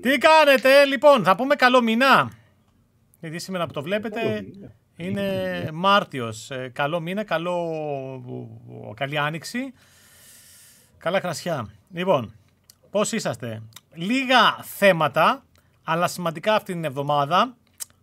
Τι 0.00 0.18
κάνετε, 0.18 0.84
λοιπόν, 0.84 1.24
θα 1.24 1.36
πούμε 1.36 1.54
καλό 1.54 1.80
μήνα. 1.82 2.30
Γιατί 3.20 3.38
σήμερα 3.38 3.66
που 3.66 3.72
το 3.72 3.82
βλέπετε 3.82 4.44
είναι 4.96 5.68
Μάρτιος. 5.72 6.50
Ε, 6.50 6.70
καλό 6.72 7.00
μήνα, 7.00 7.24
καλό, 7.24 8.94
καλή 8.94 9.18
άνοιξη. 9.18 9.72
Καλά 10.98 11.20
κρασιά. 11.20 11.68
Λοιπόν, 11.92 12.34
πώς 12.90 13.12
είσαστε; 13.12 13.62
Λίγα 13.94 14.56
θέματα, 14.62 15.44
αλλά 15.84 16.06
σημαντικά 16.06 16.54
αυτή 16.54 16.72
την 16.72 16.84
εβδομάδα. 16.84 17.54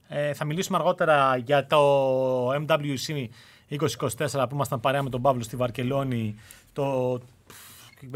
Ε, 0.07 0.33
θα 0.33 0.45
μιλήσουμε 0.45 0.77
αργότερα 0.77 1.37
για 1.37 1.67
το 1.67 2.53
MWC 2.53 3.27
2024 3.69 4.45
που 4.49 4.53
ήμασταν 4.55 4.79
παρέα 4.79 5.03
με 5.03 5.09
τον 5.09 5.21
Παύλο 5.21 5.43
στη 5.43 5.55
Βαρκελόνη 5.55 6.39
το 6.73 7.19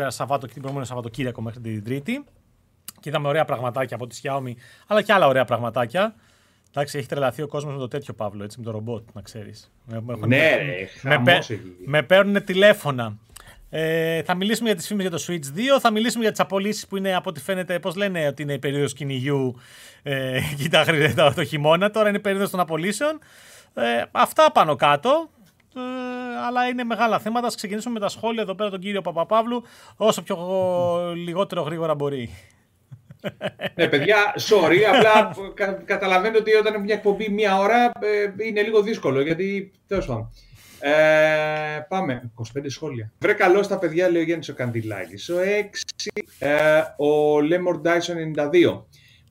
Σαββάτο 0.07 0.45
και 0.45 0.52
την 0.52 0.61
προηγούμενη 0.61 0.88
Σαββατοκύριακο 0.88 1.41
μέχρι 1.41 1.59
την 1.59 1.84
Τρίτη. 1.84 2.23
Και 3.02 3.09
είδαμε 3.09 3.27
ωραία 3.27 3.45
πραγματάκια 3.45 3.95
από 3.95 4.07
τη 4.07 4.20
Xiaomi, 4.23 4.54
αλλά 4.88 5.02
και 5.02 5.13
άλλα 5.13 5.27
ωραία 5.27 5.45
πραγματάκια. 5.45 6.16
Εντάξει, 6.70 6.98
έχει 6.98 7.08
τρελαθεί 7.08 7.41
ο 7.41 7.48
κόσμος 7.48 7.73
με 7.73 7.80
το 7.80 7.88
τέτοιο 7.88 8.13
Παύλο, 8.13 8.44
έτσι, 8.44 8.59
με 8.59 8.66
το 8.66 8.71
ρομπότ, 8.71 9.03
να 9.13 9.21
ξέρεις. 9.21 9.71
Ναι, 9.85 9.99
με, 10.02 10.17
με, 11.22 11.39
με 11.85 12.03
παίρνουν 12.03 12.44
τηλέφωνα. 12.44 13.17
Ε, 13.70 14.23
θα 14.23 14.35
μιλήσουμε 14.35 14.67
για 14.70 14.77
τις 14.77 14.88
φήμες 14.88 15.08
για 15.08 15.17
το 15.17 15.23
Switch 15.27 15.75
2, 15.75 15.80
θα 15.80 15.91
μιλήσουμε 15.91 16.23
για 16.23 16.31
τις 16.31 16.39
απολύσεις 16.39 16.88
που 16.88 16.98
είναι 16.98 17.16
από 17.16 17.30
ό,τι 17.30 17.39
φαίνεται, 17.39 17.80
πώς 17.80 17.95
λένε, 17.95 18.27
ότι 18.27 18.41
είναι 18.41 18.53
η 18.53 18.59
περίοδος 18.59 18.94
κυνηγιού 18.94 19.55
ε, 20.03 20.39
το, 21.16 21.33
το 21.36 21.44
χειμώνα. 21.44 21.91
Τώρα 21.91 22.08
είναι 22.08 22.17
η 22.17 22.22
περίοδος 22.22 22.49
των 22.49 22.59
απολύσεων. 22.59 23.20
Ε, 23.73 24.03
αυτά 24.11 24.52
πάνω 24.52 24.75
κάτω. 24.75 25.30
Ε, 25.75 25.80
αλλά 26.47 26.67
είναι 26.67 26.83
μεγάλα 26.83 27.20
θέματα. 27.20 27.47
Ας 27.47 27.55
ξεκινήσουμε 27.55 27.94
με 27.94 27.99
τα 27.99 28.09
σχόλια 28.09 28.41
εδώ 28.41 28.55
πέρα 28.55 28.70
τον 28.70 28.80
κύριο 28.80 29.02
Παπαπαύλου 29.02 29.63
όσο 29.95 30.22
πιο 30.22 30.38
λιγότερο 31.16 31.61
γρήγορα 31.61 31.95
μπορεί. 31.95 32.30
Ναι, 33.75 33.88
παιδιά, 33.88 34.17
sorry, 34.49 34.77
απλά 34.95 35.35
καταλαβαίνετε 35.85 36.38
ότι 36.38 36.53
όταν 36.53 36.73
είναι 36.73 36.84
μια 36.84 36.95
εκπομπή 36.95 37.30
μία 37.30 37.57
ώρα 37.57 37.86
ε, 37.86 38.45
είναι 38.47 38.61
λίγο 38.61 38.81
δύσκολο 38.81 39.22
γιατί 39.22 39.72
τέλος 39.88 40.05
πάντων. 40.05 40.31
Ε, 40.81 41.86
πάμε. 41.88 42.31
25 42.58 42.64
σχόλια. 42.66 43.11
Βρε 43.19 43.33
καλό 43.33 43.64
στα 43.64 43.80
παιδιά, 43.80 44.09
λέει 44.09 44.22
ο 44.22 44.25
Γιάννης 44.25 44.49
ο 44.49 44.53
Καντιλάκης. 44.53 45.30
Ο 45.30 45.36
6. 45.39 46.22
Ε, 46.39 46.80
ο 47.03 47.38
Lemor 47.38 47.81
Dyson 47.88 48.42
92. 48.52 48.83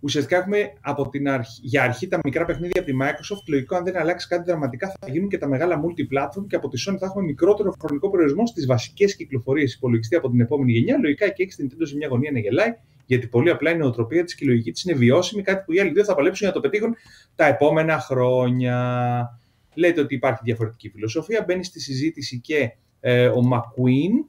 Ουσιαστικά 0.03 0.37
έχουμε 0.37 0.73
από 0.81 1.09
την 1.09 1.29
αρχή, 1.29 1.61
για 1.63 1.83
αρχή 1.83 2.09
τα 2.09 2.19
μικρά 2.25 2.45
παιχνίδια 2.45 2.81
από 2.81 2.91
τη 2.91 2.97
Microsoft. 3.03 3.45
Λογικό, 3.49 3.77
αν 3.77 3.85
δεν 3.85 3.97
αλλάξει 3.97 4.29
κάτι 4.29 4.51
δραματικά, 4.51 4.93
θα 5.01 5.11
γίνουν 5.11 5.29
και 5.29 5.39
τα 5.39 5.49
μεγάλα 5.49 5.81
multiplatform 5.81 6.47
και 6.47 6.57
από 6.57 6.69
τη 6.69 6.83
Sony 6.87 6.97
θα 6.99 7.07
έχουμε 7.07 7.25
μικρότερο 7.25 7.75
χρονικό 7.81 8.11
περιορισμό 8.11 8.47
στις 8.47 8.67
βασικές 8.67 9.17
κυκλοφορίες 9.17 9.75
υπολογιστή 9.75 10.17
από 10.17 10.31
την 10.31 10.41
επόμενη 10.41 10.73
γενιά. 10.73 10.99
Λογικά 10.99 11.29
και 11.29 11.43
έχει 11.43 11.55
την 11.55 11.71
Nintendo 11.71 11.83
σε 11.87 11.97
μια 11.97 12.09
γωνία 12.09 12.31
να 12.31 12.39
γελάει, 12.39 12.71
γιατί 13.11 13.27
πολύ 13.27 13.51
απλά 13.51 13.71
η 13.71 13.77
νοοτροπία 13.77 14.25
της 14.25 14.35
και 14.35 14.45
η 14.45 14.49
λογική 14.49 14.73
της 14.73 14.85
είναι 14.85 14.99
βιώσιμη, 14.99 15.43
κάτι 15.43 15.63
που 15.67 15.73
οι 15.73 15.81
άλλοι 15.81 15.91
δύο 15.91 16.05
θα 16.05 16.15
παλέψουν 16.15 16.47
για 16.47 16.55
να 16.57 16.63
το 16.63 16.69
πετύχουν 16.69 16.95
τα 17.35 17.47
επόμενα 17.47 17.99
χρόνια. 17.99 19.41
Λέτε 19.75 20.01
ότι 20.01 20.15
υπάρχει 20.15 20.41
διαφορετική 20.45 20.89
φιλοσοφία. 20.89 21.45
Μπαίνει 21.47 21.65
στη 21.65 21.81
συζήτηση 21.81 22.41
και 22.41 22.77
ε, 23.01 23.27
ο 23.27 23.41
McQueen, 23.53 24.29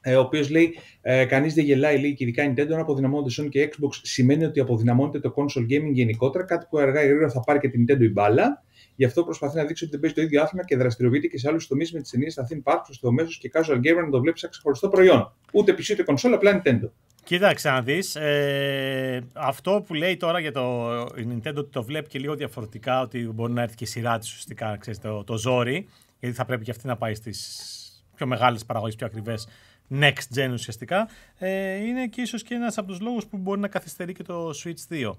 ε, 0.00 0.16
ο 0.16 0.20
οποίος 0.20 0.50
λέει: 0.50 0.78
ε, 1.00 1.24
Κανείς 1.24 1.54
δεν 1.54 1.64
γελάει, 1.64 2.00
λέει 2.00 2.14
και 2.14 2.24
ειδικά 2.24 2.52
Nintendo. 2.52 2.72
Αν 2.72 2.80
αποδυναμώνεται 2.80 3.42
Sony 3.42 3.48
και 3.48 3.70
Xbox, 3.72 3.90
σημαίνει 4.02 4.44
ότι 4.44 4.60
αποδυναμώνεται 4.60 5.20
το 5.20 5.34
console 5.36 5.62
gaming 5.62 5.92
γενικότερα. 5.92 6.44
Κάτι 6.44 6.66
που 6.70 6.78
αργά 6.78 7.02
ή 7.02 7.06
γρήγορα 7.06 7.30
θα 7.30 7.40
πάρει 7.40 7.58
και 7.58 7.68
την 7.68 7.84
Nintendo 7.88 8.02
η 8.02 8.08
μπάλα. 8.08 8.64
Γι' 8.96 9.04
αυτό 9.04 9.24
προσπαθεί 9.24 9.56
να 9.56 9.64
δείξει 9.64 9.84
ότι 9.84 9.92
δεν 9.92 10.00
παίζει 10.00 10.16
το 10.16 10.22
ίδιο 10.22 10.42
άθλημα 10.42 10.64
και 10.64 10.76
δραστηριοποιείται 10.76 11.26
και 11.26 11.38
σε 11.38 11.48
άλλους 11.48 11.66
τομείς 11.66 11.92
με 11.92 12.00
τις 12.00 12.10
ταινίες 12.10 12.32
στα 12.32 12.48
theme 12.50 12.72
parks, 12.72 12.88
στο 12.90 13.12
μέσο 13.12 13.38
και 13.40 13.50
casual 13.54 13.76
gamer 13.76 14.02
να 14.04 14.10
το 14.10 14.20
βλέπει 14.20 14.38
σαν 14.38 14.50
ξεχωριστό 14.50 14.88
προϊόν. 14.88 15.34
Ούτε 15.52 15.72
PC 15.72 15.92
ούτε 15.92 16.04
console, 16.06 16.32
απλά 16.34 16.62
Nintendo. 16.62 16.90
Κοίταξε 17.30 17.70
να 17.70 17.82
δεις, 17.82 18.16
ε, 18.16 19.20
αυτό 19.32 19.84
που 19.86 19.94
λέει 19.94 20.16
τώρα 20.16 20.40
για 20.40 20.52
το 20.52 20.92
Nintendo 21.02 21.70
το 21.70 21.82
βλέπει 21.82 22.08
και 22.08 22.18
λίγο 22.18 22.34
διαφορετικά 22.34 23.00
ότι 23.00 23.18
μπορεί 23.34 23.52
να 23.52 23.62
έρθει 23.62 23.76
και 23.76 23.84
η 23.84 23.86
σειρά 23.86 24.18
της 24.18 24.28
ουσιαστικά, 24.28 24.76
ξέρεις, 24.76 25.00
το, 25.00 25.24
το 25.24 25.36
ζόρι, 25.36 25.88
γιατί 26.20 26.36
θα 26.36 26.44
πρέπει 26.44 26.64
και 26.64 26.70
αυτή 26.70 26.86
να 26.86 26.96
πάει 26.96 27.14
στις 27.14 28.04
πιο 28.14 28.26
μεγάλες 28.26 28.64
παραγωγές, 28.64 28.96
πιο 28.96 29.06
ακριβές 29.06 29.48
next 30.00 30.38
gen 30.38 30.50
ουσιαστικά, 30.52 31.08
ε, 31.38 31.74
είναι 31.74 32.06
και 32.06 32.20
ίσως 32.20 32.42
και 32.42 32.54
ένας 32.54 32.78
από 32.78 32.88
τους 32.88 33.00
λόγους 33.00 33.26
που 33.26 33.36
μπορεί 33.36 33.60
να 33.60 33.68
καθυστερεί 33.68 34.12
και 34.12 34.22
το 34.22 34.50
Switch 34.64 34.94
2. 34.94 35.12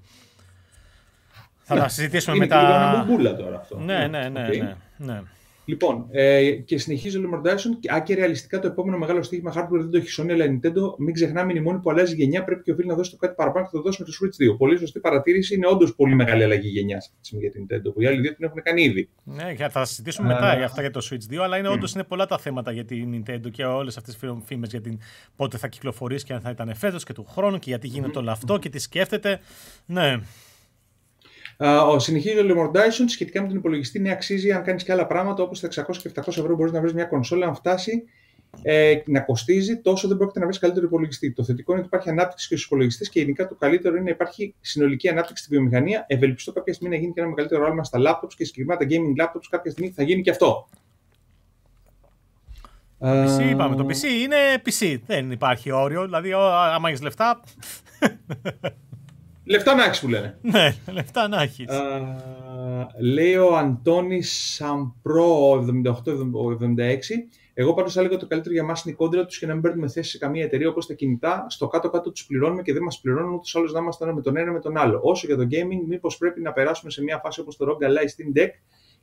Θα 1.61 1.75
τα 1.75 1.87
συζητήσουμε 1.87 2.35
είναι 2.35 2.45
μετά. 2.45 3.05
Είναι 3.09 3.29
τώρα 3.29 3.57
αυτό. 3.57 3.79
Ναι, 3.79 4.07
ναι, 4.07 4.29
ναι, 4.29 4.47
okay. 4.47 4.57
ναι, 4.57 4.75
ναι. 4.97 5.21
Λοιπόν, 5.65 6.07
ε, 6.11 6.51
και 6.51 6.77
συνεχίζει 6.77 7.17
ο 7.17 7.21
Lemon 7.23 7.47
Dyson. 7.47 7.93
Α, 7.93 8.01
και 8.01 8.15
ρεαλιστικά 8.15 8.59
το 8.59 8.67
επόμενο 8.67 8.97
μεγάλο 8.97 9.23
στοίχημα 9.23 9.53
hardware 9.55 9.79
δεν 9.79 9.89
το 9.89 9.97
έχει 9.97 10.21
Sony, 10.21 10.29
αλλά 10.31 10.45
Nintendo. 10.45 10.97
Μην 10.97 11.13
ξεχνάμε, 11.13 11.51
είναι 11.51 11.59
η 11.59 11.63
μόνη 11.63 11.79
που 11.79 11.89
αλλάζει 11.89 12.15
γενιά. 12.15 12.43
Πρέπει 12.43 12.63
και 12.63 12.71
οφείλει 12.71 12.87
να 12.87 12.95
δώσει 12.95 13.11
το 13.11 13.17
κάτι 13.17 13.33
παραπάνω 13.35 13.65
και 13.65 13.71
το 13.71 13.81
δώσει 13.81 14.01
με 14.01 14.05
το 14.05 14.13
Switch 14.21 14.53
2. 14.53 14.57
Πολύ 14.57 14.77
σωστή 14.77 14.99
παρατήρηση. 14.99 15.55
Είναι 15.55 15.67
όντως 15.67 15.95
πολύ 15.95 16.15
μεγάλη 16.15 16.43
αλλαγή 16.43 16.67
γενιάς 16.67 17.13
για 17.21 17.51
την 17.51 17.65
Nintendo, 17.65 17.93
που 17.93 18.01
οι 18.01 18.05
άλλοι 18.05 18.21
δύο 18.21 18.35
την 18.35 18.45
έχουν 18.45 18.61
κάνει 18.61 18.83
ήδη. 18.83 19.09
Ναι, 19.23 19.69
θα 19.69 19.85
συζητήσουμε 19.85 20.27
μετά 20.27 20.55
για 20.55 20.65
αυτά 20.65 20.81
για 20.81 20.91
το 20.91 21.07
Switch 21.11 21.33
2, 21.33 21.37
αλλά 21.37 21.57
είναι 21.57 21.69
mm. 21.69 21.73
όντως 21.75 21.93
είναι 21.93 22.03
πολλά 22.03 22.25
τα 22.25 22.37
θέματα 22.37 22.71
για 22.71 22.85
την 22.85 23.23
Nintendo 23.25 23.51
και 23.51 23.63
όλες 23.63 23.97
αυτές 23.97 24.17
τις 24.17 24.29
φήμες 24.45 24.69
για 24.69 24.81
την 24.81 24.99
πότε 25.35 25.57
θα 25.57 25.67
κυκλοφορήσει 25.67 26.25
και 26.25 26.33
αν 26.33 26.41
θα 26.41 26.49
ήταν 26.49 26.75
φέτος 26.75 27.03
και 27.03 27.13
του 27.13 27.25
χρόνου 27.29 27.59
και 27.59 27.69
γιατί 27.69 27.87
γίνεται 27.87 28.19
όλο 28.19 28.31
αυτό 28.31 28.57
και 28.57 28.69
τι 28.69 28.79
σκέφτεται. 28.79 29.39
Ναι. 29.85 30.19
Ο 31.63 31.99
συνεχίζει 31.99 32.39
ο 32.39 32.43
Lemon 32.47 32.77
Dyson 32.77 33.05
σχετικά 33.07 33.41
με 33.41 33.47
τον 33.47 33.57
υπολογιστή 33.57 33.99
ναι, 33.99 34.11
αξίζει 34.11 34.51
αν 34.51 34.63
κάνεις 34.63 34.83
και 34.83 34.91
άλλα 34.91 35.07
πράγματα 35.07 35.43
όπως 35.43 35.59
τα 35.59 35.67
600 35.67 35.95
και 36.01 36.11
700 36.15 36.27
ευρώ 36.27 36.55
μπορείς 36.55 36.71
να 36.71 36.79
βρεις 36.79 36.93
μια 36.93 37.05
κονσόλα. 37.05 37.47
Αν 37.47 37.55
φτάσει 37.55 38.03
ε, 38.61 38.95
να 39.05 39.19
κοστίζει, 39.19 39.77
τόσο 39.77 40.07
δεν 40.07 40.17
πρόκειται 40.17 40.39
να 40.39 40.45
βρεις 40.45 40.59
καλύτερο 40.59 40.85
υπολογιστή. 40.85 41.33
Το 41.33 41.43
θετικό 41.43 41.71
είναι 41.71 41.79
ότι 41.79 41.89
υπάρχει 41.89 42.09
ανάπτυξη 42.09 42.47
και 42.47 42.53
στους 42.55 42.65
υπολογιστές 42.67 43.09
και 43.09 43.19
ειδικά 43.19 43.47
το 43.47 43.55
καλύτερο 43.55 43.95
είναι 43.95 44.03
να 44.03 44.09
υπάρχει 44.09 44.55
συνολική 44.61 45.09
ανάπτυξη 45.09 45.43
στη 45.43 45.55
βιομηχανία. 45.55 46.05
Ευελπιστώ 46.07 46.51
κάποια 46.51 46.73
στιγμή 46.73 46.95
να 46.95 47.01
γίνει 47.01 47.13
και 47.13 47.19
ένα 47.19 47.29
μεγαλύτερο 47.29 47.65
άλμα 47.65 47.83
στα 47.83 47.99
laptops 47.99 48.33
και 48.35 48.45
συγκεκριμένα 48.45 48.79
τα 48.79 48.85
gaming 48.89 49.23
laptops 49.23 49.45
κάποια 49.49 49.71
στιγμή 49.71 49.91
θα 49.95 50.03
γίνει 50.03 50.21
και 50.21 50.29
αυτό. 50.29 50.67
Το 52.99 53.23
PC 53.23 53.49
είπαμε. 53.49 53.75
Το 53.75 53.85
PC 53.85 54.03
είναι 54.03 54.37
PC. 54.65 54.99
Δεν 55.05 55.31
υπάρχει 55.31 55.71
όριο. 55.71 56.03
Δηλαδή, 56.03 56.31
άμα 56.73 56.89
έχεις 56.89 57.01
λεφτά. 57.01 57.39
Λεφτά 59.51 59.75
να 59.75 59.83
έχεις 59.83 59.99
που 59.99 60.07
λένε. 60.07 60.37
Ναι, 60.51 60.75
λεφτά 60.91 61.27
να 61.27 61.41
έχεις. 61.41 61.67
λέει 62.99 63.35
ο 63.35 63.55
Αντώνης 63.55 64.55
Σαμπρό 64.55 65.65
78-76. 65.65 65.65
Εγώ 67.53 67.73
πάντως 67.73 67.93
θα 67.93 67.99
έλεγα 67.99 68.17
το 68.17 68.27
καλύτερο 68.27 68.53
για 68.53 68.63
μας 68.63 68.83
είναι 68.83 68.93
η 68.93 68.97
κόντρα 68.97 69.25
τους 69.25 69.39
και 69.39 69.45
να 69.45 69.53
μην 69.53 69.61
παίρνουμε 69.61 69.87
θέση 69.87 70.09
σε 70.09 70.17
καμία 70.17 70.43
εταιρεία 70.43 70.69
όπως 70.69 70.87
τα 70.87 70.93
κινητά. 70.93 71.45
Στο 71.49 71.67
κάτω-κάτω 71.67 72.11
τους 72.11 72.25
πληρώνουμε 72.25 72.61
και 72.61 72.73
δεν 72.73 72.83
μας 72.83 72.99
πληρώνουν 73.01 73.33
ούτως 73.33 73.55
άλλως 73.55 73.71
να 73.73 73.79
είμαστε 73.79 74.03
ένα 74.03 74.13
με 74.13 74.21
τον 74.21 74.37
ένα 74.37 74.51
με 74.51 74.59
τον 74.59 74.77
άλλο. 74.77 74.99
Όσο 75.03 75.27
για 75.27 75.37
το 75.37 75.47
gaming, 75.51 75.87
μήπως 75.87 76.17
πρέπει 76.17 76.41
να 76.41 76.51
περάσουμε 76.53 76.91
σε 76.91 77.03
μια 77.03 77.19
φάση 77.23 77.39
όπως 77.39 77.57
το 77.57 77.65
ROG 77.69 77.83
Ally 77.85 78.05
Steam 78.05 78.41
Deck 78.41 78.49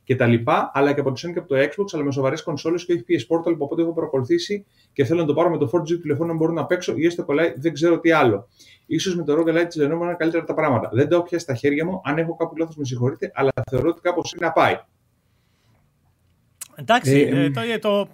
και 0.03 0.15
τα 0.15 0.27
λοιπά, 0.27 0.71
αλλά 0.73 0.93
και 0.93 0.99
από 0.99 1.11
το 1.11 1.21
Sony 1.27 1.33
και 1.33 1.39
από 1.39 1.47
το 1.47 1.55
Xbox, 1.55 1.85
αλλά 1.91 2.03
με 2.03 2.11
σοβαρές 2.11 2.43
κονσόλες 2.43 2.85
και 2.85 2.93
όχι 2.93 3.03
PS 3.07 3.35
Portal 3.35 3.55
που 3.57 3.63
οπότε 3.63 3.81
έχω 3.81 3.93
παρακολουθήσει 3.93 4.65
και 4.93 5.05
θέλω 5.05 5.19
να 5.19 5.25
το 5.25 5.33
πάρω 5.33 5.49
με 5.49 5.57
το 5.57 5.69
4G 5.73 5.99
τηλεφώνο 6.01 6.31
να 6.31 6.37
μπορώ 6.37 6.51
να 6.51 6.65
παίξω 6.65 6.93
ή 6.97 7.05
έστω 7.05 7.25
κολλάει, 7.25 7.53
δεν 7.57 7.73
ξέρω 7.73 7.99
τι 7.99 8.11
άλλο. 8.11 8.47
Σω 8.97 9.15
με 9.15 9.23
το 9.23 9.33
ROG 9.33 9.47
Ally 9.47 9.65
της 9.67 9.77
Lenovo 9.81 10.01
είναι 10.01 10.15
καλύτερα 10.17 10.43
τα 10.43 10.53
πράγματα. 10.53 10.89
Δεν 10.93 11.09
το 11.09 11.15
έχω 11.15 11.23
πιάσει 11.23 11.43
στα 11.43 11.55
χέρια 11.55 11.85
μου. 11.85 12.01
Αν 12.03 12.17
έχω 12.17 12.35
κάπου 12.35 12.57
λάθος, 12.57 12.75
με 12.75 12.85
συγχωρείτε, 12.85 13.31
αλλά 13.33 13.51
θεωρώ 13.69 13.89
ότι 13.89 14.01
κάπως 14.01 14.33
είναι 14.33 14.45
να 14.45 14.51
πάει. 14.51 14.79
Εντάξει, 16.75 17.19
ε, 17.19 17.43
ε, 17.43 17.49
το, 17.49 17.61
ε, 17.61 17.77
το, 17.77 18.07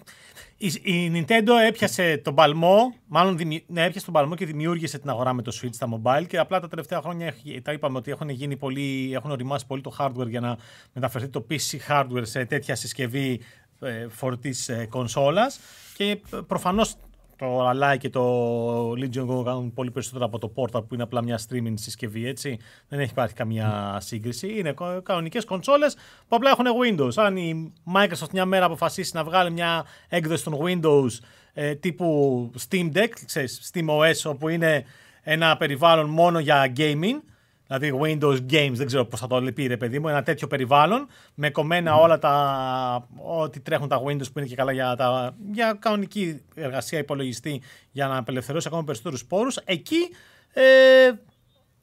η, 0.58 1.12
Nintendo 1.14 1.52
έπιασε 1.68 2.18
τον 2.18 2.36
παλμό, 2.36 2.94
μάλλον 3.08 3.38
ναι, 3.68 3.84
έπιασε 3.84 4.06
τον 4.06 4.14
παλμό 4.14 4.36
και 4.36 4.46
δημιούργησε 4.46 5.00
την 5.00 5.10
αγορά 5.10 5.34
με 5.34 5.42
το 5.42 5.60
Switch 5.62 5.74
στα 5.74 5.88
mobile 5.94 6.26
και 6.28 6.38
απλά 6.38 6.60
τα 6.60 6.68
τελευταία 6.68 7.02
χρόνια 7.02 7.34
τα 7.62 7.72
είπαμε 7.72 7.98
ότι 7.98 8.12
έχουν, 8.12 8.30
γίνει 8.30 8.58
πολύ, 8.58 9.12
έχουν 9.14 9.32
οριμάσει 9.32 9.66
πολύ 9.66 9.82
το 9.82 9.96
hardware 10.00 10.28
για 10.28 10.40
να 10.40 10.58
μεταφερθεί 10.94 11.28
το 11.28 11.46
PC 11.50 11.92
hardware 11.92 12.22
σε 12.22 12.46
τέτοια 12.46 12.76
συσκευή 12.76 13.42
ε, 13.80 14.08
φορτής 14.10 14.70
ε, 14.70 14.88
κονσόλας 14.90 15.60
και 15.96 16.22
προφανώς 16.48 16.96
το 17.38 17.70
Ally 17.70 17.98
και 17.98 18.10
το 18.10 18.92
Legion 18.92 19.28
Go 19.28 19.44
κάνουν 19.46 19.74
πολύ 19.74 19.92
περισσότερο 19.92 20.26
από 20.26 20.40
το 20.40 20.52
Portal 20.56 20.88
που 20.88 20.94
είναι 20.94 21.04
απλά 21.04 21.24
μια 21.24 21.40
streaming 21.50 21.74
συσκευή, 21.74 22.28
έτσι. 22.28 22.60
Δεν 22.88 23.00
έχει 23.00 23.12
υπάρχει 23.12 23.34
καμία 23.34 23.98
σύγκριση. 24.02 24.58
Είναι 24.58 24.74
κανονικές 25.04 25.46
κονσόλες 25.46 25.96
που 26.28 26.36
απλά 26.36 26.50
έχουν 26.50 26.66
Windows. 26.66 27.14
Αν 27.16 27.38
η 27.38 27.74
Microsoft 27.96 28.30
μια 28.32 28.46
μέρα 28.46 28.66
αποφασίσει 28.66 29.12
να 29.16 29.24
βγάλει 29.24 29.52
μια 29.52 29.86
έκδοση 30.10 30.44
των 30.44 30.58
Windows 30.62 31.10
ε, 31.54 31.76
τύπου 31.76 32.52
Steam 32.70 32.92
Deck, 32.96 33.10
ξέρεις, 33.26 33.72
Steam 33.74 33.86
OS, 33.88 34.32
όπου 34.32 34.50
είναι 34.50 34.86
ένα 35.22 35.58
περιβάλλον 35.58 36.10
μόνο 36.10 36.40
για 36.40 36.74
gaming, 36.78 37.22
Δηλαδή 37.68 38.00
Windows 38.02 38.38
Games, 38.52 38.72
δεν 38.74 38.86
ξέρω 38.86 39.06
πώς 39.06 39.20
θα 39.20 39.28
το 39.28 39.42
πει 39.56 39.68
ρε 39.68 39.78
παιδί 39.78 40.00
μου, 40.00 40.08
ένα 40.08 40.24
τέτοιο 40.24 40.48
περιβάλλον 40.48 41.08
με 41.34 41.50
κομμένα 41.50 41.96
όλα 41.96 42.20
τα. 42.20 43.08
ό,τι 43.26 43.60
τρέχουν 43.60 43.88
τα 43.88 44.02
Windows 44.04 44.32
που 44.34 44.40
είναι 44.40 44.48
και 44.48 44.56
καλά 44.56 44.72
για, 44.72 44.96
τα, 44.96 45.36
για 45.52 45.78
κανονική 45.80 46.42
εργασία 46.56 47.00
υπολογιστή 47.00 47.62
για 47.92 48.08
να 48.08 48.18
απελευθερώσει 48.18 48.68
ακόμα 48.68 48.84
περισσότερους 48.84 49.26
πόρου. 49.26 49.50
Εκεί 49.66 50.10
ε, 50.54 50.64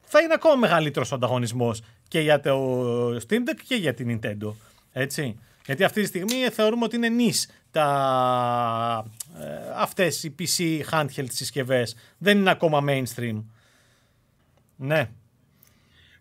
θα 0.01 0.21
είναι 0.21 0.35
ακόμα 0.35 0.55
μεγαλύτερος 0.55 1.13
ο 1.13 1.15
ανταγωνισμός 1.15 1.83
και 2.09 2.21
για 2.21 2.41
το 2.41 3.09
Steam 3.09 3.49
Deck 3.49 3.61
και 3.67 3.75
για 3.75 3.95
την 3.95 4.21
Nintendo. 4.23 4.53
Έτσι. 4.93 5.39
Γιατί 5.67 5.85
αυτή 5.85 6.01
τη 6.01 6.07
στιγμή 6.07 6.35
θεωρούμε 6.35 6.85
ότι 6.85 6.97
είναι 6.97 7.09
νης 7.09 7.51
τα, 7.71 9.05
ε, 9.41 9.45
αυτές 9.77 10.25
οι 10.25 10.35
PC 10.39 10.81
handheld 10.91 11.27
συσκευές. 11.31 11.97
Δεν 12.19 12.39
είναι 12.39 12.51
ακόμα 12.51 12.85
mainstream. 12.87 13.43
Ναι. 14.77 15.11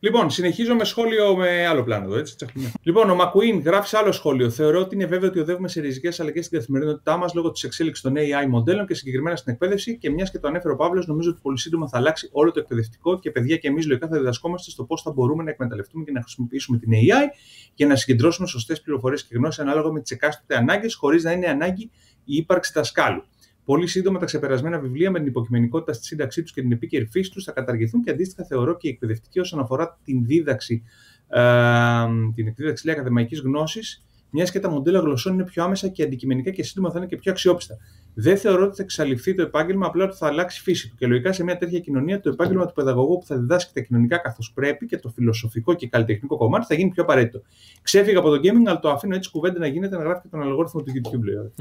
Λοιπόν, 0.03 0.29
συνεχίζω 0.29 0.75
με 0.75 0.83
σχόλιο 0.83 1.35
με 1.35 1.67
άλλο 1.67 1.83
πλάνο 1.83 2.05
εδώ, 2.05 2.17
έτσι. 2.17 2.45
λοιπόν, 2.83 3.09
ο 3.09 3.15
Μακουίν 3.15 3.59
γράφει 3.59 3.87
σε 3.87 3.97
άλλο 3.97 4.11
σχόλιο. 4.11 4.49
Θεωρώ 4.49 4.79
ότι 4.79 4.95
είναι 4.95 5.05
βέβαιο 5.05 5.29
ότι 5.29 5.39
οδεύουμε 5.39 5.67
σε 5.67 5.81
ριζικές 5.81 6.19
αλλαγές 6.19 6.45
στην 6.45 6.57
καθημερινότητά 6.57 7.17
μας 7.17 7.33
λόγω 7.33 7.51
της 7.51 7.63
εξέλιξης 7.63 8.03
των 8.03 8.13
AI 8.17 8.47
μοντέλων 8.49 8.87
και 8.87 8.93
συγκεκριμένα 8.93 9.35
στην 9.35 9.53
εκπαίδευση. 9.53 9.97
Και 9.97 10.09
μιας 10.09 10.31
και 10.31 10.39
το 10.39 10.47
ανέφερε 10.47 10.73
ο 10.73 10.75
Παύλος, 10.75 11.07
νομίζω 11.07 11.29
ότι 11.29 11.39
πολύ 11.41 11.59
σύντομα 11.59 11.87
θα 11.87 11.97
αλλάξει 11.97 12.29
όλο 12.31 12.51
το 12.51 12.59
εκπαιδευτικό 12.59 13.19
και 13.19 13.31
παιδιά 13.31 13.57
και 13.57 13.67
εμείς 13.67 13.87
λογικά 13.87 14.07
θα 14.07 14.17
διδασκόμαστε 14.17 14.71
στο 14.71 14.83
πώς 14.83 15.01
θα 15.01 15.11
μπορούμε 15.11 15.43
να 15.43 15.49
εκμεταλλευτούμε 15.49 16.03
και 16.03 16.11
να 16.11 16.21
χρησιμοποιήσουμε 16.21 16.77
την 16.77 16.91
AI 16.91 17.35
για 17.73 17.87
να 17.87 17.95
συγκεντρώσουμε 17.95 18.47
σωστές 18.47 18.81
πληροφορίες 18.81 19.23
και 19.23 19.35
γνώσεις 19.35 19.59
ανάλογα 19.59 19.91
με 19.91 20.01
τις 20.01 20.11
εκάστοτε 20.11 20.55
ανάγκες, 20.55 20.95
χωρίς 20.95 21.23
να 21.23 21.31
είναι 21.31 21.47
ανάγκη 21.47 21.91
η 22.25 22.35
ύπαρξη 22.35 22.71
δασκάλου. 22.75 23.23
Πολύ 23.65 23.87
σύντομα 23.87 24.19
τα 24.19 24.25
ξεπερασμένα 24.25 24.79
βιβλία 24.79 25.11
με 25.11 25.19
την 25.19 25.27
υποκειμενικότητα 25.27 25.93
στη 25.93 26.05
σύνταξή 26.05 26.41
τους 26.41 26.51
και 26.53 26.61
την 26.61 26.71
επίκαιρη 26.71 27.05
φύση 27.05 27.31
τους 27.31 27.43
θα 27.43 27.51
καταργηθούν 27.51 28.03
και 28.03 28.11
αντίστοιχα 28.11 28.43
θεωρώ 28.43 28.77
και 28.77 28.87
η 28.87 28.91
εκπαιδευτική 28.91 29.39
όσον 29.39 29.59
αφορά 29.59 29.99
την 30.03 30.25
δίδαξη, 30.25 30.83
ε, 31.27 31.41
την 32.35 32.47
εκδίδαξη 32.47 32.91
ακαδημαϊκής 32.91 33.39
γνώσης, 33.39 34.05
μιας 34.29 34.51
και 34.51 34.59
τα 34.59 34.69
μοντέλα 34.69 34.99
γλωσσών 34.99 35.33
είναι 35.33 35.43
πιο 35.43 35.63
άμεσα 35.63 35.87
και 35.87 36.03
αντικειμενικά 36.03 36.51
και 36.51 36.63
σύντομα 36.63 36.91
θα 36.91 36.97
είναι 36.97 37.07
και 37.07 37.15
πιο 37.15 37.31
αξιόπιστα. 37.31 37.77
Δεν 38.13 38.37
θεωρώ 38.37 38.63
ότι 38.65 38.75
θα 38.75 38.83
εξαλειφθεί 38.83 39.35
το 39.35 39.41
επάγγελμα, 39.41 39.85
απλά 39.85 40.03
ότι 40.03 40.15
θα 40.15 40.27
αλλάξει 40.27 40.59
η 40.59 40.63
φύση 40.63 40.89
του. 40.89 40.95
Και 40.95 41.07
λογικά 41.07 41.33
σε 41.33 41.43
μια 41.43 41.57
τέτοια 41.57 41.79
κοινωνία 41.79 42.19
το 42.19 42.29
επάγγελμα 42.29 42.65
του 42.65 42.73
παιδαγωγού 42.73 43.17
που 43.17 43.25
θα 43.25 43.37
διδάσκει 43.37 43.73
τα 43.73 43.81
κοινωνικά 43.81 44.17
καθώς 44.17 44.51
πρέπει 44.53 44.85
και 44.85 44.97
το 44.97 45.09
φιλοσοφικό 45.09 45.73
και 45.73 45.87
καλλιτεχνικό 45.87 46.37
κομμάτι 46.37 46.65
θα 46.65 46.75
γίνει 46.75 46.89
πιο 46.89 47.03
απαραίτητο. 47.03 47.41
Ξέφυγα 47.81 48.19
από 48.19 48.29
το 48.29 48.35
gaming, 48.35 48.67
αλλά 48.67 48.79
το 48.79 48.89
αφήνω 48.89 49.15
έτσι 49.15 49.31
κουβέντα 49.31 49.59
να 49.59 49.67
γίνεται 49.67 49.97
να 49.97 50.03
γράφει 50.03 50.21
και 50.21 50.27
τον 50.31 50.41
αλγόριθμο 50.41 50.81
του 50.81 50.91
YouTube. 50.95 51.23
Λέω. 51.23 51.51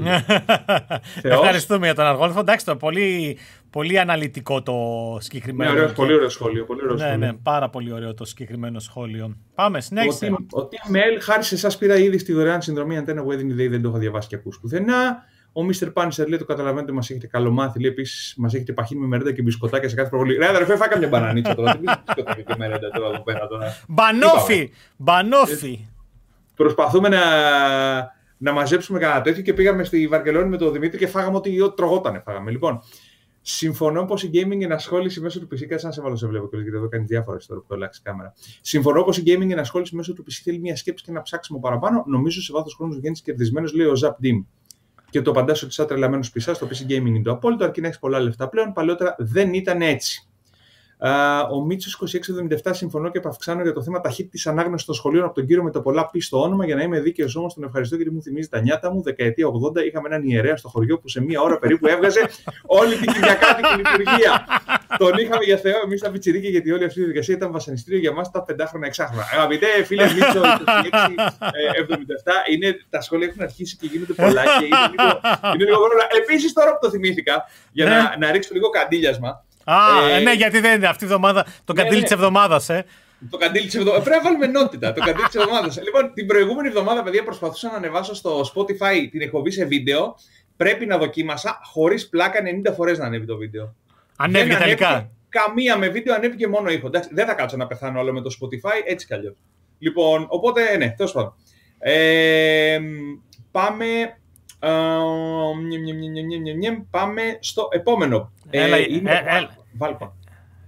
Ευχαριστούμε 1.39 1.85
για 1.85 1.95
τον 1.95 2.05
αλγόριθμο. 2.05 2.39
Εντάξει, 2.43 2.65
το 2.65 2.75
πολύ, 2.75 3.37
πολύ 3.69 3.99
αναλυτικό 3.99 4.61
το 4.61 4.75
συγκεκριμένο. 5.19 5.73
Ναι, 5.73 5.79
ωραίο, 5.79 5.93
πολύ 5.93 6.13
ωραίο 6.13 6.29
σχόλιο. 6.29 6.65
Πολύ 6.65 6.81
ωραίο 6.83 6.93
ναι, 6.93 6.99
σχόλιο. 7.01 7.17
ναι, 7.17 7.33
πάρα 7.33 7.69
πολύ 7.69 7.93
ωραίο 7.93 8.13
το 8.13 8.25
συγκεκριμένο 8.25 8.79
σχόλιο. 8.79 9.37
Πάμε, 9.55 9.81
συνέχισε. 9.81 10.25
Ο 10.31 10.59
TML, 10.59 11.19
χάρη 11.21 11.43
σε 11.43 11.55
εσάς 11.55 11.77
πήρα 11.77 11.97
ήδη 11.97 12.17
στη 12.17 12.33
δωρεάν 12.33 12.61
συνδρομή 12.61 13.03
Antenna 13.05 13.25
Wedding 13.25 13.61
Day, 13.61 13.69
δεν 13.69 13.81
το 13.81 13.87
έχω 13.87 13.97
διαβάσει 13.97 14.27
και 14.27 14.35
ακούσει 14.35 14.59
πουθενά. 14.59 15.23
Ο 15.53 15.61
Mr. 15.65 15.93
Πάνισερ 15.93 16.27
λέει: 16.27 16.37
Το 16.37 16.45
καταλαβαίνετε, 16.45 16.91
μας 16.91 17.09
έχετε 17.09 17.27
καλομάθει. 17.27 17.79
Λέει 17.79 17.91
επίσης: 17.91 18.33
Μας 18.37 18.53
έχετε 18.53 18.73
παχύνει 18.73 19.01
με 19.01 19.07
μερέντα 19.07 19.31
και 19.31 19.41
μπισκοτάκια 19.41 19.89
σε 19.89 19.95
κάθε 19.95 20.09
προβολή. 20.09 20.35
Ρε, 20.35 20.47
αδερφέ, 20.47 20.75
φάκα 20.75 20.97
μια 20.97 21.07
μπανανίτσα 21.07 21.55
τώρα. 21.55 21.71
Τι 21.71 21.77
μπισκοτάκια 21.77 22.43
και 22.43 22.53
μερέντα 22.57 22.89
τώρα 22.89 23.13
εδώ 23.13 23.23
πέρα 23.23 23.47
τώρα. 23.47 23.65
Μπανόφι! 23.87 24.71
Μπανόφι! 24.97 25.87
Προσπαθούμε 26.55 27.09
να, 27.09 27.19
να 28.37 28.51
μαζέψουμε 28.51 28.99
κανένα 28.99 29.21
τέτοιο 29.21 29.41
και 29.41 29.53
πήγαμε 29.53 29.83
στη 29.83 30.07
Βαρκελόνη 30.07 30.49
με 30.49 30.57
τον 30.57 30.71
Δημήτρη 30.71 30.97
και 30.97 31.07
φάγαμε 31.07 31.37
ό,τι 31.37 31.73
τρογότανε. 31.75 32.21
Φάγαμε. 32.25 32.51
Λοιπόν, 32.51 32.81
Συμφωνώ 33.43 34.05
πως 34.05 34.23
η 34.23 34.29
gaming 34.33 34.61
ενασχόληση 34.61 35.21
μέσω 35.21 35.39
του 35.39 35.45
PC. 35.45 35.65
Κάτσε 35.65 35.85
να 35.85 35.91
σε 35.91 36.01
βάλω 36.01 36.15
σε 36.15 36.27
βλέπω 36.27 36.47
και 36.49 36.57
γιατί 36.57 36.77
εδώ 36.77 36.87
κάνει 36.87 37.05
διάφορε 37.05 37.37
τώρα 37.47 37.61
που 37.61 37.67
το 37.67 37.75
αλλάξει 37.75 38.01
κάμερα. 38.01 38.33
Συμφωνώ 38.61 39.03
πως 39.03 39.17
η 39.17 39.23
gaming 39.25 39.49
ενασχόληση 39.51 39.95
μέσω 39.95 40.13
του 40.13 40.23
PC 40.23 40.39
θέλει 40.43 40.59
μια 40.59 40.75
σκέψη 40.75 41.03
και 41.03 41.11
ένα 41.11 41.21
ψάξιμο 41.21 41.59
παραπάνω. 41.59 42.03
Νομίζω 42.07 42.41
σε 42.41 42.53
βάθος 42.53 42.75
χρόνου 42.75 42.93
βγαίνεις 42.93 43.21
κερδισμένος, 43.21 43.73
λέει 43.73 43.85
ο 43.85 43.93
Zap 44.01 44.25
Dim 44.25 44.43
και 45.11 45.21
το 45.21 45.31
απαντά 45.31 45.53
ότι 45.63 45.71
σαν 45.71 45.87
τρελαμένο 45.87 46.23
πισά 46.33 46.53
στο 46.53 46.67
PC 46.67 46.91
Gaming 46.91 47.05
είναι 47.05 47.21
το 47.21 47.31
απόλυτο, 47.31 47.63
αρκεί 47.63 47.81
να 47.81 47.87
έχεις 47.87 47.99
πολλά 47.99 48.19
λεφτά 48.19 48.49
πλέον. 48.49 48.73
Παλαιότερα 48.73 49.15
δεν 49.17 49.53
ήταν 49.53 49.81
έτσι. 49.81 50.30
Ο 51.51 51.61
Μίτσος 51.61 52.03
2677 52.63 52.71
συμφωνώ 52.73 53.09
και 53.09 53.17
επαυξάνω 53.17 53.61
για 53.61 53.73
το 53.73 53.83
θέμα 53.83 54.01
ταχύτητη 54.01 54.49
ανάγνωσης 54.49 54.85
των 54.85 54.95
σχολείων 54.95 55.23
από 55.23 55.33
τον 55.33 55.45
κύριο 55.45 55.63
με 55.63 55.71
το 55.71 55.81
πολλά 55.81 56.09
πει 56.09 56.19
στο 56.19 56.41
όνομα. 56.41 56.65
Για 56.65 56.75
να 56.75 56.81
είμαι 56.81 56.99
δίκαιος 56.99 57.35
όμως, 57.35 57.53
τον 57.53 57.63
ευχαριστώ 57.63 57.95
γιατί 57.95 58.11
μου 58.11 58.21
θυμίζει 58.21 58.47
τα 58.47 58.61
νιάτα 58.61 58.91
μου. 58.91 59.01
Δεκαετία 59.01 59.47
80 59.47 59.85
είχαμε 59.85 60.07
έναν 60.07 60.23
ιερέα 60.23 60.57
στο 60.57 60.67
χωριό 60.69 60.99
που 60.99 61.07
σε 61.07 61.21
μία 61.21 61.41
ώρα 61.41 61.59
περίπου 61.59 61.87
έβγαζε 61.87 62.29
όλη 62.79 62.95
την 62.95 63.11
Κυριακάτικη 63.13 63.75
λειτουργία. 63.75 64.47
τον 64.97 65.17
είχαμε 65.17 65.43
για 65.43 65.57
Θεό, 65.57 65.79
εμείς 65.83 66.01
τα 66.01 66.11
πιτσιρίκια, 66.11 66.49
γιατί 66.49 66.71
όλη 66.71 66.83
αυτή 66.83 66.99
η 66.99 67.01
διαδικασία 67.01 67.35
ήταν 67.35 67.51
βασανιστήριο 67.51 67.99
για 67.99 68.09
εμά 68.09 68.21
τα 68.21 68.43
πεντάχρονα 68.43 68.85
εξάχρονα. 68.85 69.23
Αγαπητέ 69.33 69.67
φίλε 69.85 70.03
Μίτσο 70.03 70.41
2677, 70.41 70.43
είναι, 72.51 72.77
τα 72.89 73.01
σχόλια 73.01 73.27
έχουν 73.27 73.41
αρχίσει 73.41 73.77
και 73.77 73.87
γίνονται 73.91 74.13
πολλά 74.13 74.43
και 74.43 74.65
είναι 74.65 74.89
λίγο, 74.89 75.19
είναι 75.53 75.63
λίγο 75.63 75.77
Επίσης 76.17 76.53
τώρα 76.53 76.71
που 76.71 76.77
το 76.81 76.89
θυμήθηκα, 76.89 77.45
για 77.71 77.85
να, 77.85 77.95
ναι. 77.95 78.25
να 78.25 78.31
ρίξω 78.31 78.49
λίγο 78.53 78.69
καντήλιασμα. 78.69 79.43
Α, 79.73 80.09
ε, 80.09 80.19
ναι, 80.19 80.31
γιατί 80.31 80.59
δεν 80.59 80.75
είναι 80.75 80.87
αυτή 80.87 81.03
η 81.03 81.07
εβδομάδα 81.07 81.45
το 81.65 81.73
ναι, 81.73 81.81
καντήλι 81.81 82.01
ναι. 82.01 82.07
τη 82.07 82.13
εβδομάδα, 82.13 82.61
ε. 82.67 82.83
Το 83.29 83.37
καντήλι 83.37 83.67
τη 83.67 83.77
εβδομάδα. 83.77 84.03
Πρέπει 84.03 84.17
να 84.17 84.23
βάλουμε 84.23 84.45
ενότητα. 84.45 84.93
Το 84.93 85.01
καντήλι 85.01 85.27
τη 85.27 85.39
εβδομάδα. 85.39 85.81
λοιπόν, 85.83 86.13
την 86.13 86.27
προηγούμενη 86.27 86.67
εβδομάδα, 86.67 87.03
παιδιά, 87.03 87.23
προσπαθούσα 87.23 87.69
να 87.69 87.77
ανεβάσω 87.77 88.15
στο 88.15 88.41
Spotify 88.55 89.07
την 89.11 89.21
εκπομπή 89.21 89.51
σε 89.51 89.65
βίντεο. 89.65 90.15
Πρέπει 90.57 90.85
να 90.85 90.97
δοκίμασα 90.97 91.59
χωρί 91.63 92.01
πλάκα 92.01 92.39
90 92.69 92.73
φορέ 92.75 92.91
να 92.91 93.05
ανέβει 93.05 93.25
το 93.25 93.37
βίντεο. 93.37 93.75
Ανέβηκε 94.15 94.55
τελικά. 94.55 95.11
Καμία 95.29 95.77
με 95.77 95.87
βίντεο 95.87 96.15
ανέβηκε 96.15 96.47
μόνο 96.47 96.69
ήχο. 96.69 96.87
Εντάξει, 96.87 97.09
δεν 97.13 97.25
θα 97.25 97.33
κάτσω 97.33 97.57
να 97.57 97.67
πεθάνω 97.67 97.99
όλο 97.99 98.13
με 98.13 98.21
το 98.21 98.37
Spotify, 98.41 98.81
έτσι 98.85 99.05
κι 99.05 99.13
αλλιώ. 99.13 99.35
Λοιπόν, 99.79 100.25
οπότε, 100.29 100.77
ναι, 100.77 100.93
τέλο 100.97 101.11
πάντων. 101.11 101.33
Ε, 101.79 102.79
πάμε 103.51 103.85
Πάμε 106.89 107.21
στο 107.39 107.67
επόμενο. 107.71 108.31
Έλα, 108.49 108.75
ε, 108.75 108.85
είναι 108.89 109.23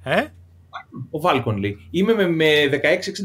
ε, 0.03 0.19
Ε; 0.19 0.33
Ο 1.09 1.19
Βάλκον 1.19 1.57
λέει. 1.57 1.87
Είμαι 1.91 2.13
με, 2.13 2.27
με 2.27 2.69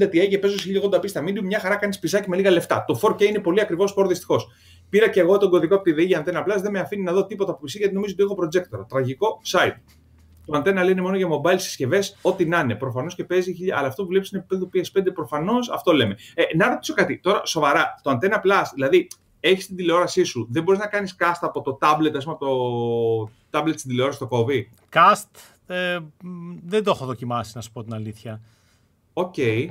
1660 0.01 0.05
Ti 0.05 0.29
και 0.29 0.39
παίζω 0.39 0.57
1080p 0.83 1.09
στα 1.09 1.23
medium. 1.25 1.43
Μια 1.43 1.61
χαρά 1.61 1.77
κάνει 1.77 1.97
πισάκι 2.01 2.29
με 2.29 2.37
λίγα 2.37 2.51
λεφτά. 2.51 2.85
Το 2.87 3.01
4K 3.03 3.21
είναι 3.21 3.39
πολύ 3.39 3.61
ακριβώ 3.61 3.87
σπορ 3.87 4.07
δυστυχώς. 4.07 4.49
Πήρα 4.89 5.09
και 5.09 5.21
εγώ 5.21 5.39
τον 5.39 5.51
κωδικό 5.51 5.75
από 5.75 5.85
τη 5.85 5.93
ΔΕΗ 5.93 6.05
για 6.05 6.25
Antenna 6.25 6.39
Plus. 6.39 6.61
Δεν 6.61 6.71
με 6.71 6.79
αφήνει 6.79 7.03
να 7.03 7.13
δω 7.13 7.27
τίποτα 7.27 7.53
από 7.53 7.61
PC 7.63 7.69
γιατί 7.79 7.95
νομίζω 7.95 8.15
ότι 8.19 8.23
έχω 8.23 8.37
projector. 8.43 8.87
Τραγικό 8.89 9.41
site. 9.53 9.77
Το 10.47 10.59
Antenna 10.59 10.75
λέει 10.75 10.91
είναι 10.91 11.01
μόνο 11.01 11.17
για 11.17 11.27
mobile 11.29 11.59
συσκευές, 11.59 12.19
ό,τι 12.23 12.47
να 12.47 12.59
είναι. 12.59 12.75
Προφανώς 12.75 13.15
και 13.15 13.25
παίζει. 13.25 13.55
Αλλά 13.75 13.89
αυτό 13.89 14.03
που 14.03 14.09
βλέπεις 14.09 14.31
είναι 14.31 14.45
επίπεδο 14.49 14.71
PS5 14.75 15.15
προφανώς. 15.15 15.71
Αυτό 15.71 15.93
λέμε. 15.93 16.17
Ε, 16.35 16.43
να 16.57 16.69
ρωτήσω 16.69 16.95
κάτι. 16.95 17.19
Τώρα 17.19 17.41
σοβαρά. 17.45 17.95
Το 18.03 18.11
Antenna 18.11 18.35
Plus, 18.35 18.65
δηλαδή 18.75 19.09
έχεις 19.41 19.67
την 19.67 19.77
τηλεόρασή 19.77 20.23
σου, 20.23 20.49
δεν 20.51 20.63
μπορείς 20.63 20.81
να 20.81 20.87
κάνεις 20.87 21.17
cast 21.19 21.39
από 21.41 21.61
το 21.61 21.79
tablet, 21.81 22.13
ας 22.17 22.25
πούμε, 22.25 22.37
από 22.41 22.45
το 22.47 23.59
tablet 23.59 23.75
στην 23.77 23.91
τηλεόραση, 23.91 24.19
το 24.19 24.27
κόβει; 24.27 24.71
Cast, 24.93 25.31
ε, 25.69 25.99
δεν 26.67 26.85
το 26.85 26.91
έχω 26.91 27.05
δοκιμάσει, 27.07 27.53
να 27.55 27.61
σου 27.61 27.73
πω 27.73 27.83
την 27.85 27.95
αλήθεια. 27.95 28.41
OK. 29.13 29.35
Okay. 29.37 29.69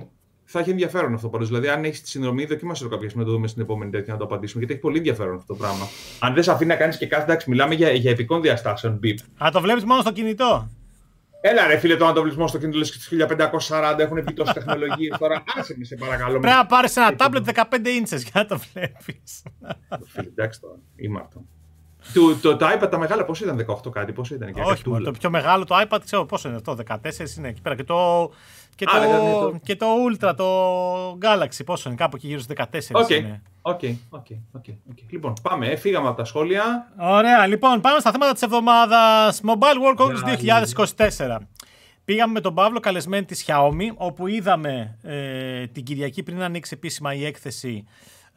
Θα 0.50 0.60
έχει 0.60 0.70
ενδιαφέρον 0.70 1.14
αυτό 1.14 1.30
πάντως. 1.30 1.48
Δηλαδή, 1.48 1.68
αν 1.68 1.84
έχεις 1.84 2.02
τη 2.02 2.10
συνδρομή, 2.10 2.46
δοκίμασε 2.46 2.84
το 2.84 2.90
κάποια 2.90 3.10
στιγμή 3.10 3.24
να 3.24 3.30
το 3.30 3.36
δούμε 3.36 3.48
στην 3.48 3.62
επόμενη 3.62 3.92
τέτοια 3.92 4.14
να 4.14 4.20
το 4.20 4.26
απαντήσουμε. 4.26 4.60
Γιατί 4.60 4.74
έχει 4.74 4.82
πολύ 4.82 4.98
ενδιαφέρον 4.98 5.36
αυτό 5.36 5.54
το 5.54 5.60
πράγμα. 5.60 5.88
Αν 6.20 6.34
δεν 6.34 6.44
σε 6.44 6.52
αφήνει 6.52 6.70
να 6.70 6.76
κάνεις 6.76 6.98
και 6.98 7.08
κάτι, 7.08 7.24
εντάξει, 7.24 7.50
μιλάμε 7.50 7.76
για, 7.76 7.92
για 7.92 8.12
επικών 8.12 8.42
διαστάσεων. 8.42 9.00
Beep. 9.04 9.46
Α, 9.46 9.50
το 9.52 9.62
βλέπεις 9.62 9.84
μόνο 9.84 10.02
στο 10.02 10.12
κινητό; 10.12 10.70
Έλα 11.42 11.68
ρε 11.68 11.78
φίλε 11.78 11.96
αν 11.96 12.01
το 12.01 12.06
βλέπεις 12.06 12.32
μόνο 12.32 12.48
στο 12.48 12.58
κινητό 12.58 12.80
και 12.80 13.26
1540 13.70 13.96
έχουν 14.00 14.24
πει 14.24 14.34
τόσες 14.34 14.54
τεχνολογίες. 14.54 15.18
Τώρα 15.18 15.44
άσε 15.60 15.76
με 15.78 15.84
σε 15.84 15.96
παρακαλώ. 15.96 16.40
Πρέπει 16.40 16.56
να 16.56 16.66
πάρεις 16.66 16.96
ένα 16.96 17.16
τάμπλετ 17.16 17.48
15 17.54 17.64
ίντσες 17.98 18.24
για 18.24 18.32
να 18.34 18.46
το 18.46 18.60
βλέπεις. 18.74 19.44
Φίλε, 20.06 20.28
εντάξει 20.28 20.62
τώρα, 20.62 20.76
αυτό. 21.22 21.46
Το, 22.14 22.36
το, 22.36 22.56
το 22.56 22.68
iPad 22.70 22.90
τα 22.90 22.98
μεγάλα 22.98 23.26
πόσο 23.26 23.44
ήταν, 23.44 23.66
18 23.86 23.92
κάτι, 23.92 24.12
πόσο 24.12 24.36
ήταν. 24.36 24.54
Και 24.54 24.62
Όχι, 24.62 24.84
το 24.84 25.12
πιο 25.20 25.30
μεγάλο 25.30 25.64
το 25.66 25.76
iPad 25.82 26.00
ξέρω 26.06 26.26
πόσο 26.26 26.48
είναι 26.48 26.58
αυτό, 26.58 26.78
14 26.88 27.38
είναι 27.38 27.48
εκεί 27.48 27.62
πέρα. 27.62 27.76
Και 27.76 27.84
το, 27.84 28.30
και, 28.76 28.86
Α, 28.90 29.02
το, 29.02 29.40
το... 29.40 29.60
και 29.64 29.76
το 29.76 29.86
Ultra, 30.06 30.34
το 30.38 30.48
Galaxy, 31.22 31.66
πόσο 31.66 31.90
είναι, 31.90 31.98
κάπου 31.98 32.16
εκεί 32.16 32.28
γύρω 32.28 32.40
στους 32.40 32.56
14 32.92 33.02
okay. 33.02 33.10
είναι. 33.10 33.42
OK, 33.62 33.80
okay, 33.82 33.96
okay, 34.10 34.38
okay, 34.58 34.74
okay. 34.92 35.04
Λοιπόν, 35.10 35.34
πάμε, 35.42 35.76
φύγαμε 35.76 36.08
από 36.08 36.18
τα 36.18 36.24
σχόλια. 36.24 36.92
Ωραία, 36.98 37.48
λοιπόν, 37.48 37.82
πάμε 37.82 38.00
στα 38.00 38.12
θέματα 38.12 38.34
της 38.34 38.42
εβδομάδας. 38.42 39.42
Mobile 39.44 39.98
World 39.98 40.06
Congress 40.06 40.56
2024. 41.18 41.38
Πήγαμε 42.06 42.34
με 42.34 42.42
τον 42.42 42.54
Παύλο 42.54 42.80
καλεσμένη 42.80 43.26
της 43.26 43.46
Xiaomi, 43.48 43.94
όπου 43.96 44.28
είδαμε 44.28 44.98
ε, 45.02 45.68
την 45.68 45.84
Κυριακή 45.84 46.24
πριν 46.24 46.42
ανοίξει 46.42 46.72
επίσημα 46.76 47.14
η 47.14 47.26
έκθεση 47.26 47.86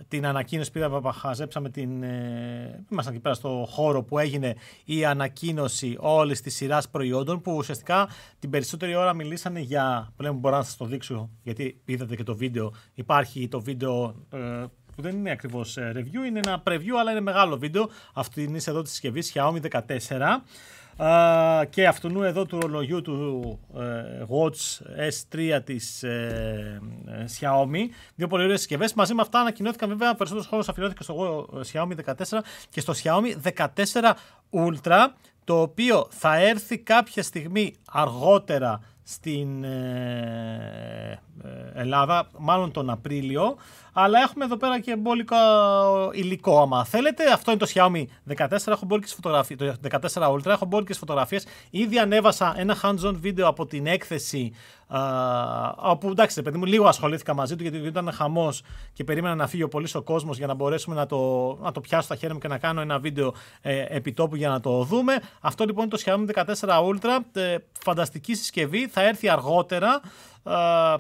την 0.09 0.26
ανακοίνωση 0.26 0.71
πήραμε, 0.71 1.12
χαζέψαμε 1.12 1.71
την. 1.71 2.02
Ε, 2.02 2.85
ήμασταν 2.90 3.14
εκεί 3.14 3.23
πέρα 3.23 3.35
στο 3.35 3.66
χώρο 3.71 4.02
που 4.02 4.19
έγινε 4.19 4.54
η 4.85 5.04
ανακοίνωση 5.04 5.97
όλης 5.99 6.40
της 6.40 6.54
σειράς 6.54 6.88
προϊόντων 6.88 7.40
που 7.40 7.54
ουσιαστικά 7.57 8.09
την 8.38 8.50
περισσότερη 8.50 8.95
ώρα 8.95 9.14
μιλήσανε 9.14 9.61
για. 9.61 10.12
Πλέον 10.16 10.37
μπορώ 10.37 10.57
να 10.57 10.62
σας 10.62 10.76
το 10.76 10.85
δείξω, 10.85 11.30
γιατί 11.42 11.80
είδατε 11.85 12.16
και 12.16 12.23
το 12.23 12.37
βίντεο. 12.37 12.73
Υπάρχει 12.95 13.49
το 13.49 13.61
βίντεο 13.61 14.14
ε, 14.33 14.38
που 14.97 15.02
δεν 15.02 15.16
είναι 15.16 15.30
ακριβώς 15.30 15.76
ε, 15.76 15.92
review, 15.97 16.26
είναι 16.26 16.40
ένα 16.45 16.62
preview, 16.66 16.97
αλλά 17.00 17.11
είναι 17.11 17.21
μεγάλο 17.21 17.59
βίντεο. 17.59 17.88
Αυτή 18.14 18.42
είναι 18.42 18.61
εδώ 18.66 18.83
τη 18.83 18.88
συσκευή 18.88 19.23
Xiaomi 19.33 19.61
14 19.71 19.80
και 21.71 21.87
αυτού 21.87 22.23
εδώ 22.23 22.47
του 22.47 22.61
ρολογιού 22.61 23.02
του 23.02 23.59
ε, 23.76 24.25
Watch 24.28 24.83
S3 25.09 25.61
της 25.64 26.02
ε, 26.02 26.80
ε, 27.07 27.25
Xiaomi. 27.40 27.88
Δύο 28.14 28.26
πολύ 28.26 28.42
ωραίες 28.42 28.59
συσκευές. 28.59 28.95
Μαζί 28.95 29.14
με 29.14 29.23
αυτά 29.23 29.40
ανακοινώθηκαν 29.40 29.88
βέβαια 29.88 30.14
περισσότερος 30.14 30.47
χρόνος 30.47 30.69
αφιερώθηκε 30.69 31.02
στο 31.02 31.49
Xiaomi 31.73 32.12
14 32.28 32.38
και 32.71 32.80
στο 32.80 32.92
Xiaomi 33.02 33.52
14 33.57 34.12
Ultra 34.50 35.07
το 35.45 35.61
οποίο 35.61 36.07
θα 36.11 36.37
έρθει 36.37 36.78
κάποια 36.78 37.23
στιγμή 37.23 37.75
αργότερα 37.92 38.80
στην 39.02 39.64
Ελλάδα, 41.75 42.28
μάλλον 42.38 42.73
τον 42.73 42.90
Απρίλιο. 42.90 43.57
Αλλά 43.92 44.20
έχουμε 44.20 44.44
εδώ 44.44 44.56
πέρα 44.56 44.80
και 44.80 44.97
μπόλικο 44.97 45.37
υλικό 46.12 46.61
άμα 46.61 46.85
θέλετε. 46.85 47.32
Αυτό 47.32 47.50
είναι 47.50 47.61
το 47.61 47.70
Xiaomi 47.75 48.04
14, 48.49 48.66
έχω 48.66 48.85
μπόλικες 48.87 49.14
φωτογραφίες, 49.14 49.59
το 49.59 49.88
14 50.14 50.32
Ultra, 50.32 50.47
έχω 50.47 50.64
μπόλικες 50.64 50.99
φωτογραφίες. 50.99 51.47
Ήδη 51.70 51.99
ανέβασα 51.99 52.54
ένα 52.56 52.76
hands-on 52.82 53.14
βίντεο 53.14 53.49
από 53.49 53.66
την 53.66 53.87
έκθεση, 53.87 54.52
α, 54.87 55.00
όπου 55.76 56.09
εντάξει 56.09 56.42
παιδί 56.42 56.59
μου 56.59 56.64
λίγο 56.64 56.87
ασχολήθηκα 56.87 57.35
μαζί 57.35 57.56
του 57.56 57.62
γιατί 57.62 57.78
ήταν 57.78 58.12
χαμός 58.12 58.62
και 58.92 59.04
περίμενα 59.04 59.35
να 59.35 59.47
φύγει 59.47 59.62
ο 59.62 59.68
πολύς 59.68 59.94
ο 59.94 60.02
κόσμος 60.02 60.38
για 60.38 60.47
να 60.47 60.54
μπορέσουμε 60.54 60.94
να 60.94 61.06
το, 61.06 61.18
να 61.62 61.73
το 61.73 61.80
πιάσω 61.80 62.02
στα 62.04 62.16
χέρια 62.16 62.35
μου 62.35 62.40
και 62.40 62.49
να 62.49 62.59
κάνω 62.59 62.80
ένα 62.80 62.99
βίντεο 62.99 63.35
ε, 63.61 63.85
επιτόπου 63.88 64.37
για 64.37 64.49
να 64.49 64.61
το 64.61 64.82
δούμε. 64.82 65.20
Αυτό 65.40 65.64
λοιπόν 65.64 65.85
είναι 65.85 65.97
το 65.97 66.02
Xiaomi 66.04 66.44
14 66.44 66.68
Ultra, 66.68 67.18
ε, 67.32 67.56
φανταστική 67.85 68.35
συσκευή, 68.35 68.88
θα 68.88 69.02
έρθει 69.02 69.28
αργότερα 69.28 70.00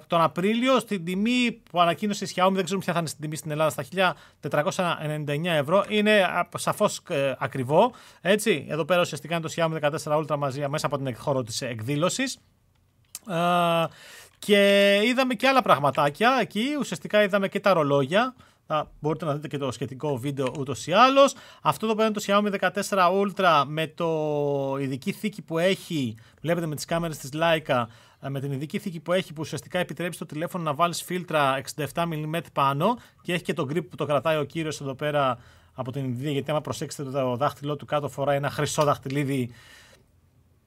τον 0.06 0.20
Απρίλιο 0.20 0.78
στην 0.78 1.04
τιμή 1.04 1.60
που 1.70 1.80
ανακοίνωσε 1.80 2.24
η 2.24 2.28
Xiaomi, 2.34 2.52
δεν 2.52 2.64
ξέρουμε 2.64 2.84
ποια 2.84 2.92
θα 2.92 2.98
είναι 2.98 3.08
στην 3.08 3.20
τιμή 3.20 3.36
στην 3.36 3.50
Ελλάδα, 3.50 3.70
στα 3.70 4.14
1499 5.26 5.44
ευρώ. 5.44 5.84
Είναι 5.88 6.26
σαφώς 6.56 7.00
ε, 7.08 7.34
ακριβό. 7.38 7.92
Έτσι, 8.20 8.66
εδώ 8.68 8.84
πέρα 8.84 9.00
ουσιαστικά 9.00 9.36
είναι 9.36 9.48
το 9.48 9.52
Xiaomi 9.56 9.90
14 10.04 10.20
Ultra 10.20 10.36
μαζί 10.36 10.68
μέσα 10.68 10.86
από 10.86 10.98
την 10.98 11.16
χώρο 11.16 11.42
της 11.42 11.62
εκδήλωσης. 11.62 12.38
Και 14.38 15.00
είδαμε 15.04 15.34
και 15.34 15.48
άλλα 15.48 15.62
πραγματάκια 15.62 16.38
εκεί. 16.40 16.66
Ουσιαστικά 16.78 17.22
είδαμε 17.22 17.48
και 17.48 17.60
τα 17.60 17.72
ρολόγια. 17.72 18.34
Θα 18.72 18.90
μπορείτε 19.00 19.24
να 19.24 19.34
δείτε 19.34 19.48
και 19.48 19.58
το 19.58 19.70
σχετικό 19.70 20.16
βίντεο 20.16 20.52
ούτως 20.58 20.86
ή 20.86 20.92
άλλως. 20.92 21.34
Αυτό 21.62 21.86
εδώ 21.86 21.94
πέρα 21.94 22.08
είναι 22.08 22.20
το 22.20 22.24
Xiaomi 22.26 22.70
14 22.88 23.10
Ultra 23.22 23.64
με 23.66 23.86
το 23.86 24.76
ειδική 24.80 25.12
θήκη 25.12 25.42
που 25.42 25.58
έχει. 25.58 26.14
Βλέπετε 26.40 26.66
με 26.66 26.74
τις 26.74 26.84
κάμερες 26.84 27.18
της 27.18 27.30
Leica 27.34 27.66
ε, 27.68 27.86
με 28.28 28.40
την 28.40 28.52
ειδική 28.52 28.78
θήκη 28.78 29.00
που 29.00 29.12
έχει 29.12 29.32
που 29.32 29.40
ουσιαστικά 29.40 29.78
επιτρέπει 29.78 30.14
στο 30.14 30.26
τηλέφωνο 30.26 30.64
να 30.64 30.74
βάλεις 30.74 31.02
φίλτρα 31.02 31.60
67 31.76 31.86
mm 31.94 32.40
πάνω 32.52 32.98
και 33.22 33.32
έχει 33.32 33.42
και 33.42 33.54
το 33.54 33.66
grip 33.70 33.88
που 33.90 33.96
το 33.96 34.04
κρατάει 34.04 34.38
ο 34.38 34.44
κύριος 34.44 34.80
εδώ 34.80 34.94
πέρα 34.94 35.38
από 35.74 35.92
την 35.92 36.04
Ινδία. 36.04 36.30
Γιατί 36.30 36.50
άμα 36.50 36.60
προσέξετε 36.60 37.10
το 37.10 37.36
δάχτυλό 37.36 37.76
του 37.76 37.86
κάτω 37.86 38.08
φοράει 38.08 38.36
ένα 38.36 38.50
χρυσό 38.50 38.84
δαχτυλίδι 38.84 39.50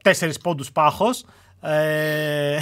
4 0.03 0.31
πόντους 0.43 0.71
πάχος. 0.71 1.25
Ε, 1.61 2.57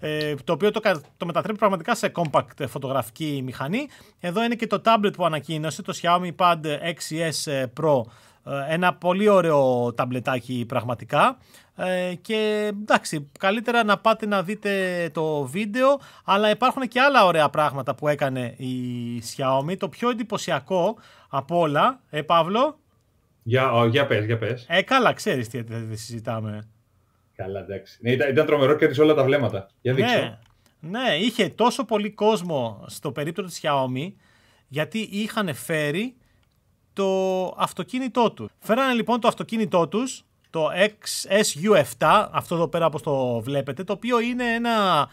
ε, 0.00 0.34
το 0.34 0.52
οποίο 0.52 0.70
το, 0.70 0.80
το 1.16 1.26
μετατρέπει 1.26 1.58
πραγματικά 1.58 1.94
σε 1.94 2.12
compact 2.14 2.66
φωτογραφική 2.68 3.40
μηχανή. 3.44 3.88
Εδώ 4.20 4.44
είναι 4.44 4.54
και 4.54 4.66
το 4.66 4.82
tablet 4.84 5.12
που 5.12 5.24
ανακοίνωσε, 5.24 5.82
το 5.82 5.94
Xiaomi 6.02 6.34
Pad 6.36 6.60
6s 6.62 7.64
Pro. 7.80 8.00
Ένα 8.68 8.94
πολύ 8.94 9.28
ωραίο 9.28 9.92
ταμπλετάκι 9.94 10.64
πραγματικά. 10.68 11.38
Ε, 11.76 12.14
και 12.14 12.70
εντάξει, 12.82 13.30
καλύτερα 13.38 13.84
να 13.84 13.98
πάτε 13.98 14.26
να 14.26 14.42
δείτε 14.42 15.10
το 15.12 15.42
βίντεο, 15.42 16.00
αλλά 16.24 16.50
υπάρχουν 16.50 16.88
και 16.88 17.00
άλλα 17.00 17.24
ωραία 17.24 17.48
πράγματα 17.48 17.94
που 17.94 18.08
έκανε 18.08 18.54
η 18.56 18.74
Xiaomi. 19.18 19.76
Το 19.78 19.88
πιο 19.88 20.10
εντυπωσιακό 20.10 20.98
από 21.28 21.58
όλα, 21.58 22.00
ε, 22.10 22.22
Παύλο; 22.22 22.78
Για, 23.42 23.72
ο, 23.72 23.86
για 23.86 24.06
πες, 24.06 24.24
για 24.24 24.38
πες. 24.38 24.66
Ε, 24.68 24.82
καλά, 24.82 25.12
ξέρεις 25.12 25.48
τι 25.48 25.62
δεν 25.62 25.96
συζητάμε. 25.96 26.68
Καλά, 27.34 27.60
εντάξει. 27.60 27.98
Ναι, 28.00 28.10
ήταν, 28.10 28.30
ήταν 28.30 28.46
τρομερό 28.46 28.76
και 28.76 29.00
όλα 29.00 29.14
τα 29.14 29.24
βλέμματα. 29.24 29.68
Για 29.80 29.94
δείξω. 29.94 30.18
Ναι, 30.18 30.38
ναι, 30.80 31.16
είχε 31.20 31.48
τόσο 31.48 31.84
πολύ 31.84 32.10
κόσμο 32.10 32.84
στο 32.86 33.12
περίπτωμα 33.12 33.48
της 33.48 33.60
Xiaomi, 33.62 34.12
γιατί 34.68 34.98
είχαν 34.98 35.54
φέρει 35.54 36.16
το 36.92 37.46
αυτοκίνητό 37.58 38.30
τους. 38.30 38.50
Φέρανε 38.58 38.92
λοιπόν 38.92 39.20
το 39.20 39.28
αυτοκίνητό 39.28 39.88
τους, 39.88 40.25
το 40.50 40.68
XSU7, 40.74 42.28
αυτό 42.30 42.54
εδώ 42.54 42.68
πέρα 42.68 42.86
όπως 42.86 43.02
το 43.02 43.40
βλέπετε, 43.40 43.84
το 43.84 43.92
οποίο 43.92 44.20
είναι 44.20 44.54
ένα 44.54 45.08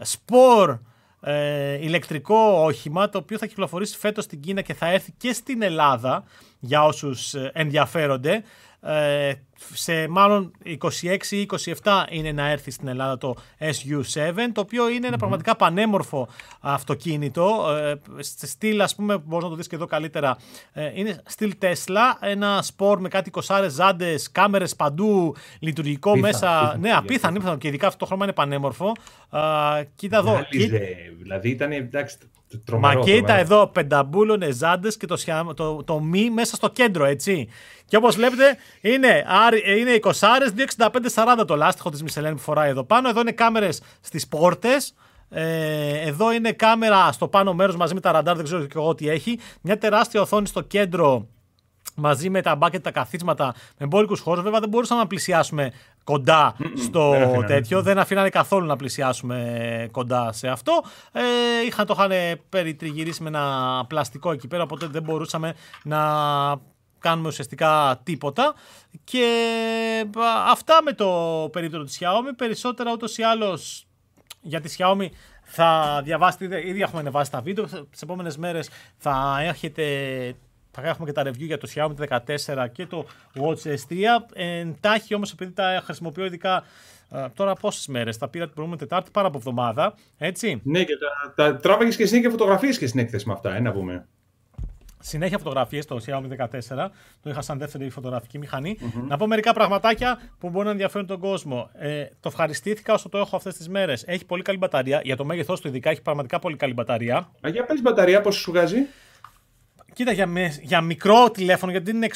σπορ 0.00 0.78
ε, 1.20 1.74
ηλεκτρικό 1.74 2.62
όχημα 2.64 3.08
το 3.08 3.18
οποίο 3.18 3.38
θα 3.38 3.46
κυκλοφορήσει 3.46 3.98
φέτος 3.98 4.24
στην 4.24 4.40
Κίνα 4.40 4.60
και 4.60 4.74
θα 4.74 4.86
έρθει 4.86 5.12
και 5.16 5.32
στην 5.32 5.62
Ελλάδα 5.62 6.24
για 6.58 6.84
όσους 6.84 7.34
ε, 7.34 7.50
ενδιαφέρονται. 7.54 8.42
Ε, 8.80 9.32
σε 9.72 10.08
μάλλον 10.08 10.50
26 10.64 10.76
ή 11.30 11.46
27 11.82 12.04
είναι 12.10 12.32
να 12.32 12.48
έρθει 12.48 12.70
στην 12.70 12.88
Ελλάδα 12.88 13.18
το 13.18 13.36
SU7 13.58 14.32
το 14.52 14.60
οποίο 14.60 14.88
είναι 14.88 15.06
ένα 15.06 15.16
πραγματικά 15.16 15.56
πανέμορφο 15.56 16.28
αυτοκίνητο. 16.60 17.76
Ε, 17.78 17.94
στυλ 18.20 18.80
ας 18.80 18.94
πούμε 18.94 19.18
μπορείς 19.18 19.44
να 19.44 19.50
το 19.50 19.56
δεις 19.56 19.66
και 19.66 19.74
εδώ 19.74 19.86
καλύτερα. 19.86 20.36
Ε, 20.72 20.90
είναι 20.94 21.22
στυλ 21.26 21.54
Tesla 21.60 22.16
ένα 22.20 22.62
σπορ 22.62 23.00
με 23.00 23.08
κάτι 23.08 23.30
20 23.46 23.66
ζάντες 23.68 24.30
κάμερες 24.32 24.76
παντού 24.76 25.34
λειτουργικό 25.58 26.16
μέσα. 26.16 26.76
ναι 26.80 26.92
απίθανο 26.92 27.56
και 27.56 27.68
ειδικά 27.68 27.86
αυτό 27.86 27.98
το 27.98 28.06
χρώμα 28.06 28.24
είναι 28.24 28.32
πανέμορφο. 28.32 28.92
Ε, 29.32 29.82
κοίτα 29.94 30.16
εδώ 30.16 30.46
δηλαδή 31.18 31.48
ήταν 31.50 31.72
εντάξει 31.72 32.18
Τρομερό, 32.64 32.98
Μα 32.98 33.04
κοίτα 33.04 33.34
εδώ, 33.34 33.66
πενταμπούλωνε 33.66 34.50
ζάντε 34.50 34.88
και 34.88 35.06
το, 35.06 35.16
το, 35.54 35.84
το 35.84 36.00
μη 36.00 36.30
μέσα 36.30 36.56
στο 36.56 36.68
κέντρο, 36.68 37.04
έτσι. 37.04 37.48
Και 37.84 37.96
όπως 37.96 38.16
βλέπετε, 38.16 38.56
είναι, 38.80 39.24
είναι 39.78 39.98
20 40.02 40.10
265-40 41.40 41.46
το 41.46 41.56
λάστιχο 41.56 41.90
της 41.90 42.02
Μισελέν 42.02 42.34
που 42.34 42.40
φοράει 42.40 42.70
εδώ 42.70 42.84
πάνω. 42.84 43.08
Εδώ 43.08 43.20
είναι 43.20 43.32
κάμερες 43.32 43.82
στις 44.00 44.28
πόρτες. 44.28 44.94
Ε, 45.30 46.08
εδώ 46.08 46.32
είναι 46.32 46.52
κάμερα 46.52 47.12
στο 47.12 47.28
πάνω 47.28 47.54
μέρος 47.54 47.76
μαζί 47.76 47.94
με 47.94 48.00
τα 48.00 48.12
ραντάρ, 48.12 48.36
δεν 48.36 48.44
ξέρω 48.44 48.66
και 48.66 48.72
εγώ 48.78 48.94
τι 48.94 49.08
έχει. 49.08 49.38
Μια 49.60 49.78
τεράστια 49.78 50.20
οθόνη 50.20 50.46
στο 50.46 50.60
κέντρο 50.60 51.28
μαζί 51.94 52.30
με 52.30 52.42
τα 52.42 52.56
μπάκετ, 52.56 52.82
τα 52.82 52.90
καθίσματα, 52.90 53.54
με 53.78 53.86
μπόλικου 53.86 54.16
χώρους. 54.16 54.42
Βέβαια 54.42 54.60
δεν 54.60 54.68
μπορούσαμε 54.68 55.00
να 55.00 55.06
πλησιάσουμε 55.06 55.72
κοντά 56.08 56.56
στο 56.84 57.10
δεν 57.10 57.46
τέτοιο. 57.46 57.82
Δεν 57.82 57.98
αφήνανε 57.98 58.28
καθόλου 58.28 58.66
να 58.66 58.76
πλησιάσουμε 58.76 59.88
κοντά 59.90 60.32
σε 60.32 60.48
αυτό. 60.48 60.82
Ε, 61.12 61.22
είχαν, 61.66 61.86
το 61.86 61.94
είχαν 61.98 62.40
περιτριγυρίσει 62.48 63.22
με 63.22 63.28
ένα 63.28 63.84
πλαστικό 63.88 64.32
εκεί 64.32 64.48
πέρα, 64.48 64.62
οπότε 64.62 64.86
δεν 64.86 65.02
μπορούσαμε 65.02 65.54
να 65.84 66.00
κάνουμε 66.98 67.28
ουσιαστικά 67.28 68.00
τίποτα. 68.02 68.54
Και 69.04 69.26
αυτά 70.48 70.82
με 70.84 70.92
το 70.92 71.08
περίπτωμα 71.52 71.84
της 71.84 71.98
Xiaomi. 72.00 72.32
Περισσότερα 72.36 72.92
ούτως 72.92 73.18
ή 73.18 73.22
άλλως 73.22 73.86
για 74.40 74.60
τη 74.60 74.74
Xiaomi 74.78 75.08
θα 75.42 76.00
διαβάσετε, 76.04 76.68
ήδη 76.68 76.82
έχουμε 76.82 77.00
ανεβάσει 77.00 77.30
τα 77.30 77.40
βίντεο. 77.40 77.64
Τι 77.66 77.98
επόμενες 78.02 78.36
μέρες 78.36 78.70
θα 78.96 79.36
έχετε 79.40 79.84
θα 80.80 80.88
έχουμε 80.88 81.06
και 81.06 81.12
τα 81.12 81.22
review 81.22 81.46
για 81.46 81.58
το 81.58 81.68
Xiaomi 81.74 82.20
14 82.46 82.66
και 82.72 82.86
το 82.86 83.06
Watch 83.34 83.74
S3. 83.74 83.96
Εντάχει 84.34 85.14
όμως, 85.14 85.32
επειδή 85.32 85.52
τα 85.52 85.82
χρησιμοποιώ 85.84 86.24
ειδικά 86.24 86.64
ε, 87.10 87.26
τώρα 87.34 87.54
πόσες 87.54 87.86
μέρες, 87.86 88.18
τα 88.18 88.28
πήρα 88.28 88.44
την 88.44 88.54
προηγούμενη 88.54 88.86
Τετάρτη, 88.86 89.10
πάρα 89.10 89.28
από 89.28 89.36
εβδομάδα. 89.38 89.94
Έτσι. 90.18 90.60
Ναι, 90.64 90.84
και 90.84 90.94
τα, 90.96 91.32
τα 91.44 91.56
τράβαγες 91.56 91.96
και 91.96 92.06
συνέχεια 92.06 92.30
φωτογραφίες 92.30 92.78
και 92.78 92.86
στην 92.86 93.00
έκθεση 93.00 93.26
με 93.26 93.32
αυτά, 93.32 93.54
ε, 93.54 93.60
να 93.60 93.72
πούμε. 93.72 94.06
Συνέχεια 95.00 95.38
φωτογραφίες 95.38 95.84
στο 95.84 95.98
Xiaomi 96.06 96.48
14. 96.48 96.90
Το 97.22 97.30
είχα 97.30 97.40
σαν 97.40 97.58
δεύτερη 97.58 97.90
φωτογραφική 97.90 98.40
Να 99.08 99.16
πω 99.16 99.26
μερικά 99.26 99.52
πραγματάκια 99.52 100.20
που 100.38 100.50
μπορεί 100.50 100.64
να 100.64 100.70
ενδιαφέρουν 100.70 101.06
τον 101.06 101.18
κόσμο. 101.18 101.70
Ε, 101.74 102.04
το 102.04 102.28
ευχαριστήθηκα 102.28 102.92
όσο 102.92 103.08
το 103.08 103.18
έχω 103.18 103.36
αυτές 103.36 103.56
τις 103.56 103.68
μέρες. 103.68 104.04
Έχει 104.06 104.24
πολύ 104.24 104.42
καλή 104.42 104.58
μπαταρία. 104.58 105.00
Για 105.04 105.16
το 105.16 105.24
μέγεθός 105.24 105.60
του, 105.60 105.68
ειδικά, 105.68 105.90
έχει 105.90 106.02
πραγματικά 106.02 106.38
πολύ 106.38 106.56
καλή 106.56 106.72
μπαταρία. 106.72 107.16
Α, 107.16 107.48
για 107.48 107.64
πες 107.64 107.82
μπαταρία, 107.82 108.20
πόσο 108.20 108.38
σου 108.40 108.50
βγάζει; 108.50 108.86
Κοίτα, 109.98 110.12
για, 110.12 110.28
για 110.62 110.80
μικρό 110.80 111.30
τηλέφωνο, 111.30 111.70
γιατί 111.70 111.86
δεν 111.86 111.96
είναι 111.96 112.08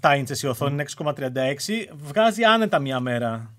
6,7 0.00 0.16
ίντσες 0.18 0.42
η 0.42 0.46
οθόνη, 0.46 0.72
είναι 0.72 0.84
6,36, 0.96 1.12
βγάζει 1.92 2.44
άνετα 2.44 2.78
μία 2.78 3.00
μέρα. 3.00 3.54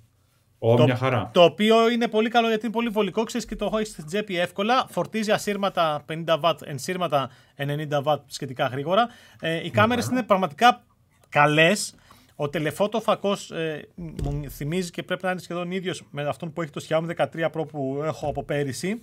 Ω, 0.59 0.75
το, 0.75 0.83
μια 0.83 0.95
χαρά. 0.95 1.29
Το 1.33 1.43
οποίο 1.43 1.89
είναι 1.89 2.07
πολύ 2.07 2.29
καλό 2.29 2.47
γιατί 2.47 2.65
είναι 2.65 2.73
πολύ 2.73 2.89
βολικό, 2.89 3.23
ξέρεις 3.23 3.47
και 3.47 3.55
το 3.55 3.65
έχω 3.65 3.85
στην 3.85 4.05
τσέπη 4.05 4.38
εύκολα. 4.38 4.85
Φορτίζει 4.89 5.31
ασύρματα 5.31 6.05
50W, 6.09 6.53
ενσύρματα 6.65 7.29
90W 7.57 8.19
σχετικά 8.25 8.67
γρήγορα. 8.67 9.07
Ε, 9.39 9.65
οι 9.65 9.69
κάμερες 9.69 10.05
είναι 10.05 10.23
πραγματικά 10.23 10.83
καλές. 11.29 11.95
Ο 12.35 12.50
τελεφώτο 12.50 13.01
φακός 13.01 13.51
ε, 13.51 13.88
μου 13.95 14.50
θυμίζει 14.50 14.91
και 14.91 15.03
πρέπει 15.03 15.23
να 15.23 15.31
είναι 15.31 15.39
σχεδόν 15.39 15.71
ίδιος 15.71 16.03
με 16.12 16.23
αυτόν 16.23 16.53
που 16.53 16.62
έχει 16.62 16.71
το 16.71 16.85
Xiaomi 16.89 17.25
13 17.33 17.50
Pro 17.51 17.67
που 17.67 18.01
έχω 18.03 18.27
από 18.29 18.43
πέρυσι. 18.43 19.01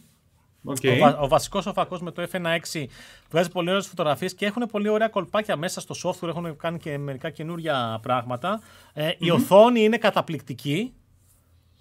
Okay. 0.67 1.14
Ο, 1.19 1.25
ο 1.25 1.29
βασικός 1.29 1.67
ο 1.67 1.73
φακό 1.73 1.99
με 2.00 2.11
το 2.11 2.26
F1.6 2.33 2.85
βγάζει 3.31 3.50
πολύ 3.50 3.69
ωραίες 3.69 3.87
φωτογραφίες 3.87 4.35
και 4.35 4.47
έχουν 4.47 4.67
πολύ 4.67 4.88
ωραία 4.88 5.09
κολπάκια 5.09 5.57
μέσα 5.57 5.81
στο 5.81 5.95
software. 6.05 6.29
Έχουν 6.29 6.57
κάνει 6.57 6.79
και 6.79 6.99
μερικά 6.99 7.31
καινούργια 7.31 7.99
πράγματα. 8.02 8.61
Ε, 8.93 9.11
Η 9.19 9.31
οθόνη 9.31 9.81
είναι 9.81 9.97
καταπληκτική. 9.97 10.93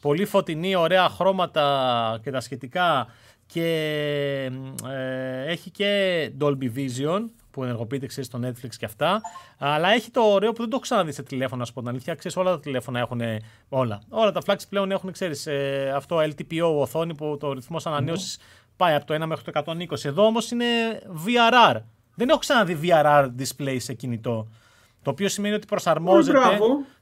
Πολύ 0.01 0.25
φωτεινή, 0.25 0.75
ωραία 0.75 1.09
χρώματα 1.09 2.19
και 2.23 2.31
τα 2.31 2.39
σχετικά. 2.39 3.07
Και 3.45 3.65
ε, 4.89 5.51
έχει 5.51 5.71
και 5.71 6.31
Dolby 6.39 6.71
Vision 6.75 7.19
που 7.51 7.63
ενεργοποιείται 7.63 8.05
ξέρεις, 8.05 8.29
στο 8.29 8.39
Netflix 8.43 8.75
και 8.77 8.85
αυτά. 8.85 9.21
Αλλά 9.57 9.89
έχει 9.89 10.11
το 10.11 10.21
ωραίο 10.21 10.51
που 10.51 10.57
δεν 10.57 10.69
το 10.69 10.75
έχω 10.75 10.81
ξαναδεί 10.83 11.11
σε 11.11 11.23
τηλέφωνα, 11.23 11.65
να 11.65 11.73
πω 11.73 11.79
την 11.79 11.89
αλήθεια. 11.89 12.15
Ξέρεις, 12.15 12.37
όλα 12.37 12.51
τα 12.51 12.59
τηλέφωνα 12.59 12.99
έχουν 12.99 13.21
όλα. 13.69 14.01
Όλα 14.09 14.31
τα 14.31 14.41
flags 14.45 14.67
πλέον 14.69 14.91
έχουν, 14.91 15.11
ξέρεις, 15.11 15.47
ε, 15.47 15.91
αυτό 15.95 16.17
LTPO 16.17 16.75
οθόνη 16.75 17.15
που 17.15 17.37
το 17.39 17.53
ρυθμός 17.53 17.85
ανανέωσης 17.85 18.39
πάει 18.79 18.95
από 18.95 19.05
το 19.05 19.23
1 19.23 19.25
μέχρι 19.25 19.51
το 19.51 19.63
120. 19.65 20.05
Εδώ 20.05 20.25
όμως 20.25 20.51
είναι 20.51 20.65
VRR. 21.25 21.75
Δεν 22.15 22.29
έχω 22.29 22.39
ξαναδεί 22.39 22.79
VRR 22.83 23.27
display 23.39 23.75
σε 23.79 23.93
κινητό. 23.93 24.47
Το 25.01 25.03
Το 25.03 25.11
οποίο 25.11 25.29
σημαίνει 25.29 25.55
ότι 25.55 25.65
προσαρμόζεται. 25.65 26.37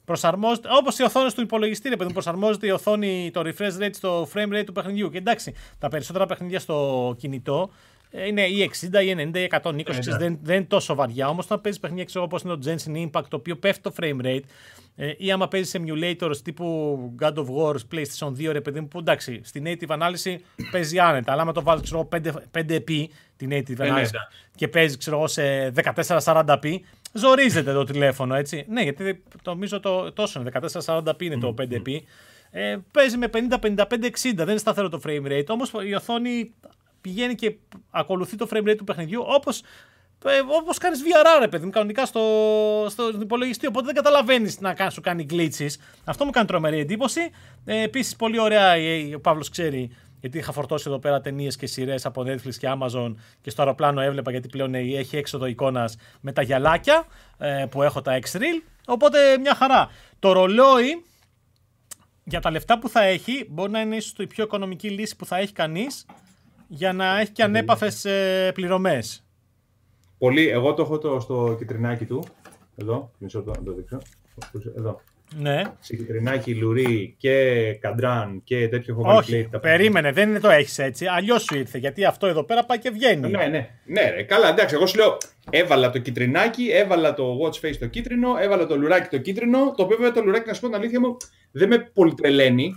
προσαρμόζεται 0.05 0.67
Όπως 0.71 0.99
οι 0.99 1.03
οθόνες 1.03 1.33
του 1.33 1.41
υπολογιστή, 1.41 1.89
επειδή 1.89 2.13
προσαρμόζεται 2.13 2.67
η 2.67 2.69
οθόνη, 2.69 3.31
το 3.33 3.41
refresh 3.45 3.83
rate 3.83 3.89
στο 3.93 4.27
frame 4.33 4.53
rate 4.53 4.63
του 4.65 4.71
παιχνιδιού. 4.71 5.09
Και 5.09 5.17
εντάξει, 5.17 5.53
τα 5.79 5.87
περισσότερα 5.87 6.25
παιχνίδια 6.25 6.59
στο 6.59 7.15
κινητό 7.17 7.69
είναι 8.11 8.41
ή 8.41 8.71
60 8.91 9.03
ή 9.03 9.31
90 9.33 9.37
ή 9.37 9.47
120. 9.63 9.81
Ε, 9.87 10.17
δεν, 10.17 10.39
δεν 10.41 10.55
είναι 10.55 10.65
τόσο 10.65 10.95
βαριά. 10.95 11.27
Όμως, 11.27 11.45
όταν 11.45 11.61
παίζεις 11.61 11.81
παιχνίδια 11.81 12.21
όπως 12.21 12.41
είναι 12.41 12.55
το 12.55 12.59
Genshin 12.65 13.09
Impact, 13.09 13.25
το 13.29 13.35
οποίο 13.35 13.55
πέφτει 13.55 13.81
το 13.81 13.93
frame 13.99 14.25
rate, 14.25 14.43
ε, 14.95 15.13
ή 15.17 15.31
άμα 15.31 15.47
παίζεις 15.47 15.75
emulators 15.79 16.37
τύπου 16.43 16.97
God 17.21 17.33
of 17.33 17.45
War, 17.45 17.75
PlayStation 17.91 18.31
2, 18.31 18.51
ρε 18.51 18.61
παιδί 18.61 18.79
μου, 18.79 18.87
που 18.87 18.99
εντάξει, 18.99 19.41
στη 19.43 19.61
native 19.65 19.87
ανάλυση 19.87 20.39
παίζει 20.71 20.99
άνετα. 20.99 21.31
Αλλά 21.31 21.41
άμα 21.41 21.51
το 21.51 21.63
βάλεις 21.63 21.93
5, 22.09 22.31
5p 22.57 23.05
την 23.37 23.49
native 23.51 23.79
ε, 23.79 23.87
ανάλυση 23.87 24.11
ναι, 24.13 24.19
και 24.55 24.67
παίζεις 24.67 24.97
ξέρω, 24.97 25.27
σε 25.27 25.73
1440p, 26.05 26.75
ζορίζεται 27.13 27.73
το 27.73 27.83
τηλέφωνο, 27.83 28.35
έτσι. 28.35 28.65
Ναι, 28.69 28.81
γιατί 28.81 29.23
νομίζω 29.43 29.79
το, 29.79 30.11
τόσο 30.11 30.39
είναι. 30.39 30.51
1440p 30.83 31.21
είναι 31.21 31.37
το 31.37 31.53
5p. 31.57 31.99
Ε, 32.51 32.77
παίζει 32.91 33.17
με 33.17 33.29
50, 33.33 33.37
55, 33.61 33.75
60, 33.79 33.85
δεν 34.35 34.47
είναι 34.47 34.57
σταθερό 34.57 34.89
το 34.89 35.01
frame 35.05 35.27
rate. 35.27 35.47
Όμως 35.47 35.71
η 35.87 35.93
οθόνη 35.93 36.53
πηγαίνει 37.07 37.35
και 37.35 37.55
ακολουθεί 37.91 38.35
το 38.35 38.47
frame 38.51 38.69
rate 38.69 38.77
του 38.77 38.83
παιχνιδιού 38.83 39.23
όπως 39.25 39.61
ε, 40.25 40.29
Όπως 40.61 40.77
κάνεις 40.77 41.01
VR, 41.03 41.39
ρε 41.39 41.47
παιδί 41.47 41.65
μου, 41.65 41.71
κανονικά 41.71 42.05
στο, 42.05 42.21
στο 42.89 43.09
υπολογιστή. 43.21 43.67
Οπότε 43.67 43.85
δεν 43.85 43.95
καταλαβαίνεις 43.95 44.59
να 44.59 44.89
σου 44.89 45.01
κάνει 45.01 45.25
glitches. 45.29 45.75
Αυτό 46.05 46.25
μου 46.25 46.31
κάνει 46.31 46.47
τρομερή 46.47 46.79
εντύπωση. 46.79 47.21
Ε, 47.65 47.81
Επίσης, 47.81 48.15
πολύ 48.15 48.39
ωραία, 48.39 48.73
ο 49.15 49.19
Παύλος 49.19 49.49
ξέρει, 49.49 49.91
γιατί 50.19 50.37
είχα 50.37 50.51
φορτώσει 50.51 50.85
εδώ 50.87 50.99
πέρα 50.99 51.21
ταινίες 51.21 51.55
και 51.55 51.65
σειρές 51.65 52.05
από 52.05 52.21
Netflix 52.21 52.55
και 52.55 52.67
Amazon 52.79 53.15
και 53.41 53.49
στο 53.49 53.61
αεροπλάνο 53.61 54.01
έβλεπα 54.01 54.31
γιατί 54.31 54.47
πλέον 54.47 54.73
έχει 54.73 55.17
έξοδο 55.17 55.45
εικόνας 55.45 55.97
με 56.21 56.31
τα 56.31 56.41
γυαλάκια 56.41 57.05
ε, 57.37 57.65
που 57.69 57.81
έχω 57.81 58.01
τα 58.01 58.19
X-Reel. 58.19 58.61
Οπότε 58.85 59.37
μια 59.37 59.55
χαρά. 59.55 59.89
Το 60.19 60.31
ρολόι 60.31 61.03
για 62.23 62.39
τα 62.39 62.51
λεφτά 62.51 62.79
που 62.79 62.89
θα 62.89 63.01
έχει 63.01 63.45
μπορεί 63.49 63.71
να 63.71 63.79
είναι 63.79 63.95
ίσως 63.95 64.13
η 64.17 64.27
πιο 64.27 64.43
οικονομική 64.43 64.89
λύση 64.89 65.15
που 65.15 65.25
θα 65.25 65.37
έχει 65.37 65.53
κανείς 65.53 66.05
για 66.67 66.93
να 66.93 67.19
έχει 67.19 67.31
και 67.31 67.43
ανέπαφες 67.43 68.05
πληρωμές. 68.53 69.25
Πολύ, 70.17 70.49
εγώ 70.49 70.73
το 70.73 70.81
έχω 70.81 70.97
το, 70.97 71.19
στο 71.19 71.55
κυτρινάκι 71.57 72.05
του. 72.05 72.23
Εδώ, 72.75 73.11
μισό 73.17 73.43
το, 73.43 73.51
το 73.65 73.73
δείξω. 73.73 73.97
Εδώ. 74.77 75.01
Ναι. 75.35 75.61
Σε 75.79 75.95
κυτρινάκι, 75.95 76.55
λουρί 76.55 77.15
και 77.17 77.73
καντράν 77.81 78.41
και 78.43 78.67
τέτοιο 78.67 78.93
έχω 78.93 79.03
βάλει 79.03 79.17
Όχι, 79.17 79.49
περίμενε, 79.61 80.11
δεν 80.11 80.29
είναι 80.29 80.39
το 80.39 80.49
έχεις 80.49 80.79
έτσι. 80.79 81.05
Αλλιώς 81.05 81.43
σου 81.43 81.57
ήρθε. 81.57 81.77
Γιατί 81.77 82.05
αυτό 82.05 82.27
εδώ 82.27 82.43
πέρα 82.43 82.65
πάει 82.65 82.79
και 82.79 82.89
βγαίνει. 82.89 83.29
Ναι, 83.29 83.45
ναι. 83.45 83.69
ναι 83.85 84.09
ρε, 84.09 84.23
καλά, 84.23 84.49
εντάξει. 84.49 84.75
Εγώ 84.75 84.85
σου 84.85 84.97
λέω, 84.97 85.17
έβαλα 85.49 85.89
το 85.89 85.99
κυτρινάκι, 85.99 86.69
έβαλα 86.71 87.13
το 87.13 87.37
watch 87.43 87.65
face 87.65 87.75
το 87.79 87.87
κίτρινο, 87.87 88.37
έβαλα 88.39 88.65
το 88.65 88.77
λουράκι 88.77 89.09
το 89.09 89.17
κίτρινο. 89.17 89.73
Το 89.77 89.83
οποίο 89.83 89.97
βέβαια 89.97 90.11
το 90.11 90.21
λουράκι, 90.21 90.47
να 90.47 90.53
σου 90.53 90.61
πω 90.61 90.67
την 90.67 90.75
αλήθεια 90.75 90.99
μου, 90.99 91.17
δεν 91.51 91.67
με 91.67 91.91
πολυτρελαίνει. 91.93 92.75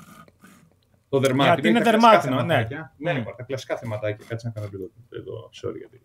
Το 1.11 1.19
δερμάτινο. 1.19 1.55
Γιατί 1.55 1.69
είναι 1.69 1.81
δερμάτινο, 1.81 2.43
ναι. 2.43 2.67
Ναι, 2.97 3.13
ναι, 3.13 3.23
τα 3.37 3.43
κλασικά 3.43 3.77
θεματάκια. 3.77 4.25
Κάτσε 4.29 4.47
να 4.47 4.53
κάνω 4.53 4.69
λίγο 4.73 4.91
εδώ. 5.11 5.51
Sorry 5.63 5.77
γιατί. 5.79 6.01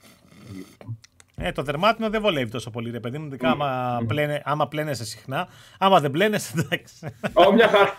Ε, 1.37 1.51
το 1.51 1.63
δερμάτινο 1.63 2.09
δεν 2.09 2.21
βολεύει 2.21 2.51
τόσο 2.51 2.69
πολύ, 2.69 2.91
ρε 2.91 2.99
παιδί 2.99 3.17
μου. 3.17 3.25
Ειδικά 3.25 3.49
άμα, 3.49 4.01
πλένε, 4.07 4.41
άμα 4.45 4.67
πλένεσαι 4.67 5.05
συχνά. 5.05 5.47
Άμα 5.79 5.99
δεν 5.99 6.11
πλένεσαι, 6.11 6.53
εντάξει. 6.59 6.93
Ω, 7.33 7.53
μια 7.53 7.67
χαρά. 7.67 7.93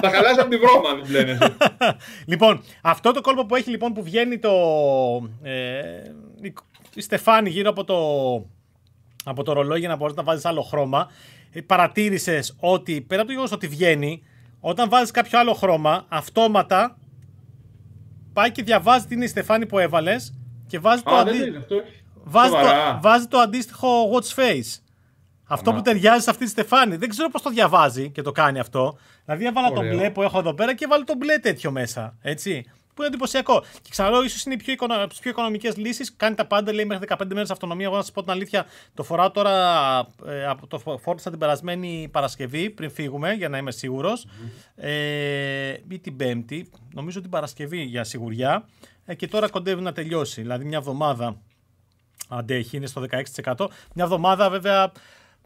Θα 0.00 0.10
χαλάσει 0.10 0.40
από 0.40 0.50
τη 0.50 0.56
βρώμα 0.56 0.88
αν 0.88 0.96
δεν 0.96 1.06
πλένεσαι. 1.06 1.56
λοιπόν, 2.32 2.62
αυτό 2.82 3.12
το 3.12 3.20
κόλπο 3.20 3.46
που 3.46 3.54
έχει 3.54 3.70
λοιπόν 3.70 3.92
που 3.92 4.02
βγαίνει 4.02 4.38
το. 4.38 4.52
Ε, 5.42 6.02
η 6.94 7.00
Στεφάνη 7.00 7.50
γύρω 7.50 7.70
από 7.70 7.84
το, 7.84 7.96
από 9.24 9.42
το 9.42 9.52
ρολόι 9.52 9.78
για 9.78 9.88
να 9.88 9.96
μπορείς 9.96 10.14
να 10.14 10.22
βάζεις 10.22 10.44
άλλο 10.44 10.62
χρώμα. 10.62 11.10
Ε, 11.52 11.60
Παρατήρησες 11.60 12.56
ότι 12.60 13.00
πέρα 13.00 13.20
από 13.20 13.26
το 13.26 13.32
γεγονός 13.32 13.52
ότι 13.52 13.66
βγαίνει, 13.66 14.22
όταν 14.66 14.88
βάζεις 14.88 15.10
κάποιο 15.10 15.38
άλλο 15.38 15.52
χρώμα, 15.52 16.04
αυτόματα 16.08 16.98
πάει 18.32 18.52
και 18.52 18.62
διαβάζει 18.62 19.06
την 19.06 19.28
Στεφάνη 19.28 19.66
που 19.66 19.78
έβαλες 19.78 20.34
και 20.66 20.78
βάζει 20.78 21.02
το, 21.02 21.14
αντί... 21.14 21.38
βάζει, 22.24 22.50
το... 22.50 22.58
βάζει 23.00 23.26
το 23.26 23.38
αντίστοιχο 23.38 23.88
watch 24.12 24.40
face. 24.40 24.80
Αυτό 25.44 25.72
που 25.72 25.82
ταιριάζει 25.82 26.22
σε 26.22 26.30
αυτή 26.30 26.44
τη 26.44 26.50
Στεφάνη. 26.50 26.96
Δεν 26.96 27.08
ξέρω 27.08 27.28
πώς 27.28 27.42
το 27.42 27.50
διαβάζει 27.50 28.10
και 28.10 28.22
το 28.22 28.32
κάνει 28.32 28.58
αυτό. 28.58 28.98
Δηλαδή, 29.24 29.46
έβαλα 29.46 29.72
το 29.72 29.80
μπλε 29.80 30.10
που 30.10 30.22
έχω 30.22 30.38
εδώ 30.38 30.54
πέρα 30.54 30.74
και 30.74 30.86
βάλω 30.86 31.04
το 31.04 31.14
μπλε 31.16 31.38
τέτοιο 31.38 31.70
μέσα. 31.70 32.16
Έτσι. 32.20 32.64
Που 32.94 33.02
είναι 33.02 33.06
εντυπωσιακό. 33.06 33.60
Και 33.82 33.88
ξαναλέω, 33.90 34.22
ίσως 34.24 34.44
είναι 34.44 34.54
οι 34.54 34.56
πιο, 34.56 34.72
οικονο... 34.72 35.06
πιο 35.20 35.30
οικονομικές 35.30 35.76
λύσεις. 35.76 36.16
Κάνει 36.16 36.34
τα 36.34 36.46
πάντα, 36.46 36.72
λέει 36.72 36.84
μέχρι 36.84 37.06
15 37.08 37.16
μέρες 37.26 37.50
αυτονομία. 37.50 37.86
Εγώ 37.86 37.96
να 37.96 38.02
σας 38.02 38.12
πω 38.12 38.22
την 38.22 38.30
αλήθεια, 38.30 38.66
το 38.94 39.02
φοράω 39.02 39.30
τώρα. 39.30 39.52
Ε, 40.26 40.50
το 40.68 40.98
φόρτισα 41.00 41.30
την 41.30 41.38
περασμένη 41.38 42.08
Παρασκευή 42.12 42.70
πριν 42.70 42.90
φύγουμε, 42.90 43.32
για 43.32 43.48
να 43.48 43.58
είμαι 43.58 43.70
σίγουρος. 43.70 44.26
Mm-hmm. 44.26 44.82
Ε, 44.84 45.76
ή 45.88 45.98
την 45.98 46.16
Πέμπτη, 46.16 46.70
νομίζω 46.94 47.20
την 47.20 47.30
Παρασκευή 47.30 47.82
για 47.82 48.04
σιγουριά. 48.04 48.68
Ε, 49.04 49.14
και 49.14 49.28
τώρα 49.28 49.48
κοντεύει 49.48 49.82
να 49.82 49.92
τελειώσει. 49.92 50.40
Δηλαδή 50.40 50.64
μια 50.64 50.78
εβδομάδα 50.78 51.36
αντέχει, 52.28 52.76
είναι 52.76 52.86
στο 52.86 53.04
16%. 53.44 53.54
Μια 53.94 54.04
εβδομάδα 54.04 54.50
βέβαια 54.50 54.92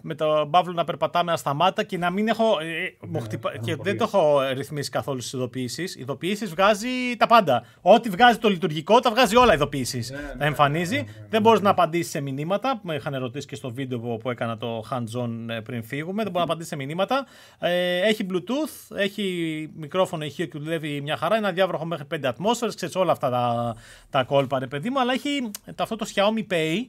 με 0.03 0.15
τον 0.15 0.51
Παύλο 0.51 0.73
να 0.73 0.85
περπατάμε 0.85 1.33
ασταμάτα 1.33 1.83
και 1.83 1.99
να 1.99 2.11
μην 2.11 2.29
έχω. 2.29 2.59
Ε, 2.61 3.07
ναι, 3.07 3.21
χτυπα... 3.21 3.57
και 3.59 3.77
δεν 3.77 3.97
το 3.99 4.05
έχω 4.05 4.41
ρυθμίσει 4.53 4.91
καθόλου 4.91 5.21
στις 5.21 5.33
ειδοποιήσεις. 5.33 5.97
Ειδοποιήσεις 5.97 6.51
βγάζει 6.51 7.17
τα 7.17 7.27
πάντα. 7.27 7.65
Ό,τι 7.81 8.09
βγάζει 8.09 8.39
το 8.39 8.49
λειτουργικό, 8.49 9.01
τα 9.01 9.11
βγάζει 9.11 9.37
όλα 9.37 9.55
ειδοποιήσεις. 9.55 10.11
Ναι, 10.11 10.17
ναι, 10.17 10.35
τα 10.39 10.45
εμφανίζει. 10.45 11.05
δεν 11.29 11.43
μπορείς 11.43 11.61
να 11.61 11.71
απαντήσεις 11.71 12.11
σε 12.11 12.21
μηνύματα. 12.21 12.81
Με 12.83 12.95
είχαν 12.95 13.15
ερωτήσει 13.15 13.47
και 13.47 13.55
στο 13.55 13.71
βίντεο 13.71 13.99
που, 13.99 14.31
έκανα 14.31 14.57
το 14.57 14.85
hands-on 14.91 15.31
ε, 15.49 15.61
πριν 15.61 15.83
φύγουμε. 15.83 16.23
Δεν 16.23 16.33
μπορεί 16.33 16.47
να 16.47 16.53
απαντήσεις 16.53 16.69
σε 16.69 16.77
μηνύματα. 16.77 17.27
Ε, 17.59 18.01
έχει 18.01 18.27
Bluetooth, 18.31 18.97
έχει 18.97 19.71
μικρόφωνο 19.77 20.25
ηχείο 20.25 20.47
και 20.47 20.59
δουλεύει 20.59 21.01
μια 21.01 21.17
χαρά. 21.17 21.37
Ένα 21.37 21.53
διάβροχο 21.53 21.85
μέχρι 21.85 22.07
5 22.15 22.19
ατμόσφαιρες. 22.25 22.75
Ξέρεις 22.75 22.95
όλα 22.95 23.13
αυτά 23.13 23.31
τα, 23.31 23.77
τα 24.11 24.25
κόλπα, 24.25 24.59
ρε 24.59 24.67
παιδί 24.67 24.91
μου. 24.91 25.01
Αλλά 25.01 25.13
έχει 25.13 25.51
αυτό 25.77 25.97
το 25.97 26.07
Xiaomi 26.15 26.53
Pay 26.53 26.87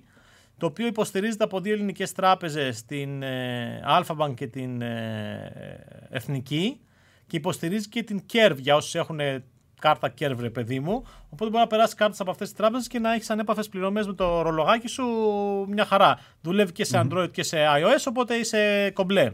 το 0.59 0.65
οποίο 0.65 0.87
υποστηρίζεται 0.87 1.43
από 1.43 1.59
δύο 1.59 1.73
ελληνικές 1.73 2.11
τράπεζες, 2.11 2.85
την 2.85 3.23
ε, 3.23 3.81
Alphabank 3.87 4.33
και 4.35 4.47
την 4.47 4.81
ε, 4.81 5.85
Εθνική 6.09 6.79
και 7.27 7.37
υποστηρίζει 7.37 7.89
και 7.89 8.03
την 8.03 8.21
Curve 8.33 8.57
για 8.57 8.75
όσους 8.75 8.95
έχουν 8.95 9.19
κάρτα 9.79 10.13
Curve 10.19 10.37
ρε 10.39 10.49
παιδί 10.49 10.79
μου, 10.79 11.03
οπότε 11.29 11.49
μπορεί 11.49 11.63
να 11.63 11.67
περάσει 11.67 11.95
κάρτες 11.95 12.19
από 12.19 12.31
αυτές 12.31 12.47
τις 12.47 12.57
τράπεζες 12.57 12.87
και 12.87 12.99
να 12.99 13.13
έχεις 13.13 13.29
ανέπαφες 13.29 13.69
πληρωμές 13.69 14.07
με 14.07 14.13
το 14.13 14.41
ρολογάκι 14.41 14.87
σου 14.87 15.05
μια 15.69 15.85
χαρά. 15.85 16.19
Δουλεύει 16.41 16.71
και 16.71 16.83
σε 16.83 17.01
Android 17.03 17.29
και 17.31 17.43
σε 17.43 17.57
iOS, 17.57 18.05
οπότε 18.07 18.35
είσαι 18.35 18.91
κομπλέ. 18.93 19.31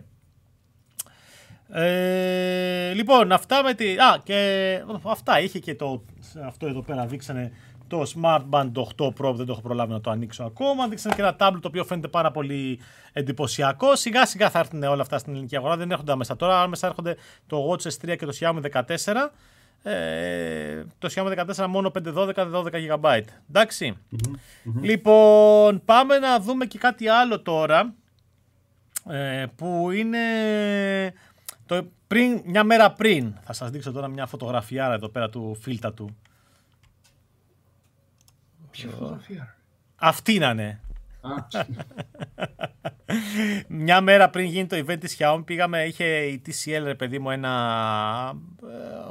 Ε, 1.70 2.94
λοιπόν, 2.94 3.32
αυτά 3.32 3.64
με 3.64 3.74
τη... 3.74 3.98
Α, 3.98 4.22
και 4.24 4.82
αυτά 5.04 5.40
είχε 5.40 5.60
και 5.60 5.76
το... 5.76 6.06
Αυτό 6.46 6.68
εδώ 6.68 6.82
πέρα 6.82 7.06
δείξανε 7.06 7.52
το 7.88 8.04
Smart 8.16 8.44
Band 8.50 8.72
8 8.98 9.08
Pro 9.08 9.34
δεν 9.36 9.46
το 9.46 9.52
έχω 9.52 9.62
προλάβει 9.62 9.92
να 9.92 10.02
το 10.02 10.12
ανοίξω 10.12 10.44
ακόμα. 10.44 10.88
Δείξανε 10.88 11.16
και 11.16 11.22
ένα 11.22 11.36
tablet 11.40 11.60
το 11.62 11.68
οποίο 11.68 11.84
φαίνεται 11.84 12.08
πάρα 12.08 12.32
πολύ 12.32 12.80
εντυπωσιακό. 13.14 13.96
Σιγά 13.96 14.26
σιγά 14.26 14.50
θα 14.50 14.60
έρθουν 14.60 14.84
όλα 14.84 15.02
αυτά 15.02 15.18
στην 15.18 15.34
ελληνική 15.34 15.56
αγορά. 15.56 15.78
Δεν 15.78 15.92
έρχονται 15.92 16.12
άμεσα 16.12 16.36
τώρα. 16.36 16.62
Άμεσα 16.62 16.88
έρχονται 16.88 17.16
το 17.48 17.70
Watch 17.72 17.82
S3 17.82 18.16
και 18.18 18.26
το 18.26 18.34
Xiaomi 18.40 18.62
14. 18.72 19.32
Ε, 19.84 20.84
το 21.00 21.10
Xiaomi 21.16 21.46
14 21.56 21.66
μόνο 21.68 21.92
512, 22.14 22.34
12 22.36 22.66
GB. 22.74 23.22
ενταξει 23.50 23.98
Λοιπόν, 24.82 25.82
πάμε 25.86 26.18
να 26.18 26.40
δούμε 26.40 26.66
και 26.66 26.78
κάτι 26.78 27.08
άλλο 27.08 27.42
τώρα. 27.42 27.94
Ε, 29.10 29.46
που 29.56 29.92
είναι 29.92 30.20
το 31.66 31.88
πριν, 32.08 32.42
μια 32.46 32.64
μέρα 32.64 32.92
πριν. 32.92 33.34
Θα 33.42 33.54
σας 33.54 33.70
δείξω 33.70 33.92
τώρα 33.92 34.08
μια 34.08 34.26
φωτογραφιάρα 34.26 34.94
εδώ 34.94 35.10
πέρα 35.10 35.30
του 35.30 35.58
φίλτα 35.62 35.94
του. 35.94 36.16
Ποια 38.76 38.90
φωτογραφία. 38.90 39.56
Αυτή 39.96 40.40
να 40.40 40.50
είναι. 40.50 40.80
Μια 43.68 44.02
μέρα 44.02 44.30
πριν 44.30 44.46
γίνει 44.46 44.68
το 44.68 44.78
event 44.78 45.00
της 45.00 45.18
Xiaomi 45.20 45.42
πήγαμε, 45.46 45.84
είχε 45.84 46.06
η 46.06 46.42
TCL 46.46 46.82
ρε 46.84 46.96
παιδί 46.96 47.20
μου 47.20 47.30
ένα 47.30 48.34
ε, 48.64 49.10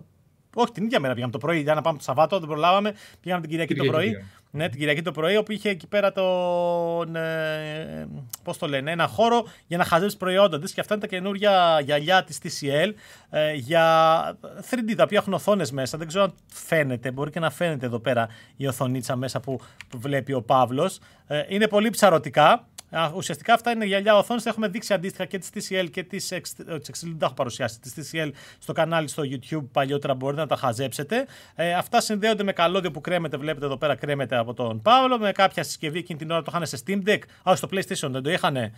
όχι, 0.55 0.73
την 0.73 0.85
ίδια 0.85 1.01
μέρα 1.01 1.15
πήγαμε 1.15 1.33
το 1.33 1.39
πρωί. 1.39 1.61
Για 1.61 1.75
να 1.75 1.81
πάμε 1.81 1.99
το 1.99 2.05
Σαββάτο, 2.05 2.39
δεν 2.39 2.49
προλάβαμε. 2.49 2.95
Πήγαμε 3.21 3.41
την 3.41 3.51
Κυριακή 3.51 3.75
το 3.75 3.85
πρωί. 3.85 4.25
Ναι, 4.57 4.69
την 4.69 4.79
Κυριακή 4.79 5.03
το 5.03 5.13
πρωί, 5.13 5.37
όπου 5.37 5.53
είχε 5.53 5.69
εκεί 5.69 5.87
πέρα 5.87 6.13
τον. 6.13 7.17
Ε, 7.17 8.09
Πώς 8.43 8.59
το 8.59 8.69
λένε, 8.69 8.91
ένα 8.91 9.07
χώρο 9.07 9.47
για 9.67 9.79
να 9.79 9.85
χαζέψει 9.85 10.17
προϊόντα 10.17 10.59
της. 10.59 10.73
Και 10.73 10.81
αυτά 10.81 10.95
είναι 10.95 11.03
τα 11.03 11.09
καινούργια 11.09 11.81
γυαλιά 11.85 12.25
της 12.25 12.39
TCL 12.43 12.93
ε, 13.31 13.53
για 13.53 14.39
3D, 14.71 14.95
τα 14.97 15.03
οποία 15.03 15.19
έχουν 15.19 15.33
οθόνες 15.33 15.71
μέσα. 15.71 15.99
Δεν 15.99 16.07
ξέρω 16.07 16.25
αν 16.25 16.35
φαίνεται, 16.47 17.11
μπορεί 17.11 17.31
και 17.31 17.41
να 17.41 17.51
φαίνεται 17.51 17.87
εδώ 17.87 17.99
πέρα 17.99 18.29
η 18.57 18.67
οθονίτσα 18.67 19.17
μέσα 19.17 19.41
που, 19.41 19.61
βλέπει 19.95 20.33
ο 20.33 20.43
Παύλος. 20.43 20.99
Ε, 21.27 21.43
είναι 21.49 21.69
πολύ 21.69 21.91
ψαρωτικά. 21.91 22.67
Ουσιαστικά 23.15 23.55
αυτά 23.55 23.71
είναι 23.71 23.85
γυαλιά 23.85 24.17
οθόνης. 24.17 24.47
Έχουμε 24.47 24.69
δείξει 24.69 24.93
αντίστοιχα 24.93 25.25
και 25.25 25.39
της 25.39 25.51
TCL 25.55 25.87
και 25.91 26.03
της 26.03 26.33
Excel. 26.33 26.65
Δεν 27.03 27.19
τα 27.19 27.27
έχω 27.27 27.35
παρουσιάσει. 27.35 27.81
Της 27.81 27.95
TCL 27.97 28.31
στο 28.59 28.73
κανάλι 28.73 29.09
στο 29.09 29.23
YouTube 29.27 29.67
παλιότερα 29.73 30.15
μπορείτε 30.15 30.41
να 30.41 30.47
τα 30.47 30.57
χαζέψετε. 30.57 31.27
Ε, 31.55 31.75
αυτά 31.75 32.01
συνδέονται 32.01 32.43
με 32.43 32.53
καλώδιο 32.53 32.91
που 32.91 33.01
κρέμεται. 33.01 33.37
Βλέπετε 33.37 33.67
εδώ 33.67 33.77
πέρα 33.77 33.95
κρέμεται 33.95 34.37
από 34.37 34.55
τον 34.55 34.83
Παύλο. 34.83 35.19
Με 35.19 35.33
κάποια 35.33 35.63
συσκευή 35.63 35.99
εκείνη 35.99 36.19
την 36.19 36.31
ώρα 36.31 36.43
το 36.43 36.53
είχαν 36.55 36.67
σε 36.67 36.83
Steam 36.87 37.09
Deck. 37.09 37.19
Α, 37.51 37.57
στο 37.57 37.69
PlayStation 37.73 38.09
δεν 38.11 38.23
το 38.23 38.31
είχαν. 38.31 38.73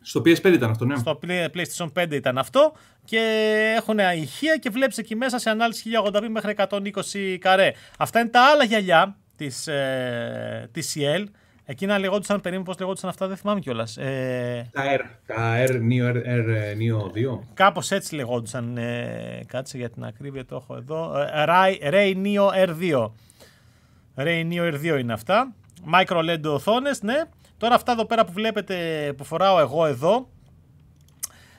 Στο 0.00 0.20
PS5 0.20 0.44
ήταν 0.44 0.70
αυτό, 0.70 0.84
ναι. 0.84 0.96
Στο 0.96 1.18
PlayStation 1.22 1.92
5 2.02 2.10
ήταν 2.10 2.38
αυτό 2.38 2.72
και 3.04 3.20
έχουν 3.76 3.98
ηχεία 3.98 4.56
και 4.56 4.70
βλέπεις 4.70 4.98
εκεί 4.98 5.16
μέσα 5.16 5.38
σε 5.38 5.50
ανάλυση 5.50 5.90
1080p 6.04 6.28
μέχρι 6.28 6.54
120 6.56 7.36
καρέ. 7.40 7.72
Αυτά 7.98 8.20
είναι 8.20 8.28
τα 8.28 8.44
άλλα 8.52 8.64
γυαλιά 8.64 9.16
της 9.36 9.66
ε, 9.66 10.70
TCL. 10.74 11.24
Εκείνα 11.66 11.98
λεγόντουσαν, 11.98 12.40
περίμενε 12.40 12.66
πώς 12.66 12.78
λεγόντουσαν 12.78 13.10
αυτά, 13.10 13.26
δεν 13.26 13.36
θυμάμαι 13.36 13.60
κιόλας. 13.60 13.96
Ε, 13.96 14.68
τα 14.72 14.82
R, 14.96 15.00
τα 15.26 15.64
R, 15.66 15.70
Neo, 15.70 16.12
R, 16.12 16.16
R 16.26 16.48
Neo 16.78 17.36
2. 17.36 17.38
Κάπως 17.54 17.90
έτσι 17.90 18.14
λεγόντουσαν, 18.14 18.76
ε, 18.76 19.40
κάτσε 19.46 19.76
για 19.76 19.90
την 19.90 20.04
ακρίβεια 20.04 20.44
το 20.44 20.56
έχω 20.56 20.76
εδώ. 20.76 21.18
Ε, 21.18 21.44
Ray, 21.48 21.92
Ray 21.92 22.14
Neo 22.24 22.68
R2. 22.68 23.10
Ray 24.16 24.50
Neo 24.52 24.74
R2 24.74 24.98
είναι 24.98 25.12
αυτά. 25.12 25.52
Micro 25.94 26.18
LED 26.18 26.44
οθόνες, 26.44 27.02
ναι. 27.02 27.22
Τώρα 27.56 27.74
αυτά 27.74 27.92
εδώ 27.92 28.04
πέρα 28.04 28.24
που 28.24 28.32
βλέπετε 28.32 28.76
που 29.16 29.24
φοράω 29.24 29.58
εγώ 29.58 29.86
εδώ 29.86 30.28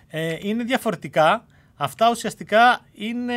ε, 0.07 0.37
είναι 0.41 0.63
διαφορετικά. 0.63 1.45
Αυτά 1.75 2.09
ουσιαστικά 2.09 2.79
είναι 2.93 3.33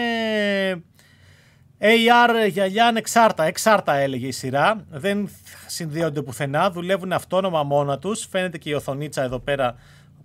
AR 1.80 2.48
γυαλιά 2.48 2.86
ανεξάρτητα, 2.86 3.44
εξάρτα 3.44 3.94
έλεγε 3.94 4.26
η 4.26 4.32
σειρά. 4.32 4.84
Δεν 4.90 5.28
συνδέονται 5.66 6.22
πουθενά, 6.22 6.70
δουλεύουν 6.70 7.12
αυτόνομα 7.12 7.62
μόνα 7.62 7.98
τους. 7.98 8.26
Φαίνεται 8.30 8.58
και 8.58 8.70
η 8.70 8.72
οθονίτσα 8.72 9.22
εδώ 9.22 9.38
πέρα 9.38 9.74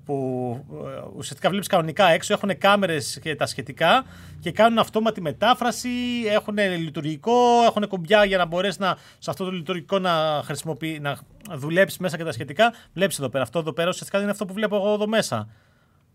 που 0.05 0.59
ε, 0.71 1.01
ουσιαστικά 1.15 1.49
βλέπεις 1.49 1.67
κανονικά 1.67 2.07
έξω, 2.07 2.33
έχουν 2.33 2.57
κάμερες 2.57 3.19
και 3.21 3.35
τα 3.35 3.45
σχετικά 3.45 4.05
και 4.39 4.51
κάνουν 4.51 4.77
αυτόματη 4.77 5.21
μετάφραση, 5.21 5.89
έχουν 6.27 6.57
λειτουργικό, 6.57 7.63
έχουν 7.65 7.87
κουμπιά 7.87 8.25
για 8.25 8.37
να 8.37 8.45
μπορέσεις 8.45 8.79
να, 8.79 8.97
σε 9.17 9.29
αυτό 9.29 9.45
το 9.45 9.51
λειτουργικό 9.51 9.99
να, 9.99 10.41
χρησιμοποιεί, 10.43 10.99
να 10.99 11.17
δουλέψεις 11.51 11.99
μέσα 11.99 12.17
και 12.17 12.23
τα 12.23 12.31
σχετικά. 12.31 12.73
Βλέπεις 12.93 13.19
εδώ 13.19 13.29
πέρα, 13.29 13.43
αυτό 13.43 13.59
εδώ 13.59 13.73
πέρα 13.73 13.89
ουσιαστικά 13.89 14.21
είναι 14.21 14.31
αυτό 14.31 14.45
που 14.45 14.53
βλέπω 14.53 14.75
εγώ 14.75 14.93
εδώ 14.93 15.07
μέσα. 15.07 15.47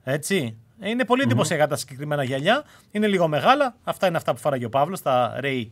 Έτσι. 0.03 0.57
Είναι 0.83 1.05
πολύ 1.05 1.23
εντυπωσιακά 1.23 1.64
mm-hmm. 1.64 1.69
τα 1.69 1.77
συγκεκριμένα 1.77 2.23
γυαλιά. 2.25 2.64
Είναι 2.91 3.07
λίγο 3.07 3.29
μεγάλα. 3.29 3.75
Αυτά 3.85 4.07
είναι 4.07 4.17
αυτά 4.17 4.33
που 4.33 4.38
φοράγει 4.38 4.64
ο 4.64 4.69
Παύλος, 4.69 5.03
τα 5.03 5.41
Ray 5.43 5.67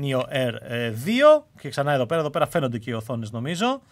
Neo 0.00 0.20
Air 0.20 0.52
2. 0.52 0.56
Ε, 0.68 0.92
και 1.60 1.68
ξανά 1.68 1.92
εδώ 1.92 2.06
πέρα, 2.06 2.20
εδώ 2.20 2.30
πέρα 2.30 2.46
φαίνονται 2.46 2.78
και 2.78 2.90
οι 2.90 2.92
οθόνες 2.92 3.30
νομίζω. 3.30 3.82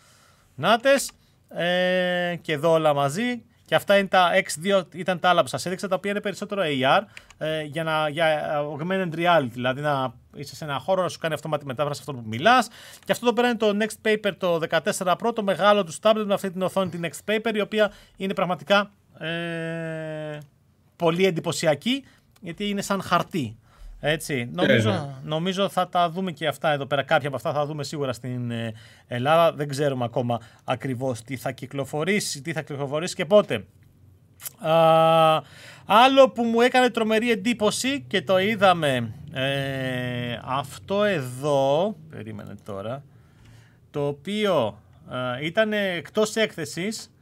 Νάτες. 0.54 1.10
Ε, 1.48 2.36
και 2.40 2.52
εδώ 2.52 2.72
όλα 2.72 2.94
μαζί. 2.94 3.42
Και 3.64 3.74
αυτά 3.74 3.98
είναι 3.98 4.08
τα 4.08 4.30
X2, 4.34 4.82
ήταν 4.92 5.20
τα 5.20 5.28
άλλα 5.28 5.42
που 5.42 5.48
σας 5.48 5.66
έδειξα, 5.66 5.88
τα 5.88 5.94
οποία 5.94 6.10
είναι 6.10 6.20
περισσότερο 6.20 6.62
AR 6.64 7.02
ε, 7.38 7.62
για, 7.62 7.84
να, 7.84 8.08
για 8.08 8.50
augmented 8.60 9.14
reality. 9.14 9.50
Δηλαδή 9.50 9.80
να 9.80 10.14
είσαι 10.34 10.56
σε 10.56 10.64
ένα 10.64 10.78
χώρο 10.78 11.02
να 11.02 11.08
σου 11.08 11.18
κάνει 11.18 11.34
αυτόματη 11.34 11.64
μετάφραση 11.64 12.00
αυτό 12.00 12.12
που 12.12 12.22
μιλάς. 12.26 12.68
Και 13.04 13.12
αυτό 13.12 13.26
εδώ 13.26 13.34
πέρα 13.34 13.48
είναι 13.48 13.56
το 13.56 13.76
Next 13.80 14.08
Paper 14.08 14.32
το 14.38 14.60
14 14.96 15.16
Pro, 15.16 15.34
το 15.34 15.42
μεγάλο 15.42 15.84
τους 15.84 15.98
tablet 16.02 16.24
με 16.26 16.34
αυτή 16.34 16.50
την 16.50 16.62
οθόνη 16.62 16.90
την 16.90 17.04
Next 17.04 17.32
Paper, 17.32 17.54
η 17.54 17.60
οποία 17.60 17.92
είναι 18.16 18.34
πραγματικά 18.34 18.90
ε, 19.18 20.38
πολύ 20.98 21.26
εντυπωσιακή, 21.26 22.04
γιατί 22.40 22.68
είναι 22.68 22.82
σαν 22.82 23.02
χαρτί. 23.02 23.56
Έτσι. 24.00 24.48
Νομίζω, 24.52 24.90
ναι. 24.90 25.14
νομίζω 25.22 25.68
θα 25.68 25.88
τα 25.88 26.10
δούμε 26.10 26.32
και 26.32 26.46
αυτά 26.46 26.70
εδώ 26.70 26.86
πέρα. 26.86 27.02
Κάποια 27.02 27.26
από 27.26 27.36
αυτά 27.36 27.52
θα 27.52 27.66
δούμε 27.66 27.84
σίγουρα 27.84 28.12
στην 28.12 28.50
ε, 28.50 28.72
Ελλάδα. 29.06 29.52
Δεν 29.52 29.68
ξέρουμε 29.68 30.04
ακόμα 30.04 30.40
ακριβώς 30.64 31.22
τι 31.22 31.36
θα 31.36 31.50
κυκλοφορήσει, 31.50 32.42
τι 32.42 32.52
θα 32.52 32.62
κυκλοφορήσει 32.62 33.14
και 33.14 33.24
πότε. 33.24 33.64
Α, 34.58 35.42
άλλο 35.86 36.30
που 36.30 36.42
μου 36.42 36.60
έκανε 36.60 36.90
τρομερή 36.90 37.30
εντύπωση 37.30 38.00
και 38.00 38.22
το 38.22 38.38
είδαμε 38.38 39.12
ε, 39.32 40.38
αυτό 40.44 41.04
εδώ, 41.04 41.96
περίμενε 42.10 42.54
τώρα, 42.64 43.04
το 43.90 44.06
οποίο 44.06 44.78
ε, 45.40 45.46
ήταν 45.46 45.72
εκτός 45.72 46.36
έκθεσης, 46.36 47.12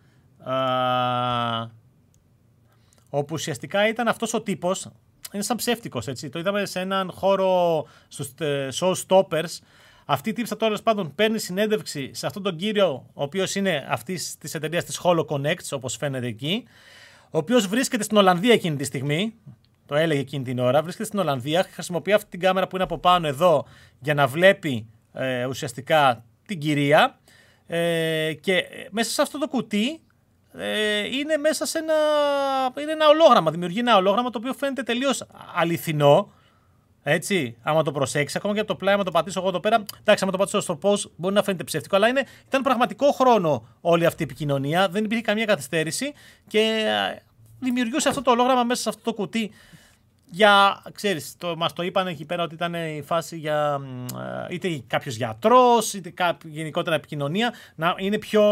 όπου 3.16 3.34
ουσιαστικά 3.34 3.88
ήταν 3.88 4.08
αυτός 4.08 4.34
ο 4.34 4.42
τύπος, 4.42 4.88
είναι 5.32 5.42
σαν 5.42 5.56
ψεύτικος, 5.56 6.06
έτσι. 6.06 6.28
Το 6.28 6.38
είδαμε 6.38 6.64
σε 6.64 6.80
έναν 6.80 7.10
χώρο 7.14 7.84
στους 8.08 8.28
ε, 8.38 8.68
showstoppers. 8.80 9.58
Αυτή 10.04 10.28
η 10.28 10.32
τύψα 10.32 10.56
τώρα 10.56 10.76
πάντων 10.82 11.14
παίρνει 11.14 11.38
συνέντευξη 11.38 12.10
σε 12.14 12.26
αυτόν 12.26 12.42
τον 12.42 12.56
κύριο, 12.56 13.06
ο 13.14 13.22
οποίος 13.22 13.54
είναι 13.54 13.86
αυτής 13.88 14.36
της 14.38 14.54
εταιρείας 14.54 14.84
της 14.84 15.00
Holo 15.02 15.24
Connect, 15.26 15.68
όπως 15.70 15.96
φαίνεται 15.96 16.26
εκεί. 16.26 16.64
Ο 17.30 17.38
οποίος 17.38 17.66
βρίσκεται 17.66 18.02
στην 18.02 18.16
Ολλανδία 18.16 18.52
εκείνη 18.52 18.76
τη 18.76 18.84
στιγμή. 18.84 19.34
Το 19.86 19.94
έλεγε 19.94 20.20
εκείνη 20.20 20.44
την 20.44 20.58
ώρα. 20.58 20.82
Βρίσκεται 20.82 21.06
στην 21.06 21.18
Ολλανδία. 21.18 21.66
Χρησιμοποιεί 21.72 22.12
αυτή 22.12 22.30
την 22.30 22.40
κάμερα 22.40 22.66
που 22.66 22.76
είναι 22.76 22.84
από 22.84 22.98
πάνω 22.98 23.26
εδώ 23.26 23.66
για 24.00 24.14
να 24.14 24.26
βλέπει 24.26 24.86
ε, 25.12 25.44
ουσιαστικά 25.44 26.24
την 26.46 26.58
κυρία. 26.58 27.18
Ε, 27.66 28.32
και 28.40 28.64
μέσα 28.90 29.10
σε 29.10 29.22
αυτό 29.22 29.38
το 29.38 29.48
κουτί 29.48 30.00
ε, 30.58 30.98
είναι 30.98 31.36
μέσα 31.36 31.66
σε 31.66 31.78
ένα, 31.78 31.94
είναι 32.82 32.92
ένα 32.92 33.08
ολόγραμμα. 33.08 33.50
Δημιουργεί 33.50 33.78
ένα 33.78 33.96
ολόγραμμα 33.96 34.30
το 34.30 34.38
οποίο 34.38 34.52
φαίνεται 34.52 34.82
τελείως 34.82 35.26
αληθινό. 35.54 36.30
Έτσι, 37.02 37.56
άμα 37.62 37.82
το 37.82 37.92
προσέξεις, 37.92 38.36
ακόμα 38.36 38.54
και 38.54 38.60
από 38.60 38.68
το 38.68 38.74
πλάι, 38.74 38.94
άμα 38.94 39.04
το 39.04 39.10
πατήσω 39.10 39.40
εγώ 39.40 39.48
εδώ 39.48 39.60
πέρα. 39.60 39.84
Εντάξει, 40.00 40.22
άμα 40.22 40.32
το 40.32 40.38
πατήσω 40.38 40.60
στο 40.60 40.76
πώ, 40.76 40.92
μπορεί 41.16 41.34
να 41.34 41.42
φαίνεται 41.42 41.64
ψεύτικο, 41.64 41.96
αλλά 41.96 42.08
είναι, 42.08 42.24
ήταν 42.46 42.62
πραγματικό 42.62 43.12
χρόνο 43.12 43.68
όλη 43.80 44.06
αυτή 44.06 44.22
η 44.22 44.24
επικοινωνία. 44.24 44.88
Δεν 44.88 45.04
υπήρχε 45.04 45.22
καμία 45.22 45.44
καθυστέρηση 45.44 46.12
και 46.46 46.58
ε, 46.58 47.18
δημιουργούσε 47.60 48.08
αυτό 48.08 48.22
το 48.22 48.30
ολόγραμμα 48.30 48.64
μέσα 48.64 48.82
σε 48.82 48.88
αυτό 48.88 49.02
το 49.02 49.12
κουτί. 49.12 49.50
Για, 50.30 50.82
ξέρεις, 50.92 51.34
το, 51.38 51.56
μας 51.56 51.72
το 51.72 51.82
είπαν 51.82 52.06
εκεί 52.06 52.24
πέρα 52.24 52.42
ότι 52.42 52.54
ήταν 52.54 52.74
η 52.74 53.02
φάση 53.04 53.36
για 53.36 53.80
ε, 54.48 54.54
είτε 54.54 54.82
κάποιος 54.86 55.16
γιατρός, 55.16 55.94
είτε 55.94 56.10
κάποιο, 56.10 56.50
γενικότερα 56.52 56.96
επικοινωνία, 56.96 57.54
να 57.74 57.94
είναι 57.98 58.18
πιο 58.18 58.42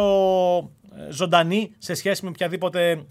ζωντανή 1.08 1.72
σε 1.78 1.94
σχέση 1.94 2.24
με 2.24 2.30
οποιαδήποτε 2.30 3.04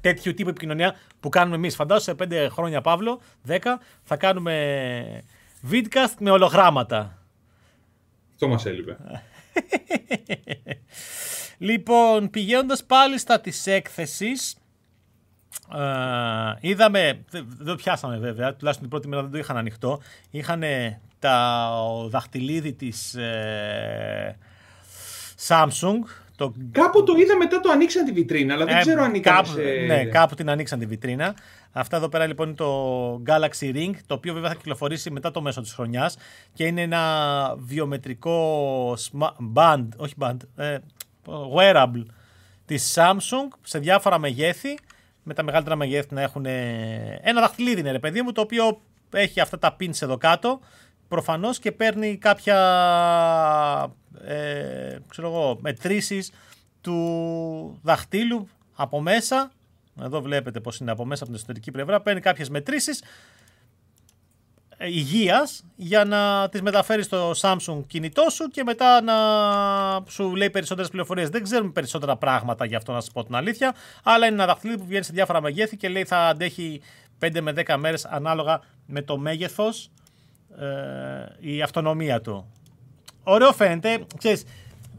τέτοιου 0.00 0.34
τύπου 0.34 0.48
επικοινωνία 0.48 0.94
που 1.20 1.28
κάνουμε 1.28 1.56
εμείς. 1.56 1.74
Φαντάζομαι 1.74 2.04
σε 2.04 2.14
πέντε 2.14 2.48
χρόνια, 2.48 2.80
Παύλο, 2.80 3.20
10, 3.48 3.58
θα 4.02 4.16
κάνουμε 4.16 5.24
vidcast 5.70 6.14
με 6.18 6.30
ολογράμματα. 6.30 7.18
Αυτό 8.32 8.48
μας 8.48 8.66
έλειπε. 8.66 8.96
λοιπόν, 11.58 12.30
πηγαίνοντας 12.30 12.84
πάλι 12.84 13.18
στα 13.18 13.40
της 13.40 13.66
έκθεσης, 13.66 14.56
ε, 15.74 16.58
είδαμε, 16.60 17.24
δεν 17.30 17.66
το 17.66 17.74
πιάσαμε 17.74 18.16
βέβαια, 18.16 18.54
τουλάχιστον 18.54 18.88
την 18.88 18.88
πρώτη 18.88 19.08
μέρα 19.08 19.22
δεν 19.22 19.30
το 19.30 19.38
είχαν 19.38 19.56
ανοιχτό, 19.56 20.00
είχαν 20.30 20.62
τα 21.18 21.70
δαχτυλίδι 22.08 22.72
της 22.72 23.14
ε, 23.14 24.36
Samsung, 25.48 25.98
το... 26.36 26.54
Κάπου 26.72 27.02
το 27.02 27.14
είδα 27.18 27.36
μετά 27.36 27.60
το 27.60 27.70
ανοίξαν 27.70 28.04
τη 28.04 28.12
βιτρίνα, 28.12 28.54
αλλά 28.54 28.64
δεν 28.64 28.76
ε, 28.76 28.80
ξέρω 28.80 29.02
αν 29.02 29.20
κάπου, 29.20 29.48
σε... 29.48 29.62
Ναι, 29.86 30.04
κάπου 30.04 30.34
την 30.34 30.50
ανοίξαν 30.50 30.78
τη 30.78 30.86
βιτρίνα. 30.86 31.34
Αυτά 31.72 31.96
εδώ 31.96 32.08
πέρα 32.08 32.26
λοιπόν 32.26 32.46
είναι 32.46 32.56
το 32.56 33.22
Galaxy 33.26 33.74
Ring, 33.74 33.90
το 34.06 34.14
οποίο 34.14 34.32
βέβαια 34.34 34.48
θα 34.48 34.54
κυκλοφορήσει 34.54 35.10
μετά 35.10 35.30
το 35.30 35.42
μέσο 35.42 35.60
της 35.60 35.72
χρονιάς 35.72 36.16
και 36.52 36.64
είναι 36.64 36.82
ένα 36.82 37.54
βιομετρικό 37.58 38.96
band, 39.54 39.88
όχι 39.96 40.14
band, 40.18 40.36
ε, 40.56 40.78
wearable 41.56 42.04
της 42.64 42.94
Samsung 42.98 43.56
σε 43.62 43.78
διάφορα 43.78 44.18
μεγέθη, 44.18 44.78
με 45.22 45.34
τα 45.34 45.42
μεγαλύτερα 45.42 45.76
μεγέθη 45.76 46.14
να 46.14 46.22
έχουν 46.22 46.46
ένα 47.20 47.40
δαχτυλίδι 47.40 47.80
είναι 47.80 47.90
ρε 47.90 47.98
παιδί 47.98 48.22
μου, 48.22 48.32
το 48.32 48.40
οποίο 48.40 48.80
έχει 49.12 49.40
αυτά 49.40 49.58
τα 49.58 49.76
pins 49.80 50.02
εδώ 50.02 50.16
κάτω, 50.16 50.60
προφανώς 51.08 51.58
και 51.58 51.72
παίρνει 51.72 52.16
κάποια 52.16 52.56
ε, 54.24 54.98
ξέρω 55.08 55.28
εγώ, 55.28 55.58
μετρήσεις 55.60 56.32
του 56.80 57.78
δαχτύλου 57.82 58.48
από 58.74 59.00
μέσα. 59.00 59.50
Εδώ 60.02 60.20
βλέπετε 60.20 60.60
πώς 60.60 60.78
είναι 60.78 60.90
από 60.90 61.04
μέσα 61.04 61.22
από 61.22 61.32
την 61.32 61.34
εσωτερική 61.34 61.70
πλευρά. 61.70 62.00
Παίρνει 62.00 62.20
κάποιες 62.20 62.48
μετρήσεις 62.48 63.02
ε, 64.82 64.86
υγείας 64.86 65.64
για 65.76 66.04
να 66.04 66.48
τις 66.48 66.62
μεταφέρεις 66.62 67.04
στο 67.04 67.32
Samsung 67.40 67.80
κινητό 67.86 68.30
σου 68.30 68.48
και 68.48 68.62
μετά 68.64 69.02
να 69.02 69.14
σου 70.08 70.36
λέει 70.36 70.50
περισσότερες 70.50 70.90
πληροφορίες. 70.90 71.28
Δεν 71.28 71.42
ξέρουμε 71.42 71.70
περισσότερα 71.70 72.16
πράγματα 72.16 72.64
για 72.64 72.76
αυτό 72.76 72.92
να 72.92 73.00
σας 73.00 73.10
πω 73.10 73.24
την 73.24 73.34
αλήθεια, 73.34 73.74
αλλά 74.02 74.26
είναι 74.26 74.34
ένα 74.34 74.46
δαχτυλίδι 74.46 74.78
που 74.78 74.86
βγαίνει 74.86 75.04
σε 75.04 75.12
διάφορα 75.12 75.40
μεγέθη 75.40 75.76
και 75.76 75.88
λέει 75.88 76.04
θα 76.04 76.18
αντέχει 76.26 76.80
5 77.18 77.40
με 77.40 77.52
10 77.66 77.76
μέρες 77.78 78.04
ανάλογα 78.04 78.60
με 78.86 79.02
το 79.02 79.18
μέγεθος 79.18 79.90
ε, 80.58 81.50
η 81.52 81.62
αυτονομία 81.62 82.20
του 82.20 82.52
ωραίο 83.22 83.52
φαίνεται. 83.52 84.06
Ξέρεις, 84.18 84.44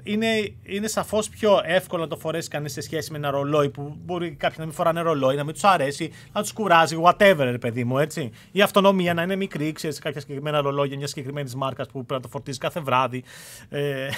είναι, 0.03 0.53
είναι 0.63 0.87
σαφώς 0.87 1.29
πιο 1.29 1.61
εύκολο 1.63 2.01
να 2.01 2.07
το 2.07 2.17
φορέσεις 2.17 2.49
κανείς 2.49 2.71
σε 2.71 2.81
σχέση 2.81 3.11
με 3.11 3.17
ένα 3.17 3.29
ρολόι 3.29 3.69
που 3.69 3.97
μπορεί 4.05 4.31
κάποιοι 4.31 4.55
να 4.59 4.65
μην 4.65 4.73
φοράνε 4.73 5.01
ρολόι, 5.01 5.35
να 5.35 5.43
μην 5.43 5.53
τους 5.53 5.63
αρέσει, 5.63 6.11
να 6.33 6.41
τους 6.41 6.53
κουράζει, 6.53 6.97
whatever, 7.03 7.37
ρε 7.37 7.57
παιδί 7.57 7.83
μου, 7.83 7.97
έτσι. 7.97 8.31
Η 8.51 8.61
αυτονομία 8.61 9.13
να 9.13 9.21
είναι 9.21 9.35
μικρή, 9.35 9.71
ξέρεις, 9.71 9.99
κάποια 9.99 10.21
συγκεκριμένα 10.21 10.61
ρολόγια 10.61 10.97
μιας 10.97 11.09
συγκεκριμένης 11.09 11.55
μάρκας 11.55 11.87
που 11.87 11.93
πρέπει 11.93 12.13
να 12.13 12.19
το 12.19 12.27
φορτίζει 12.27 12.57
κάθε 12.57 12.79
βράδυ 12.79 13.23
ε, 13.69 14.09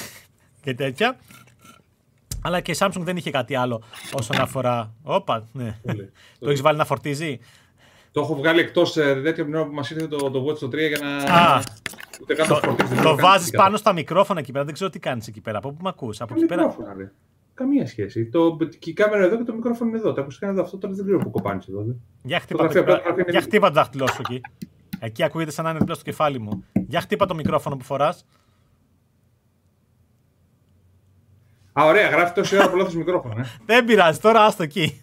και 0.61 0.73
τέτοια. 0.73 1.17
Αλλά 2.41 2.59
και 2.59 2.71
η 2.71 2.75
Samsung 2.79 2.99
δεν 2.99 3.17
είχε 3.17 3.31
κάτι 3.31 3.55
άλλο 3.55 3.83
όσον 4.13 4.41
αφορά. 4.41 4.93
Όπα, 5.03 5.47
ναι. 5.51 5.79
το 6.39 6.49
έχεις 6.49 6.61
βάλει 6.61 6.77
να 6.77 6.85
φορτίζει; 6.85 7.39
Το 8.13 8.21
έχω 8.21 8.35
βγάλει 8.35 8.59
εκτός 8.59 8.97
ε, 8.97 9.21
τέτοιο 9.23 9.45
την 9.45 9.53
που 9.53 9.73
μας 9.73 9.89
ήρθε 9.89 10.07
το, 10.07 10.31
το 10.31 10.45
Watch 10.45 10.57
το 10.57 10.67
3 10.67 10.71
για 10.87 10.99
να. 11.01 11.15
Α, 11.15 11.61
το, 12.47 12.75
το 13.03 13.15
βάζεις 13.15 13.51
πάνω 13.51 13.77
στα 13.77 13.93
μικρόφωνα 13.93 14.39
εκεί 14.39 14.51
πέρα. 14.51 14.65
Δεν 14.65 14.73
ξέρω 14.73 14.89
τι 14.89 14.99
κάνεις 14.99 15.27
εκεί 15.27 15.41
πέρα. 15.41 15.57
Από 15.57 15.71
πού 15.71 15.83
με 15.83 15.89
ακούς. 15.89 16.21
Από 16.21 16.33
εκεί 16.35 16.45
πέρα. 16.45 16.75
Καμία 17.53 17.87
σχέση. 17.87 18.25
Το, 18.25 18.57
και 18.79 18.89
η 18.89 18.93
κάμερα 18.93 19.23
εδώ 19.23 19.37
και 19.37 19.43
το 19.43 19.53
μικρόφωνο 19.53 19.89
είναι 19.89 19.99
εδώ. 19.99 20.13
Τα 20.13 20.21
ακουστικά 20.21 20.45
είναι 20.45 20.55
εδώ. 20.55 20.63
Αυτό 20.63 20.77
τώρα 20.77 20.93
δεν 20.93 21.05
ξέρω 21.05 21.19
που 21.19 21.29
κοπάνεις 21.31 21.67
εδώ. 21.67 21.85
Για 22.23 22.39
χτύπα, 22.39 22.67
το, 22.67 22.83
το, 22.83 23.01
για 23.27 23.41
χτύπα 23.41 23.67
το 23.67 23.73
δάχτυλό 23.73 24.07
σου 24.07 24.21
εκεί. 24.29 24.41
Εκεί 24.99 25.23
ακούγεται 25.23 25.51
σαν 25.51 25.63
να 25.63 25.69
είναι 25.69 25.79
δίπλα 25.79 25.95
στο 25.95 26.03
κεφάλι 26.03 26.39
μου. 26.39 26.63
Για 26.73 27.01
χτύπα 27.01 27.25
το 27.25 27.35
μικρόφωνο 27.35 27.77
που 27.77 27.83
φοράς. 27.83 28.25
Α, 31.79 31.85
ωραία, 31.85 32.09
γράφει 32.09 32.33
τόση 32.33 32.57
ώρα 32.57 32.69
που 32.69 32.97
μικρόφωνο. 32.97 33.39
Ε. 33.39 33.45
δεν 33.65 33.85
πειράζει, 33.85 34.19
τώρα 34.19 34.45
άστο 34.45 34.63
εκεί. 34.63 35.02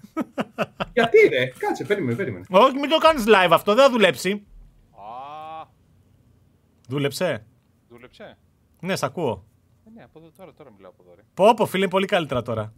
Γιατί 0.93 1.19
ρε, 1.29 1.47
κάτσε, 1.47 1.85
περίμενε, 1.85 2.17
περίμενε. 2.17 2.45
Όχι, 2.51 2.79
μην 2.79 2.89
το 2.91 2.99
κάνεις 2.99 3.25
live 3.27 3.51
αυτό, 3.51 3.75
δεν 3.75 3.85
θα 3.85 3.91
δουλέψει. 3.91 4.47
Α. 4.91 5.67
Δούλεψε. 6.89 7.45
Δούλεψε. 7.89 8.39
Ναι, 8.81 8.97
σ' 8.97 9.03
ακούω. 9.03 9.45
Ε, 9.87 9.91
ναι, 9.95 10.03
από 10.03 10.19
εδώ 10.19 10.31
τώρα, 10.37 10.53
τώρα 10.53 10.71
μιλάω 10.77 10.91
από 10.91 11.03
εδώ. 11.07 11.15
Ρε. 11.15 11.23
Πω, 11.35 11.55
πω, 11.55 11.67
φίλε, 11.67 11.83
είναι 11.83 11.91
πολύ 11.91 12.07
καλύτερα 12.07 12.43
τώρα. 12.43 12.73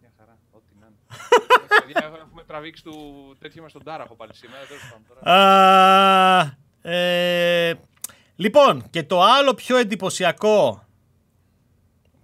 Μια 0.00 0.10
χαρά, 0.18 0.38
ό,τι 0.50 0.72
να 0.80 0.86
είναι. 0.86 2.16
Έχουμε 2.22 2.42
τραβήξει 2.46 2.82
του 2.82 2.92
τέτοιο 3.38 3.62
μας 3.62 3.72
τον 3.72 3.84
Τάραχο 3.84 4.14
πάλι 4.14 4.34
σήμερα. 4.34 4.62
Τώρα. 5.08 6.58
ε, 6.82 7.74
λοιπόν, 8.36 8.90
και 8.90 9.02
το 9.02 9.22
άλλο 9.22 9.54
πιο 9.54 9.76
εντυπωσιακό 9.76 10.84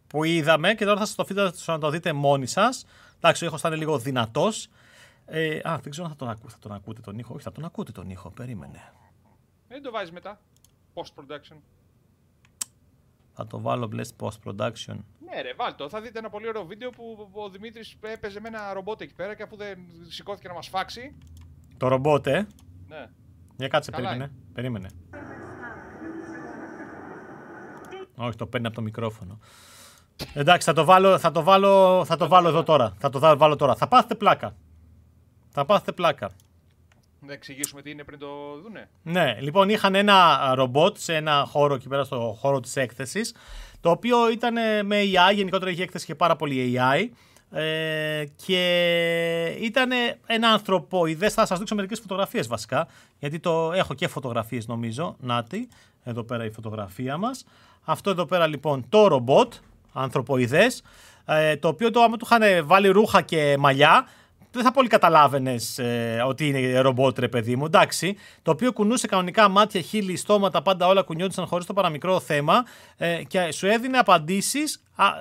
που 0.06 0.24
είδαμε 0.24 0.74
και 0.74 0.84
τώρα 0.84 0.98
θα 0.98 1.04
σας 1.06 1.14
το 1.14 1.22
αφήσω 1.22 1.72
να 1.72 1.78
το 1.78 1.90
δείτε 1.90 2.12
μόνοι 2.12 2.46
σας. 2.46 2.86
Εντάξει, 3.26 3.44
ο 3.44 3.46
ήχος 3.46 3.60
θα 3.60 3.68
είναι 3.68 3.76
λίγο 3.76 3.98
δυνατός. 3.98 4.68
Ε, 5.24 5.60
α, 5.68 5.78
δεν 5.82 5.90
ξέρω 5.90 6.06
αν 6.06 6.12
θα 6.12 6.18
τον, 6.18 6.28
ακού, 6.28 6.50
θα 6.50 6.58
τον 6.58 6.72
ακούτε 6.72 7.00
τον 7.00 7.18
ήχο. 7.18 7.34
Όχι, 7.34 7.42
θα 7.42 7.52
τον 7.52 7.64
ακούτε 7.64 7.92
τον 7.92 8.10
ήχο. 8.10 8.30
Περίμενε. 8.30 8.92
Δεν 9.68 9.82
το 9.82 9.90
βάζεις 9.90 10.12
μετά. 10.12 10.40
Post-production. 10.94 11.56
Θα 13.32 13.46
το 13.46 13.60
βάλω 13.60 13.86
μπλε 13.86 14.02
post-production. 14.20 14.96
Ναι, 15.24 15.40
ρε, 15.42 15.54
βάλτο. 15.54 15.88
Θα 15.88 16.00
δείτε 16.00 16.18
ένα 16.18 16.30
πολύ 16.30 16.48
ωραίο 16.48 16.64
βίντεο 16.64 16.90
που 16.90 17.30
ο 17.32 17.48
Δημήτρης 17.50 17.96
έπαιζε 18.00 18.40
με 18.40 18.48
ένα 18.48 18.72
ρομπότ 18.72 19.00
εκεί 19.00 19.14
πέρα 19.14 19.34
και 19.34 19.42
αφού 19.42 19.56
δεν 19.56 19.78
σηκώθηκε 20.08 20.48
να 20.48 20.54
μας 20.54 20.68
φάξει. 20.68 21.16
Το 21.76 21.88
ρομπότ, 21.88 22.26
ε. 22.26 22.46
Ναι. 22.88 23.10
Για 23.56 23.68
κάτσε, 23.68 23.90
περίμενε. 23.90 24.32
περίμενε. 24.52 24.88
Όχι, 28.16 28.36
το 28.36 28.46
παίρνει 28.46 28.66
από 28.66 28.76
το 28.76 28.82
μικρόφωνο. 28.82 29.38
Εντάξει, 30.34 30.66
θα 30.66 30.72
το 30.72 30.84
βάλω, 30.84 31.18
θα 31.18 31.32
το 31.32 31.42
βάλω, 31.42 32.04
θα 32.04 32.16
το 32.16 32.28
βάλω 32.28 32.48
εδώ 32.48 32.62
τώρα. 32.62 32.94
Θα 32.98 33.10
το 33.10 33.36
βάλω 33.36 33.56
τώρα. 33.56 33.74
Θα 33.74 33.88
πάθετε 33.88 34.14
πλάκα. 34.14 34.54
Θα 35.48 35.64
πάθετε 35.64 35.92
πλάκα. 35.92 36.30
Να 37.20 37.32
εξηγήσουμε 37.32 37.82
τι 37.82 37.90
είναι 37.90 38.04
πριν 38.04 38.18
το 38.18 38.26
δούνε. 38.62 38.88
Ναι, 39.02 39.36
λοιπόν 39.40 39.68
είχαν 39.68 39.94
ένα 39.94 40.52
ρομπότ 40.54 40.96
σε 40.98 41.14
ένα 41.14 41.44
χώρο 41.48 41.74
εκεί 41.74 41.88
πέρα 41.88 42.04
στο 42.04 42.36
χώρο 42.38 42.60
της 42.60 42.76
έκθεσης 42.76 43.34
το 43.80 43.90
οποίο 43.90 44.30
ήταν 44.30 44.54
με 44.86 45.00
AI, 45.02 45.34
γενικότερα 45.34 45.70
είχε 45.70 45.82
έκθεση 45.82 46.06
και 46.06 46.14
πάρα 46.14 46.36
πολύ 46.36 46.78
AI 46.78 47.08
ε, 47.58 48.24
και 48.46 49.56
ήταν 49.60 49.90
ένα 50.26 50.48
ανθρωποειδές, 50.48 51.34
θα 51.34 51.46
σας 51.46 51.58
δείξω 51.58 51.74
μερικές 51.74 52.00
φωτογραφίες 52.00 52.46
βασικά 52.46 52.88
γιατί 53.18 53.38
το 53.38 53.72
έχω 53.72 53.94
και 53.94 54.08
φωτογραφίες 54.08 54.66
νομίζω, 54.66 55.16
νάτι, 55.20 55.68
εδώ 56.04 56.22
πέρα 56.22 56.44
η 56.44 56.50
φωτογραφία 56.50 57.16
μας 57.16 57.44
αυτό 57.84 58.10
εδώ 58.10 58.24
πέρα 58.24 58.46
λοιπόν 58.46 58.84
το 58.88 59.06
ρομπότ 59.06 59.54
ανθρωποειδές 59.96 60.82
ε, 61.26 61.56
το 61.56 61.68
οποίο 61.68 61.90
το 61.90 62.02
άμα 62.02 62.16
του 62.16 62.26
είχαν 62.30 62.66
βάλει 62.66 62.88
ρούχα 62.88 63.20
και 63.20 63.56
μαλλιά 63.58 64.06
δεν 64.56 64.64
θα 64.64 64.70
πολύ 64.70 64.88
καταλάβαινες 64.88 65.78
ε, 65.78 66.22
ότι 66.26 66.46
είναι 66.46 66.80
ρομπότ, 66.80 67.18
ρε 67.18 67.28
παιδί 67.28 67.56
μου. 67.56 67.64
Εντάξει. 67.64 68.16
Το 68.42 68.50
οποίο 68.50 68.72
κουνούσε 68.72 69.06
κανονικά 69.06 69.48
μάτια, 69.48 69.80
χείλη, 69.80 70.16
στόματα, 70.16 70.62
πάντα 70.62 70.86
όλα 70.86 71.02
κουνιόντουσαν 71.02 71.46
χωρίς 71.46 71.66
το 71.66 71.72
παραμικρό 71.72 72.20
θέμα 72.20 72.64
ε, 72.96 73.22
και 73.26 73.52
σου 73.52 73.66
έδινε 73.66 73.98
απαντήσεις 73.98 74.80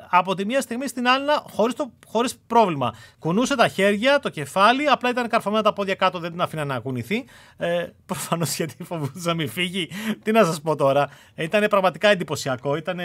από 0.10 0.36
τη 0.36 0.46
μία 0.46 0.62
στιγμή 0.62 0.88
στην 0.88 1.08
άλλη 1.08 1.26
χωρίς 1.52 1.76
χωρίς 2.08 2.36
πρόβλημα. 2.48 2.96
Κουνούσε 3.20 3.56
τα 3.56 3.68
χέρια, 3.68 4.20
το 4.20 4.30
κεφάλι, 4.30 4.88
απλά 4.88 5.10
ήταν 5.10 5.28
καρφωμένα 5.28 5.64
τα 5.64 5.74
πόδια 5.74 5.96
κάτω, 5.96 6.20
δεν 6.20 6.32
την 6.32 6.42
αφήνα 6.42 6.66
να 6.66 6.80
κουνηθεί. 6.80 7.26
Ε, 7.58 7.86
Προφανώς 8.06 8.56
γιατί 8.56 8.84
φοβούσε 8.84 9.28
να 9.28 9.34
μην 9.34 9.50
φύγει. 9.50 9.90
Τι 10.24 10.32
να 10.32 10.44
σας 10.44 10.62
πω 10.62 10.76
τώρα. 10.76 11.10
Ήταν 11.36 11.66
πραγματικά 11.70 12.10
εντυπωσιακό. 12.10 12.76
Ήταν 12.76 13.00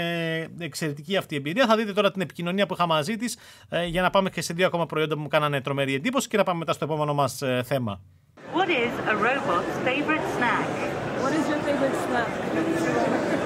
εξαιρετική 0.59 1.17
αυτή 1.17 1.35
η 1.35 1.37
εμπειρία. 1.37 1.67
Θα 1.67 1.77
δείτε 1.77 1.93
τώρα 1.93 2.11
την 2.11 2.21
επικοινωνία 2.21 2.67
που 2.67 2.75
είχα 2.75 2.87
μαζί 2.87 3.17
της 3.17 3.39
ε, 3.69 3.85
για 3.85 4.03
να 4.03 4.11
πάμε 4.11 4.31
και 4.31 4.43
σε 4.43 4.53
δύο 4.53 4.67
ακόμα 4.67 4.87
προϊόντα 4.87 5.15
που 5.15 5.21
μου 5.21 5.29
κάνανε 5.29 5.61
τρομερή 5.61 5.95
εντύπωση 5.95 6.29
και 6.29 6.37
να 6.37 6.43
πάμε 6.43 6.59
μετά 6.59 6.73
στο 6.73 6.85
επόμενο 6.85 7.15
μας 7.15 7.43
ε, 7.43 7.63
θέμα. 7.65 8.01
What 8.55 8.69
is 8.69 8.95
a 9.13 9.15
robot's 9.29 9.77
favorite 9.87 10.27
snack? 10.37 10.67
What 11.23 11.33
is 11.39 11.45
your 11.51 11.61
favorite 11.67 11.99
snack? 12.07 13.40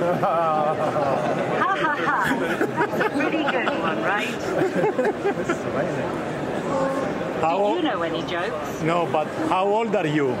Ha 0.00 1.74
ha 1.84 1.94
ha. 2.06 2.36
That's 2.38 3.00
a 3.00 3.10
pretty 3.10 3.44
good 3.44 3.68
one, 3.80 4.02
right? 4.02 4.28
This 5.36 5.48
is 5.48 5.64
amazing. 5.64 6.10
How 7.40 7.58
Do 7.58 7.76
you 7.76 7.82
know 7.82 8.02
any 8.02 8.22
jokes? 8.22 8.82
No, 8.82 9.06
but 9.10 9.26
how 9.48 9.66
old 9.66 9.94
are 9.94 10.06
you? 10.06 10.32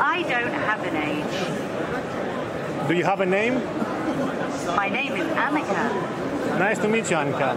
I 0.00 0.22
don't 0.22 0.52
have 0.52 0.82
an 0.84 0.96
age. 0.96 2.88
Do 2.88 2.94
you 2.94 3.04
have 3.04 3.20
a 3.20 3.26
name? 3.26 3.54
My 4.76 4.88
name 4.88 5.12
is 5.14 5.26
Annika. 5.36 6.58
Nice 6.58 6.78
to 6.78 6.88
meet 6.88 7.08
you, 7.10 7.16
Annika. 7.16 7.56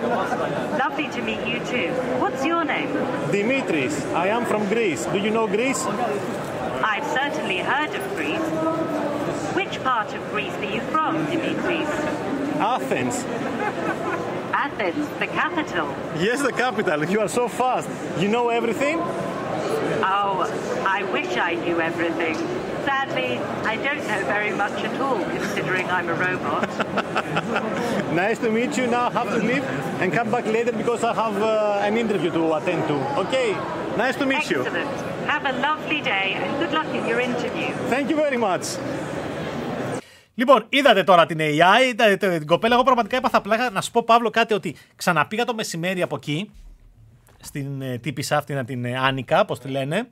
Lovely 0.80 1.08
to 1.10 1.22
meet 1.22 1.46
you 1.48 1.60
too. 1.66 1.92
What's 2.20 2.46
your 2.46 2.64
name? 2.64 2.90
Dimitris. 3.32 4.06
I 4.14 4.28
am 4.28 4.46
from 4.46 4.68
Greece. 4.70 5.06
Do 5.08 5.18
you 5.18 5.32
know 5.32 5.48
Greece? 5.48 5.84
I've 5.86 7.06
certainly 7.08 7.58
heard 7.58 7.96
of 7.96 8.16
Greece. 8.16 8.93
Which 9.74 9.84
part 9.84 10.14
of 10.14 10.30
Greece 10.30 10.54
are 10.54 10.66
you 10.66 10.82
from, 10.82 11.26
Dimitris? 11.26 11.90
Athens. 12.60 13.24
Athens, 14.54 15.08
the 15.18 15.26
capital? 15.26 15.88
Yes, 16.22 16.44
the 16.44 16.52
capital. 16.52 17.04
You 17.06 17.22
are 17.22 17.28
so 17.28 17.48
fast. 17.48 17.90
You 18.20 18.28
know 18.28 18.50
everything? 18.50 19.00
Oh, 19.00 20.46
I 20.86 21.02
wish 21.12 21.36
I 21.38 21.56
knew 21.56 21.82
everything. 21.82 22.36
Sadly, 22.86 23.40
I 23.66 23.78
don't 23.78 24.06
know 24.08 24.24
very 24.26 24.52
much 24.52 24.74
at 24.84 25.02
all, 25.02 25.18
considering 25.26 25.90
I'm 25.90 26.08
a 26.08 26.14
robot. 26.14 26.70
nice 28.14 28.38
to 28.40 28.52
meet 28.52 28.78
you. 28.78 28.86
Now 28.86 29.08
I 29.08 29.12
have 29.14 29.30
to 29.30 29.38
leave 29.38 29.64
and 30.02 30.14
come 30.14 30.30
back 30.30 30.46
later 30.46 30.72
because 30.72 31.04
I 31.04 31.16
have 31.16 31.42
uh, 31.42 31.80
an 31.82 31.98
interview 31.98 32.30
to 32.30 32.54
attend 32.54 32.88
to. 32.90 33.20
Okay, 33.22 33.54
nice 33.98 34.18
to 34.18 34.28
meet 34.28 34.38
Excellent. 34.38 34.72
you. 34.72 34.82
Excellent. 34.82 35.14
Have 35.28 35.46
a 35.46 35.58
lovely 35.60 36.02
day 36.02 36.34
and 36.36 36.60
good 36.60 36.74
luck 36.74 36.88
in 36.94 37.08
your 37.08 37.20
interview. 37.22 37.74
Thank 37.90 38.12
you 38.12 38.16
very 38.16 38.38
much. 38.38 38.78
Λοιπόν, 40.36 40.66
είδατε 40.70 41.04
τώρα 41.04 41.26
την 41.26 41.38
AI, 41.42 41.92
είδατε 41.92 42.38
την 42.38 42.48
κοπέλα. 42.48 42.74
Εγώ 42.74 42.84
πραγματικά 42.84 43.18
έπαθα 43.18 43.42
πλάκα 43.42 43.70
να 43.70 43.82
σου 43.82 43.92
πω, 43.92 44.04
Παύλο, 44.04 44.30
κάτι 44.30 44.54
ότι 44.54 44.76
ξαναπήγα 44.96 45.46
το 45.46 45.54
μεσημέρι 45.54 46.02
από 46.02 46.16
εκεί, 46.16 46.52
στην 47.40 47.82
ε, 47.82 47.98
τύπησα 47.98 48.38
αυτή, 48.38 48.64
την 48.64 48.86
ε, 48.86 48.98
Άνικα, 48.98 49.40
όπω 49.40 49.58
τη 49.58 49.68
λένε. 49.68 50.10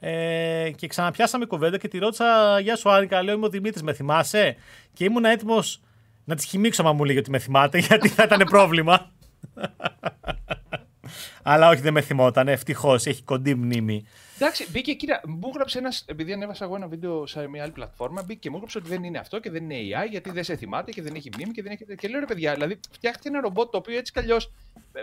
Ε, 0.00 0.70
και 0.76 0.86
ξαναπιάσαμε 0.86 1.44
κουβέντα 1.44 1.78
και 1.78 1.88
τη 1.88 1.98
ρώτησα: 1.98 2.60
Γεια 2.60 2.76
σου, 2.76 2.90
Άνικα, 2.90 3.22
λέω 3.22 3.34
είμαι 3.34 3.46
ο 3.46 3.48
Δημήτρης, 3.48 3.82
με 3.82 3.92
θυμάσαι; 3.92 4.56
Και 4.92 5.04
ήμουν 5.04 5.24
έτοιμος 5.24 5.80
να 6.24 6.34
της 6.34 6.44
χυμίξω, 6.44 6.82
μα 6.82 6.92
μου 6.92 7.04
λέει 7.04 7.16
ότι 7.16 7.30
με 7.30 7.38
θυμάται, 7.38 7.78
γιατί 7.88 8.08
θα 8.08 8.22
ήταν 8.22 8.46
πρόβλημα. 8.50 9.10
Αλλά 11.42 11.68
όχι, 11.68 11.80
δεν 11.80 11.92
με 11.92 12.00
θυμόταν. 12.00 12.48
Ευτυχώς, 12.48 13.06
έχει 13.06 13.22
κοντή 13.22 13.54
μνήμη. 13.54 14.04
Εντάξει, 14.38 14.70
μπήκε 14.70 14.94
κοίτα, 14.94 15.20
μου 15.26 15.48
έγραψε 15.48 15.78
ένας. 15.78 16.04
Επειδή 16.06 16.32
ανέβασα 16.32 16.64
εγώ 16.64 16.76
ένα 16.76 16.88
βίντεο 16.88 17.26
σε 17.26 17.48
μια 17.48 17.62
άλλη 17.62 17.72
πλατφόρμα, 17.72 18.22
μπήκε 18.22 18.38
και 18.38 18.50
μου 18.50 18.54
έγραψε 18.56 18.78
ότι 18.78 18.88
δεν 18.88 19.04
είναι 19.04 19.18
αυτό 19.18 19.38
και 19.38 19.50
δεν 19.50 19.70
είναι 19.70 19.98
AI, 20.04 20.10
γιατί 20.10 20.30
δεν 20.30 20.44
σε 20.44 20.56
θυμάται 20.56 20.90
και 20.90 21.02
δεν 21.02 21.14
έχει 21.14 21.30
μνήμη 21.34 21.52
και 21.52 21.62
δεν 21.62 21.72
έχει. 21.72 21.84
Και 21.96 22.08
λέω 22.08 22.20
ρε 22.20 22.26
παιδιά, 22.26 22.52
δηλαδή 22.52 22.80
φτιάχτηκε 22.90 23.28
ένα 23.28 23.40
ρομπότ 23.40 23.70
το 23.70 23.76
οποίο 23.76 23.98
έτσι 23.98 24.12
κι 24.12 24.18
αλλιώς 24.18 24.52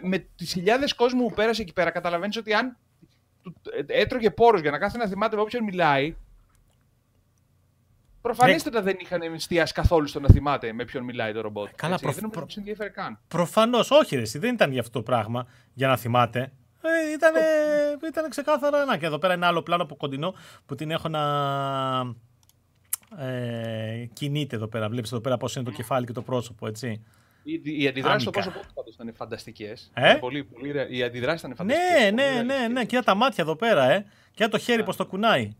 με 0.02 0.17
τις 0.17 0.52
χιλιάδες 0.52 0.93
κόσμου 0.93 1.28
που 1.28 1.34
πέρασε 1.34 1.62
εκεί 1.62 1.74
πέρα, 1.74 1.89
καταλαβαίνεις 1.89 2.38
ότι 2.38 2.54
αν 2.54 2.78
έτρωγε 3.86 4.30
πόρους 4.30 4.62
για 4.62 4.72
να 4.72 4.78
κάθεται 4.78 5.04
να 5.04 5.10
θυμάται 5.10 5.36
με 5.36 5.41
όποιον 5.41 5.63
μιλάει. 5.63 6.15
Προφανέστατα 8.22 8.78
ναι. 8.78 8.86
δεν 8.86 8.98
είχαν 9.02 9.22
εστιάσει 9.22 9.74
καθόλου 9.74 10.08
στο 10.08 10.19
να 10.19 10.30
θυμάται 10.30 10.74
με 10.74 10.86
ποιον 10.86 11.04
μιλάει 11.04 11.34
το 11.34 11.41
ρομπότ. 11.41 11.69
Καλά, 11.76 11.98
προφ... 11.98 12.15
Δεν 12.15 12.30
προ... 12.30 12.48
ενδιαφέρει 12.58 12.89
καν. 12.89 13.19
Προφανώς, 13.28 13.91
όχι, 13.91 14.15
ρε, 14.15 14.24
δεν 14.34 14.54
ήταν 14.54 14.72
για 14.72 14.82
αυτό 14.82 14.91
το 14.91 15.04
πράγμα 15.04 15.48
για 15.74 15.88
να 15.88 15.98
θυμάται. 15.98 16.52
Ε, 16.86 17.12
ήταν, 17.13 17.34
ήταν 18.10 18.30
ξεκάθαρα. 18.30 18.86
Να, 18.86 18.98
και 18.98 19.06
εδώ 19.06 19.17
πέρα 19.17 19.34
ένα 19.34 19.48
άλλο 19.48 19.62
πλάνο 19.62 19.84
από 19.84 19.96
κοντινό 19.96 20.34
που 20.65 20.76
την 20.76 20.91
έχω 20.91 21.08
να. 21.08 21.24
Ε, 23.17 24.06
κινείται 24.13 24.56
εδώ 24.56 24.67
πέρα. 24.67 24.89
Βλέπεις 24.89 25.12
εδώ 25.12 25.22
πέρα 25.22 25.38
πώς 25.38 25.56
είναι 25.56 25.65
το 25.65 25.72
κεφάλι 25.72 26.06
και 26.06 26.13
το 26.13 26.22
πρόσωπο, 26.22 26.67
έτσι. 26.67 27.04
Οι, 27.43 27.84
οι 27.84 27.88
αντιδράσεις 27.88 28.22
στο 28.22 28.32
πρόσωπο 28.32 28.60
του 28.60 28.91
ήταν 28.93 29.13
φανταστικές. 29.15 29.91
Ε; 29.93 30.13
Πολύ, 30.13 30.43
πολύ, 30.43 30.98
οι 30.98 31.04
αντιδράσεις 31.04 31.41
ήταν 31.41 31.56
φανταστικές. 31.56 32.12
Ναι, 32.12 32.24
ναι, 32.24 32.41
ναι, 32.41 32.67
ναι. 32.67 32.86
Και 32.86 33.00
τα 33.00 33.15
μάτια 33.15 33.43
εδώ 33.43 33.56
πέρα, 33.56 33.91
ε. 33.91 34.06
Και 34.34 34.48
το 34.48 34.58
χέρι 34.58 34.82
yeah. 34.82 34.86
πώς 34.86 34.96
το 34.96 35.06
κουνάει. 35.06 35.56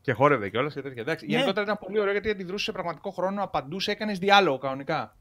Και 0.00 0.12
χόρευε 0.12 0.48
κιόλας 0.50 0.74
και 0.74 0.82
τέτοια. 0.82 1.02
Εντάξει. 1.02 1.26
Ναι. 1.26 1.32
Γενικότερα 1.32 1.64
ήταν 1.64 1.78
πολύ 1.78 2.00
ωραίο 2.00 2.12
γιατί 2.12 2.30
αντιδρούσε 2.30 2.64
σε 2.64 2.72
πραγματικό 2.72 3.10
χρόνο, 3.10 3.42
απαντούσε, 3.42 3.90
έκανες 3.90 4.18
διάλογο 4.18 4.58
κανονικά. 4.58 5.16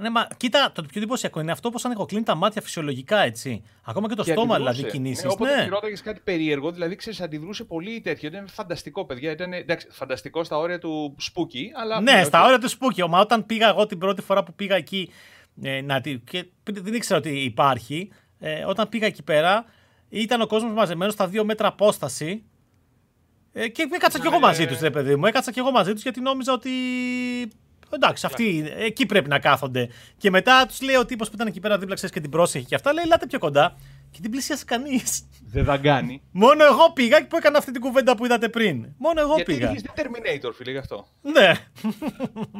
Ναι, 0.00 0.10
μα 0.10 0.26
κοίτα, 0.36 0.72
το 0.74 0.82
πιο 0.82 1.00
εντυπωσιακό 1.00 1.40
είναι 1.40 1.52
αυτό 1.52 1.70
πώς 1.70 1.78
ανοιγοκλείνει 1.84 2.24
τα 2.24 2.34
μάτια 2.34 2.62
φυσιολογικά, 2.62 3.18
έτσι. 3.22 3.62
Ακόμα 3.84 4.08
και 4.08 4.14
το 4.14 4.22
Και 4.24 4.32
στόμα, 4.32 4.54
αντιδρούσε. 4.54 4.76
δηλαδή 4.80 4.96
κινήσεις. 4.98 5.24
Ναι, 5.24 5.30
όποτε 5.30 5.56
Ναι. 5.56 5.62
τη 5.62 5.68
ρώταγες 5.68 6.00
κάτι 6.02 6.20
περίεργο, 6.24 6.70
δηλαδή 6.72 6.96
ξέρεις, 6.96 7.20
αντιδρούσε 7.20 7.64
πολύ 7.64 8.00
τέτοιο. 8.00 8.28
Ήταν 8.28 8.48
φανταστικό, 8.48 9.04
παιδιά. 9.04 9.30
Ήταν 9.30 9.52
εντάξει, 9.52 9.86
φανταστικό 9.90 10.44
στα 10.44 10.58
όρια 10.58 10.78
του 10.78 11.16
spooky, 11.20 11.62
αλλά. 11.80 12.00
Ναι, 12.00 12.18
οκ. 12.18 12.24
στα 12.24 12.44
όρια 12.44 12.58
του 12.58 12.68
spooky. 12.68 13.08
Μα 13.08 13.20
όταν 13.20 13.46
πήγα 13.46 13.68
εγώ 13.68 13.86
την 13.86 13.98
πρώτη 13.98 14.22
φορά 14.22 14.42
που 14.42 14.54
πήγα 14.54 14.76
εκεί. 14.76 15.10
Ε, 15.62 15.80
να, 15.80 16.00
τη- 16.00 16.18
και 16.18 16.44
δεν 16.70 16.94
ήξερα 16.94 17.18
ότι 17.18 17.30
υπάρχει. 17.30 18.12
Ε, 18.38 18.64
όταν 18.64 18.88
πήγα 18.88 19.06
εκεί 19.06 19.22
πέρα, 19.22 19.64
ήταν 20.08 20.40
ο 20.40 20.46
κόσμος 20.46 20.72
μαζεμένος 20.72 21.14
στα 21.14 21.26
δύο 21.26 21.44
μέτρα 21.44 21.68
απόσταση. 21.68 22.44
Ε, 23.52 23.68
και 23.68 23.88
έκατσα 23.92 24.18
κι 24.20 24.26
εγώ 24.26 24.34
Ναι. 24.38 24.40
μαζί 24.46 24.66
του, 24.66 24.76
ρε 24.80 24.90
παιδί 24.90 25.16
μου. 25.16 25.26
Έκατσα 25.26 25.52
κι 25.52 25.58
εγώ 25.58 25.70
μαζί 25.70 25.92
τους 25.92 26.02
γιατί 26.02 26.20
νόμιζα 26.20 26.52
ότι. 26.52 26.70
Εντάξει, 27.94 28.26
αυτοί 28.26 28.72
εκεί 28.76 29.06
πρέπει 29.06 29.28
να 29.28 29.38
κάθονται. 29.38 29.88
Και 30.16 30.30
μετά 30.30 30.66
τους 30.66 30.80
λέει 30.80 30.96
ο 30.96 31.04
τύπος 31.04 31.28
που 31.28 31.34
ήταν 31.34 31.46
εκεί 31.46 31.60
πέρα 31.60 31.78
δίπλα, 31.78 31.94
ξέρεις 31.94 32.14
και 32.14 32.20
την 32.20 32.30
πρόσεχε 32.30 32.64
και 32.64 32.74
αυτά, 32.74 32.92
λέει: 32.92 33.04
Ελάτε 33.04 33.26
πιο 33.26 33.38
κοντά. 33.38 33.76
Και 34.10 34.20
την 34.20 34.30
πλησίασε 34.30 34.64
κανείς. 34.64 35.22
Δεν 35.46 35.64
δαγκάνει. 35.64 36.22
Μόνο 36.30 36.64
εγώ 36.64 36.92
πήγα 36.92 37.26
που 37.26 37.36
έκανα 37.36 37.58
αυτή 37.58 37.72
την 37.72 37.80
κουβέντα 37.80 38.16
που 38.16 38.24
είδατε 38.24 38.48
πριν. 38.48 38.86
Μόνο 38.98 39.20
εγώ 39.20 39.34
Γιατί 39.34 39.54
πήγα. 39.54 39.70
είχες 39.70 39.82
δει 39.82 39.88
Terminator, 39.96 40.50
φίλε, 40.54 40.70
γι' 40.70 40.76
αυτό. 40.78 41.06
Ναι. 41.22 41.52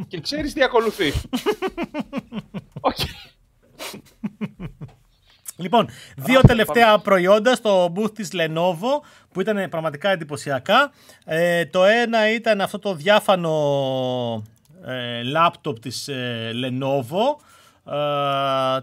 Και 0.09 0.21
ξέρεις 0.21 0.53
τι 0.53 0.63
ακολουθεί. 0.63 1.13
Όχι. 2.81 3.09
Λοιπόν, 5.57 5.89
δύο 6.17 6.39
Αχ, 6.39 6.45
τελευταία 6.47 6.99
προϊόντα 6.99 7.55
στο 7.55 7.93
booth 7.97 8.15
της 8.15 8.29
Lenovo 8.33 9.01
που 9.33 9.41
ήταν 9.41 9.69
πραγματικά 9.69 10.11
εντυπωσιακά. 10.11 10.93
Ε, 11.25 11.67
το 11.67 11.85
ένα 11.85 12.33
ήταν 12.33 12.61
αυτό 12.61 12.79
το 12.79 12.95
διάφανο 12.95 13.53
ε, 14.35 14.60
λάπτοπ 15.25 15.79
της 15.79 16.09
ε, 16.09 16.51
Lenovo. 16.55 17.37
Ε, 17.93 18.81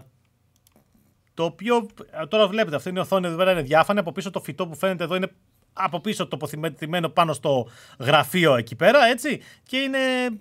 το 1.34 1.44
οποίο 1.44 1.88
ε, 2.10 2.26
τώρα 2.26 2.48
βλέπετε, 2.48 2.76
αυτή 2.76 2.88
είναι 2.88 2.98
η 2.98 3.02
οθόνη 3.02 3.26
εδώ 3.26 3.36
πέρα 3.36 3.52
είναι 3.52 3.62
διάφανη. 3.62 3.98
Από 3.98 4.12
πίσω 4.12 4.30
το 4.30 4.40
φυτό 4.40 4.66
που 4.66 4.76
φαίνεται 4.76 5.04
εδώ 5.04 5.14
είναι 5.14 5.30
από 5.72 6.00
πίσω 6.00 6.26
τοποθετημένο 6.26 7.08
πάνω 7.08 7.32
στο 7.32 7.68
γραφείο 7.98 8.56
εκεί 8.56 8.76
πέρα, 8.76 9.04
έτσι. 9.04 9.40
Και 9.62 9.76
είναι 9.76 9.98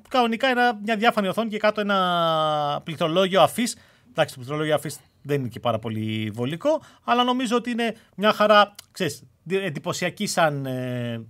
κανονικά 0.09 0.47
ένα, 0.47 0.79
μια 0.83 0.95
διάφανη 0.95 1.27
οθόνη 1.27 1.49
και 1.49 1.57
κάτω 1.57 1.81
ένα 1.81 2.81
πληκτρολόγιο 2.83 3.41
αφής. 3.41 3.77
Εντάξει, 4.09 4.33
το 4.33 4.39
πληκτρολόγιο 4.39 4.75
αφής 4.75 4.99
δεν 5.21 5.39
είναι 5.39 5.47
και 5.47 5.59
πάρα 5.59 5.79
πολύ 5.79 6.31
βολικό, 6.33 6.81
αλλά 7.03 7.23
νομίζω 7.23 7.55
ότι 7.55 7.71
είναι 7.71 7.95
μια 8.15 8.33
χαρά, 8.33 8.75
ξέρεις, 8.91 9.23
εντυπωσιακή 9.47 10.27
σαν 10.27 10.65
ε, 10.65 11.25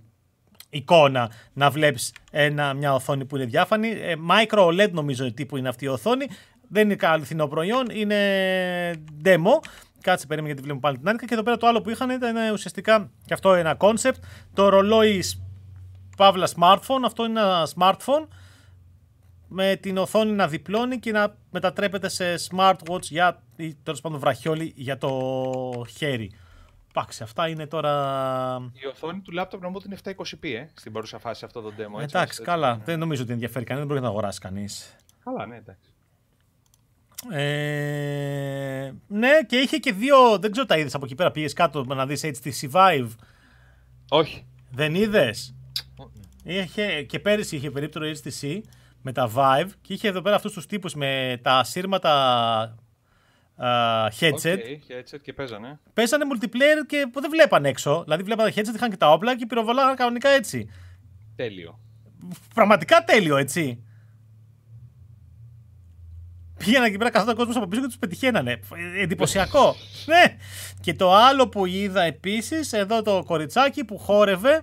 εικόνα 0.70 1.30
να 1.52 1.70
βλέπεις 1.70 2.12
ένα, 2.30 2.74
μια 2.74 2.94
οθόνη 2.94 3.24
που 3.24 3.36
είναι 3.36 3.44
διάφανη. 3.44 3.88
Ε, 3.88 4.14
micro 4.30 4.66
OLED 4.66 4.90
νομίζω 4.90 5.32
τύπου 5.32 5.56
είναι 5.56 5.68
αυτή 5.68 5.84
η 5.84 5.88
οθόνη. 5.88 6.26
Δεν 6.68 6.90
είναι 6.90 7.08
αληθινό 7.08 7.46
προϊόν, 7.46 7.86
είναι 7.92 8.16
demo. 9.24 9.64
Κάτσε 10.00 10.26
περίμενε 10.26 10.52
γιατί 10.52 10.62
βλέπουμε 10.62 10.80
πάλι 10.80 10.98
την 10.98 11.08
άλλη. 11.08 11.18
Και 11.18 11.26
εδώ 11.30 11.42
πέρα 11.42 11.56
το 11.56 11.66
άλλο 11.66 11.80
που 11.80 11.90
είχαν 11.90 12.10
ήταν 12.10 12.52
ουσιαστικά 12.52 13.10
και 13.26 13.34
αυτό 13.34 13.54
ένα 13.54 13.76
concept. 13.80 14.18
Το 14.54 14.68
ρολόι 14.68 15.24
Παύλα 16.16 16.48
smartphone. 16.60 17.02
Αυτό 17.04 17.24
είναι 17.24 17.40
ένα 17.40 17.68
smartphone 17.78 18.26
με 19.48 19.76
την 19.76 19.98
οθόνη 19.98 20.32
να 20.32 20.48
διπλώνει 20.48 20.98
και 20.98 21.12
να 21.12 21.36
μετατρέπεται 21.50 22.08
σε 22.08 22.24
smartwatch 22.50 23.02
για, 23.02 23.42
ή 23.56 23.74
τέλος 23.74 24.00
πάντων 24.00 24.18
βραχιόλι 24.18 24.72
για 24.76 24.98
το 24.98 25.84
χέρι. 25.96 26.30
Εντάξει, 26.98 27.22
αυτά 27.22 27.48
είναι 27.48 27.66
τώρα... 27.66 28.70
Η 28.72 28.86
οθόνη 28.86 29.20
του 29.20 29.32
λάπτοπ 29.32 29.62
νομίζω 29.62 29.86
ότι 29.86 30.00
είναι 30.08 30.16
720p, 30.18 30.48
ε, 30.48 30.66
στην 30.74 30.92
παρούσα 30.92 31.18
φάση 31.18 31.44
αυτό 31.44 31.60
το 31.60 31.68
demo. 31.68 31.80
Έτσι, 31.80 31.86
Εντάξει, 31.94 32.18
έτσι, 32.20 32.42
καλά. 32.42 32.76
ναι. 32.76 32.82
Δεν 32.84 32.98
νομίζω 32.98 33.22
ότι 33.22 33.32
ενδιαφέρει 33.32 33.64
κανένα, 33.64 33.86
δεν 33.86 33.94
μπορεί 33.94 34.00
να 34.00 34.12
το 34.12 34.12
αγοράσει 34.18 34.40
κανείς. 34.40 34.96
Καλά, 35.24 35.46
ναι, 35.46 35.56
εντάξει. 35.56 35.92
Ε, 37.30 38.92
ναι, 39.06 39.42
και 39.46 39.56
είχε 39.56 39.76
και 39.76 39.92
δύο. 39.92 40.38
Δεν 40.38 40.50
ξέρω 40.50 40.66
τα 40.66 40.78
είδες 40.78 40.94
από 40.94 41.04
εκεί 41.04 41.14
πέρα. 41.14 41.30
Πήγες 41.30 41.52
κάτω 41.52 41.84
να 41.84 42.06
δεις 42.06 42.24
HTC 42.24 42.70
Vive. 42.72 43.08
Όχι. 44.08 44.46
Δεν 44.70 44.94
είδες; 44.94 45.54
Είχε, 46.42 47.02
και 47.02 47.18
πέρυσι 47.18 47.56
είχε 47.56 47.70
περίπτωση 47.70 48.20
HTC 48.24 48.60
με 49.02 49.12
τα 49.12 49.30
Vive 49.36 49.68
και 49.80 49.92
είχε 49.92 50.08
εδώ 50.08 50.22
πέρα 50.22 50.36
αυτούς 50.36 50.52
τους 50.52 50.66
τύπους 50.66 50.94
με 50.94 51.40
τα 51.42 51.64
σύρματα 51.64 52.74
α, 53.66 54.08
headset. 54.20 54.58
OK, 54.58 54.82
headset 54.88 55.20
και 55.22 55.32
παίζανε. 55.32 55.78
Παίζανε 55.94 56.24
multiplayer 56.32 56.86
και 56.86 57.08
που 57.12 57.20
δεν 57.20 57.30
βλέπαν 57.30 57.64
έξω. 57.64 58.02
Δηλαδή 58.04 58.22
βλέπαν 58.22 58.52
τα 58.52 58.52
headset, 58.60 58.74
είχαν 58.74 58.90
και 58.90 58.96
τα 58.96 59.12
όπλα 59.12 59.36
και 59.36 59.46
πυροβολάγαν 59.46 59.96
κανονικά 59.96 60.28
έτσι. 60.28 60.70
Τέλειο. 61.36 61.78
Πραγματικά 62.54 63.04
τέλειο, 63.04 63.36
έτσι. 63.36 63.82
Πήγαιναν 66.58 66.84
εκεί 66.84 66.96
πέρα 66.96 67.10
καθόταν 67.10 67.36
κόσμος 67.36 67.56
από 67.56 67.66
πίσω 67.66 67.80
και 67.80 67.86
τους 67.86 67.98
πετυχαίνανε. 67.98 68.60
Ε, 68.96 69.02
Εντυπωσιακό. 69.02 69.74
ναι. 70.06 70.36
Και 70.80 70.94
το 70.94 71.14
άλλο 71.14 71.48
που 71.48 71.66
είδα 71.66 72.02
επίσης, 72.02 72.72
εδώ 72.72 73.02
το 73.02 73.22
κοριτσάκι 73.26 73.84
που 73.84 73.98
χόρευε. 73.98 74.62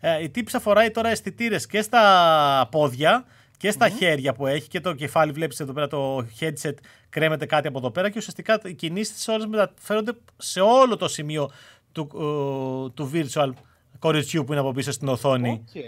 Ε, 0.00 0.22
η 0.22 0.30
τύπισσα 0.30 0.60
φοράει 0.60 0.90
τώρα 0.90 1.08
αισθητήρες 1.08 1.66
και 1.66 1.82
στα 1.82 2.68
πόδια 2.70 3.24
και 3.56 3.70
στα 3.70 3.88
χέρια 3.88 4.32
που 4.32 4.46
έχει 4.46 4.68
και 4.68 4.80
το 4.80 4.92
κεφάλι. 4.94 5.32
Βλέπεις 5.32 5.60
εδώ 5.60 5.72
πέρα 5.72 5.86
το 5.88 6.26
headset 6.40 6.74
κρέμεται 7.08 7.46
κάτι 7.46 7.68
από 7.68 7.78
εδώ 7.78 7.90
πέρα 7.90 8.10
και 8.10 8.18
ουσιαστικά 8.18 8.60
οι 8.64 8.74
κινήσεις 8.74 9.14
της 9.14 9.28
όλες 9.28 9.46
μεταφέρονται 9.46 10.12
σε 10.36 10.60
όλο 10.60 10.96
το 10.96 11.08
σημείο 11.08 11.50
του, 11.92 12.08
ε, 12.14 12.90
του 12.94 13.10
virtual 13.12 13.50
κοριτσιού 13.98 14.44
που 14.44 14.52
είναι 14.52 14.60
από 14.60 14.72
πίσω 14.72 14.92
στην 14.92 15.08
οθόνη. 15.08 15.50
Οκ. 15.68 15.82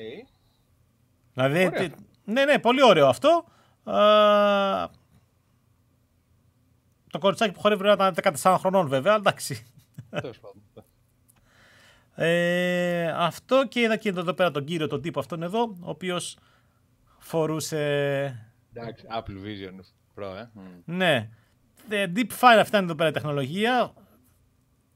Δηλαδή, 1.35 1.67
Ωραία. 1.67 1.71
τι- 1.71 1.95
ναι, 2.25 2.45
ναι, 2.45 2.59
πολύ 2.59 2.83
ωραίο 2.85 3.07
αυτό. 3.09 3.45
Α, 3.85 4.89
το 7.11 7.19
κοριτσάκι 7.19 7.53
που 7.53 7.61
χορεύει 7.61 7.83
πρέπει 7.83 7.99
να 7.99 8.07
ήταν 8.09 8.15
14 8.43 8.57
χρονών 8.59 8.89
βέβαια, 8.89 9.13
αλλά 9.13 9.21
εντάξει. 9.27 9.67
Τέλος 10.11 10.39
πάντων. 10.39 10.63
Ε, 12.19 13.13
αυτό 13.17 13.67
και 13.69 13.81
είδα 13.81 13.97
και 13.97 14.09
εδώ 14.09 14.33
πέρα 14.33 14.51
τον 14.51 14.65
κύριο, 14.65 14.87
τον 14.87 15.01
τύπο 15.03 15.21
αυτόν 15.21 15.43
εδώ, 15.43 15.61
ο 15.63 15.91
οποίος 15.91 16.37
φορούσε... 17.27 17.77
Εντάξει, 18.73 19.05
Apple 19.19 19.47
Vision 19.47 19.81
Pro, 20.17 20.37
ε. 20.37 20.49
Μμ. 20.53 20.97
Ναι. 20.97 21.29
Ε, 21.89 22.07
Deep 22.17 22.31
Fire 22.41 22.59
αυτή 22.61 22.77
είναι 22.77 22.85
εδώ 22.85 22.95
πέρα 22.95 23.09
η 23.09 23.13
τεχνολογία. 23.13 23.93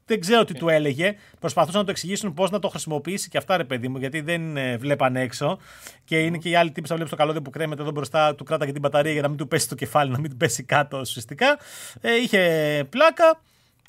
Δεν 0.05 0.19
ξέρω 0.19 0.43
τι 0.43 0.53
του 0.53 0.69
έλεγε. 0.69 1.15
Προσπαθούσαν 1.39 1.79
να 1.79 1.85
το 1.85 1.91
εξηγήσουν 1.91 2.33
πώς 2.33 2.49
να 2.49 2.59
το 2.59 2.69
χρησιμοποιήσει 2.69 3.29
και 3.29 3.37
αυτά, 3.37 3.57
ρε 3.57 3.63
παιδί 3.63 3.87
μου, 3.87 3.97
γιατί 3.97 4.21
δεν 4.21 4.57
ε, 4.57 4.77
βλέπαν 4.77 5.15
έξω. 5.15 5.57
Και 6.03 6.19
είναι 6.19 6.37
και 6.37 6.49
οι 6.49 6.55
άλλοι 6.55 6.71
τύποι 6.71 6.87
που 6.87 6.93
βλέπεις 6.93 7.11
το 7.11 7.17
καλώδιο 7.17 7.41
που 7.41 7.49
κρέμεται 7.49 7.81
εδώ 7.81 7.91
μπροστά, 7.91 8.35
του 8.35 8.43
κράταγε 8.43 8.71
την 8.71 8.81
μπαταρία 8.81 9.11
για 9.11 9.21
να 9.21 9.27
μην 9.27 9.37
του 9.37 9.47
πέσει 9.47 9.69
το 9.69 9.75
κεφάλι, 9.75 10.11
να 10.11 10.19
μην 10.19 10.29
του 10.29 10.37
πέσει 10.37 10.63
κάτω 10.63 10.99
ουσιαστικά. 10.99 11.59
Ε, 12.01 12.15
είχε 12.15 12.85
πλάκα. 12.89 13.41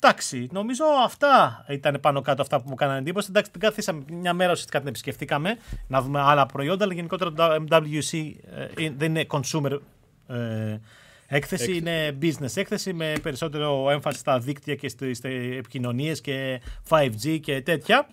Εντάξει, 0.05 0.47
νομίζω 0.51 0.83
αυτά 1.03 1.65
ήταν 1.69 1.97
πάνω 2.01 2.21
κάτω 2.21 2.41
αυτά 2.41 2.61
που 2.61 2.69
μου 2.69 2.75
κάνανε 2.75 2.99
εντύπωση. 2.99 3.27
Εντάξει, 3.29 3.51
την 3.51 3.59
καθίσαμε 3.61 4.03
μια 4.07 4.33
μέρα 4.33 4.51
ουσιαστικά 4.51 4.79
την 4.79 4.87
επισκεφτήκαμε 4.87 5.57
να 5.87 6.01
δούμε 6.01 6.21
άλλα 6.21 6.45
προϊόντα, 6.45 6.83
αλλά 6.83 6.93
γενικότερα 6.93 7.31
το 7.33 7.65
MWC 7.69 8.31
ε, 8.77 8.89
δεν 8.97 9.09
είναι 9.09 9.25
consumer 9.29 9.79
ε, 10.27 10.79
έκθεση, 11.27 11.77
είναι 11.77 12.17
business 12.21 12.55
έκθεση 12.55 12.93
με 12.93 13.13
περισσότερο 13.21 13.89
έμφαση 13.89 14.19
στα 14.19 14.39
δίκτυα 14.39 14.75
και 14.75 14.89
στις 14.89 15.19
επικοινωνίες 15.57 16.21
και 16.21 16.61
5G 16.89 17.39
και 17.41 17.61
τέτοια. 17.61 18.07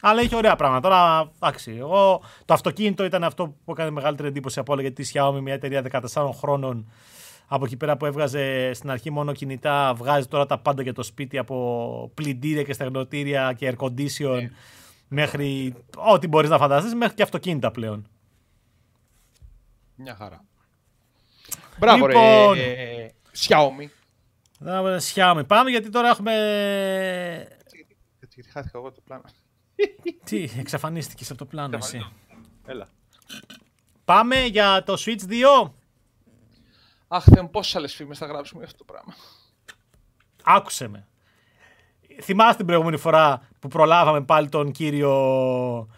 Αλλά 0.00 0.22
είχε 0.22 0.36
ωραία 0.36 0.56
πράγματα. 0.56 0.88
Τώρα, 0.88 1.30
εντάξει, 1.36 1.76
εγώ 1.78 2.22
το 2.44 2.54
αυτοκίνητο 2.54 3.04
ήταν 3.04 3.24
αυτό 3.24 3.54
που 3.64 3.72
έκανε 3.72 3.90
μεγαλύτερη 3.90 4.28
εντύπωση 4.28 4.58
από 4.58 4.72
όλα 4.72 4.82
γιατί 4.82 5.02
η 5.02 5.06
Xiaomi, 5.12 5.40
μια 5.40 5.54
εταιρεία 5.54 5.84
14 6.12 6.30
χρόνων, 6.38 6.86
από 7.46 7.64
εκεί 7.64 7.76
πέρα 7.76 7.96
που 7.96 8.06
έβγαζε 8.06 8.72
στην 8.72 8.90
αρχή 8.90 9.10
μόνο 9.10 9.32
κινητά, 9.32 9.94
βγάζει 9.94 10.26
τώρα 10.26 10.46
τα 10.46 10.58
πάντα 10.58 10.82
για 10.82 10.92
το 10.92 11.02
σπίτι 11.02 11.38
από 11.38 12.10
πλυντήρια 12.14 12.62
και 12.62 12.72
στεγνοτήρια 12.72 13.52
και 13.52 13.74
air 13.78 13.84
condition 13.84 14.48
μέχρι 15.08 15.74
ό,τι 15.96 16.26
μπορείς 16.26 16.50
να 16.50 16.58
φανταστείς, 16.58 16.94
μέχρι 16.94 17.14
και 17.14 17.22
αυτοκίνητα 17.22 17.70
πλέον. 17.70 18.06
Μια 19.94 20.14
χαρά. 20.14 20.44
Μπράβο, 21.78 22.06
Λοιπόν. 22.06 22.54
ρε. 22.54 22.72
ε, 22.72 23.10
Xiaomi. 23.38 23.86
Να 24.58 24.82
δούμε, 24.82 25.00
Xiaomi. 25.14 25.42
Πάμε 25.46 25.70
γιατί 25.70 25.90
τώρα 25.90 26.08
έχουμε... 26.08 26.32
Γιατί, 28.18 28.34
γιατί 28.34 28.50
χάθηκα 28.50 28.78
εγώ 28.78 28.92
το 28.92 29.00
πλάνο. 29.04 29.22
Τι, 30.24 30.48
εξαφανίστηκες 30.58 31.30
από 31.30 31.38
το 31.38 31.44
πλάνο 31.44 31.76
εσύ. 31.76 32.06
Έλα. 32.66 32.88
Πάμε 34.04 34.44
για 34.44 34.82
το 34.86 34.96
Switch 34.98 35.22
2. 35.64 35.70
Αχ, 37.08 37.24
Θεέ 37.24 37.42
μου, 37.42 37.50
πόσες 37.50 37.76
άλλες 37.76 37.94
φήμες 37.94 38.18
θα 38.18 38.26
γράψουμε 38.26 38.62
για 38.62 38.72
αυτό 38.72 38.84
το 38.84 38.92
πράγμα. 38.92 39.14
Άκουσε 40.42 40.88
με. 40.88 41.06
Θυμάστε 42.22 42.56
την 42.56 42.66
προηγούμενη 42.66 42.96
φορά 42.96 43.48
που 43.58 43.68
προλάβαμε 43.68 44.22
πάλι 44.22 44.48
τον 44.48 44.70
κύριο 44.70 45.88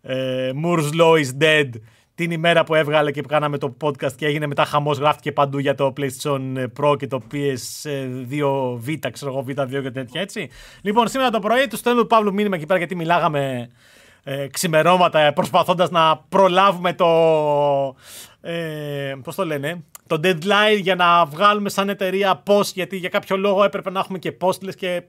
ε, 0.00 0.50
Moore's 0.64 0.90
Law 1.00 1.24
is 1.24 1.42
Dead 1.42 1.70
την 2.18 2.30
ημέρα 2.30 2.64
που 2.64 2.74
έβγαλε 2.74 3.10
και 3.10 3.22
κάναμε 3.22 3.58
το 3.58 3.76
podcast 3.80 4.12
και 4.12 4.26
έγινε 4.26 4.46
μετά 4.46 4.64
χαμός, 4.64 4.98
γράφτηκε 4.98 5.32
παντού 5.32 5.58
για 5.58 5.74
το 5.74 5.92
PlayStation 5.96 6.66
Pro 6.80 6.96
και 6.98 7.06
το 7.06 7.22
PS2 7.32 8.42
Vita, 8.86 9.08
ξέρω 9.12 9.30
εγώ, 9.30 9.44
Vita 9.48 9.62
2 9.62 9.82
και 9.82 9.90
τέτοια 9.90 10.20
έτσι. 10.20 10.48
Λοιπόν, 10.82 11.08
σήμερα 11.08 11.30
το 11.30 11.38
πρωί 11.38 11.66
του 11.66 11.76
στέλνω 11.76 12.00
του 12.00 12.06
Παύλου 12.06 12.32
μήνυμα 12.32 12.56
εκεί 12.56 12.66
πέρα 12.66 12.78
γιατί 12.78 12.94
μιλάγαμε 12.94 13.68
ε, 14.22 14.46
ξημερώματα 14.46 15.32
προσπαθώντας 15.32 15.90
να 15.90 16.16
προλάβουμε 16.16 16.92
το, 16.92 17.06
ε, 18.50 19.14
πώς 19.22 19.34
το 19.34 19.44
λένε, 19.44 19.84
το 20.06 20.20
deadline 20.22 20.80
για 20.80 20.94
να 20.94 21.24
βγάλουμε 21.24 21.68
σαν 21.68 21.88
εταιρεία 21.88 22.42
post 22.46 22.72
γιατί 22.74 22.96
για 22.96 23.08
κάποιο 23.08 23.36
λόγο 23.36 23.64
έπρεπε 23.64 23.90
να 23.90 24.00
έχουμε 24.00 24.18
και 24.18 24.36
post 24.40 24.74
και 24.74 25.02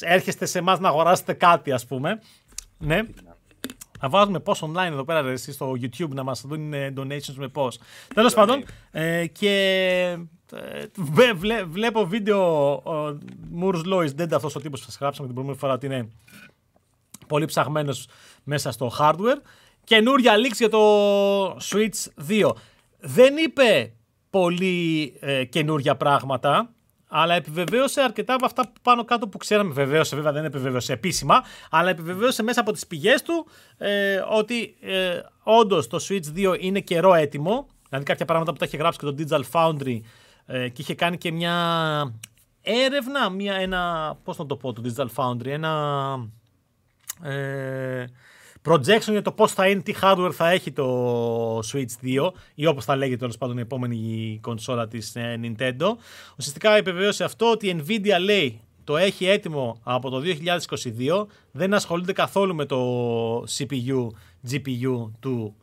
έρχεστε 0.00 0.46
σε 0.46 0.58
εμάς 0.58 0.80
να 0.80 0.88
αγοράσετε 0.88 1.32
κάτι 1.32 1.72
ας 1.72 1.86
πούμε. 1.86 2.20
Ναι. 2.78 3.00
Θα 3.98 4.08
βάζουμε 4.08 4.40
πώ 4.40 4.54
online 4.60 4.90
εδώ 4.92 5.04
πέρα 5.04 5.28
εσείς, 5.28 5.54
στο 5.54 5.70
YouTube 5.70 6.08
να 6.08 6.22
μας 6.22 6.44
δουν 6.46 6.72
donations 6.74 7.34
με 7.36 7.48
πώ. 7.48 7.68
Τέλος 8.14 8.34
πάντων, 8.34 8.64
ε, 8.90 9.26
και 9.26 9.50
ε, 10.52 10.84
βλέ, 11.34 11.64
βλέπω 11.64 12.06
βίντεο 12.06 12.72
ο 12.72 13.18
Moores 13.60 13.92
Law 13.92 14.08
is 14.08 14.22
Dead 14.22 14.32
αυτός 14.32 14.54
ο 14.54 14.60
τύπος 14.60 14.80
που 14.80 14.86
σας 14.86 14.98
γράψαμε 15.00 15.26
την 15.26 15.34
προηγούμενη 15.34 15.58
φορά 15.58 15.72
ότι 15.72 15.86
είναι 15.86 16.08
πολύ 17.26 17.44
ψαγμένος 17.44 18.08
μέσα 18.44 18.70
στο 18.70 18.92
hardware. 18.98 19.40
Καινούρια 19.86 20.34
leaks 20.34 20.56
για 20.56 20.68
το 20.68 21.50
Switch 21.50 22.28
2. 22.28 22.50
Δεν 22.98 23.36
είπε 23.36 23.92
πολύ 24.30 25.16
ε, 25.20 25.44
καινούρια 25.44 25.96
πράγματα 25.96 26.70
αλλά 27.08 27.34
επιβεβαίωσε 27.34 28.00
αρκετά 28.00 28.34
από 28.34 28.44
αυτά 28.44 28.62
που 28.62 28.80
πάνω 28.82 29.04
κάτω 29.04 29.28
που 29.28 29.38
ξέραμε. 29.38 29.72
Βεβαίωσε, 29.72 30.16
βέβαια 30.16 30.32
δεν 30.32 30.44
επιβεβαίωσε 30.44 30.92
επίσημα, 30.92 31.42
αλλά 31.70 31.90
επιβεβαίωσε 31.90 32.42
μέσα 32.42 32.60
από 32.60 32.72
τις 32.72 32.86
πηγές 32.86 33.22
του 33.22 33.46
ε, 33.76 34.22
ότι 34.30 34.76
ε, 34.80 35.20
όντως 35.42 35.86
το 35.86 35.98
Switch 36.08 36.36
2 36.36 36.56
είναι 36.60 36.80
καιρό 36.80 37.14
έτοιμο. 37.14 37.66
Δηλαδή 37.88 38.06
κάποια 38.06 38.24
πράγματα 38.24 38.52
που 38.52 38.58
τα 38.58 38.64
είχε 38.64 38.76
γράψει 38.76 38.98
και 38.98 39.04
το 39.06 39.14
Digital 39.18 39.42
Foundry 39.52 40.00
ε, 40.46 40.68
και 40.68 40.82
είχε 40.82 40.94
κάνει 40.94 41.18
και 41.18 41.32
μια 41.32 41.54
έρευνα, 42.62 43.30
μια, 43.30 43.54
ένα, 43.54 44.14
πώς 44.24 44.38
να 44.38 44.46
το 44.46 44.56
πω 44.56 44.72
το 44.72 44.82
Digital 44.84 45.06
Foundry, 45.14 45.46
ένα 45.46 45.72
ε, 47.22 48.04
projection 48.66 49.10
για 49.10 49.22
το 49.22 49.32
πώς 49.32 49.52
θα 49.52 49.68
είναι, 49.68 49.80
τι 49.80 49.94
hardware 50.02 50.32
θα 50.32 50.50
έχει 50.50 50.72
το 50.72 51.58
Switch 51.58 52.04
2 52.04 52.30
ή 52.54 52.66
όπως 52.66 52.84
θα 52.84 52.96
λέγεται 52.96 53.18
τέλος 53.18 53.38
πάντων 53.38 53.58
η 53.58 53.60
επόμενη 53.60 54.38
κονσόλα 54.42 54.88
της 54.88 55.16
ε, 55.16 55.40
Nintendo. 55.42 55.94
Ουσιαστικά 56.38 56.76
επιβεβαίωσε 56.76 57.24
αυτό 57.24 57.50
ότι 57.50 57.68
η 57.68 57.84
Nvidia 57.86 58.20
λέει 58.20 58.60
το 58.84 58.96
έχει 58.96 59.26
έτοιμο 59.26 59.80
από 59.82 60.10
το 60.10 60.22
2022, 61.18 61.26
δεν 61.50 61.74
ασχολούνται 61.74 62.12
καθόλου 62.12 62.54
με 62.54 62.64
το 62.64 63.40
CPU, 63.40 64.06
GPU 64.50 65.10
του, 65.20 65.56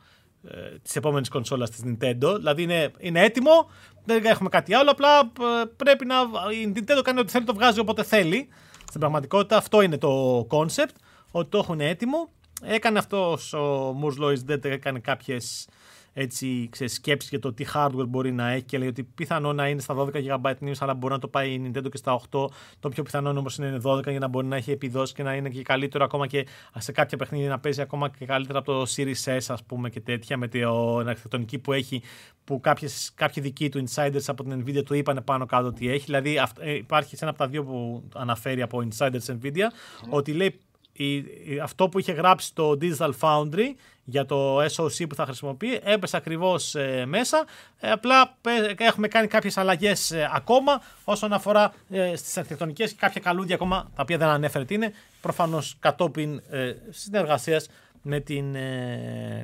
ε, 0.47 0.77
της 0.83 0.95
επόμενης 0.95 1.29
κονσόλας 1.29 1.69
της 1.69 1.81
Nintendo. 1.85 2.35
Δηλαδή 2.37 2.63
είναι, 2.63 2.91
είναι 2.99 3.23
έτοιμο, 3.23 3.69
δεν 4.05 4.25
έχουμε 4.25 4.49
κάτι 4.49 4.73
άλλο, 4.73 4.91
απλά 4.91 5.19
ε, 5.19 5.65
πρέπει 5.75 6.05
να... 6.05 6.15
Η 6.61 6.73
Nintendo 6.75 7.01
κάνει 7.03 7.19
ό,τι 7.19 7.31
θέλει, 7.31 7.45
το 7.45 7.53
βγάζει 7.53 7.79
όποτε 7.79 8.03
θέλει. 8.03 8.47
Στην 8.87 8.99
πραγματικότητα 8.99 9.57
αυτό 9.57 9.81
είναι 9.81 9.97
το 9.97 10.39
concept, 10.49 10.95
ότι 11.31 11.49
το 11.49 11.57
έχουν 11.57 11.79
έτοιμο 11.79 12.29
Έκανε 12.65 12.99
αυτός 12.99 13.53
ο 13.53 13.95
Moore 14.01 14.23
Lois 14.23 14.51
Dead, 14.51 14.65
έκανε 14.65 14.99
κάποιες 14.99 15.67
έτσι, 16.13 16.69
σκέψεις 16.85 17.29
για 17.29 17.39
το 17.39 17.53
τι 17.53 17.65
hardware 17.73 18.07
μπορεί 18.07 18.31
να 18.31 18.49
έχει 18.49 18.63
και 18.63 18.77
λέει 18.77 18.87
ότι 18.87 19.03
πιθανό 19.03 19.53
να 19.53 19.67
είναι 19.69 19.81
στα 19.81 19.95
12 19.97 20.09
GB 20.13 20.53
news 20.61 20.73
αλλά 20.79 20.93
μπορεί 20.93 21.13
να 21.13 21.19
το 21.19 21.27
πάει 21.27 21.51
η 21.51 21.61
Nintendo 21.65 21.89
και 21.91 21.97
στα 21.97 22.21
8 22.31 22.47
το 22.79 22.89
πιο 22.89 23.03
πιθανό 23.03 23.29
όμως 23.29 23.57
είναι 23.57 23.79
12 23.83 24.09
για 24.09 24.19
να 24.19 24.27
μπορεί 24.27 24.47
να 24.47 24.55
έχει 24.55 24.71
επιδόσεις 24.71 25.15
και 25.15 25.23
να 25.23 25.35
είναι 25.35 25.49
και 25.49 25.61
καλύτερο 25.61 26.03
ακόμα 26.03 26.27
και 26.27 26.45
σε 26.77 26.91
κάποια 26.91 27.17
παιχνίδια 27.17 27.49
να 27.49 27.59
παίζει 27.59 27.81
ακόμα 27.81 28.09
και 28.09 28.25
καλύτερα 28.25 28.59
από 28.59 28.71
το 28.71 28.85
Series 28.95 29.37
S 29.37 29.45
ας 29.47 29.63
πούμε 29.63 29.89
και 29.89 29.99
τέτοια 29.99 30.37
με 30.37 30.47
την 30.47 30.67
αρχιτεκτονική 31.07 31.59
που 31.59 31.73
έχει 31.73 32.01
που 32.43 32.59
κάποιες, 32.59 33.11
κάποιοι 33.15 33.43
δικοί 33.43 33.69
του 33.69 33.83
insiders 33.87 34.23
από 34.27 34.43
την 34.43 34.63
Nvidia 34.63 34.83
του 34.85 34.93
είπαν 34.93 35.21
πάνω 35.25 35.45
κάτω 35.45 35.67
ότι 35.67 35.89
έχει. 35.89 36.05
Δηλαδή 36.05 36.39
ε, 36.59 36.73
υπάρχει 36.73 37.15
σε 37.15 37.23
ένα 37.25 37.29
από 37.29 37.39
τα 37.39 37.47
δύο 37.47 37.63
που 37.63 38.03
αναφέρει 38.15 38.61
από 38.61 38.87
insiders 38.89 39.25
Nvidia 39.25 39.67
ότι 40.09 40.33
λέει 40.33 40.59
η, 40.93 41.23
αυτό 41.63 41.89
που 41.89 41.99
είχε 41.99 42.11
γράψει 42.11 42.53
το 42.53 42.77
Digital 42.81 43.11
Foundry 43.19 43.73
για 44.03 44.25
το 44.25 44.61
SOC 44.61 45.07
που 45.09 45.15
θα 45.15 45.25
χρησιμοποιεί 45.25 45.79
έπεσε 45.83 46.17
ακριβώς 46.17 46.75
ε, 46.75 47.05
μέσα. 47.05 47.45
Ε, 47.79 47.91
απλά 47.91 48.37
έχουμε 48.77 49.07
κάνει 49.07 49.27
κάποιες 49.27 49.57
αλλαγές 49.57 50.11
ε, 50.11 50.29
ακόμα 50.33 50.81
όσον 51.03 51.33
αφορά 51.33 51.73
ε, 51.89 52.15
στις 52.15 52.37
αρχιτεκτονικές 52.37 52.91
και 52.91 52.97
κάποια 52.99 53.21
καλούδια 53.21 53.55
ακόμα 53.55 53.91
τα 53.95 54.01
οποία 54.01 54.17
δεν 54.17 54.27
ανέφερε 54.27 54.65
τι 54.65 54.73
είναι. 54.73 54.93
Προφανώς 55.21 55.75
κατόπιν 55.79 56.41
συνεργασίας 56.89 57.69
με 58.01 58.19
την 58.19 58.55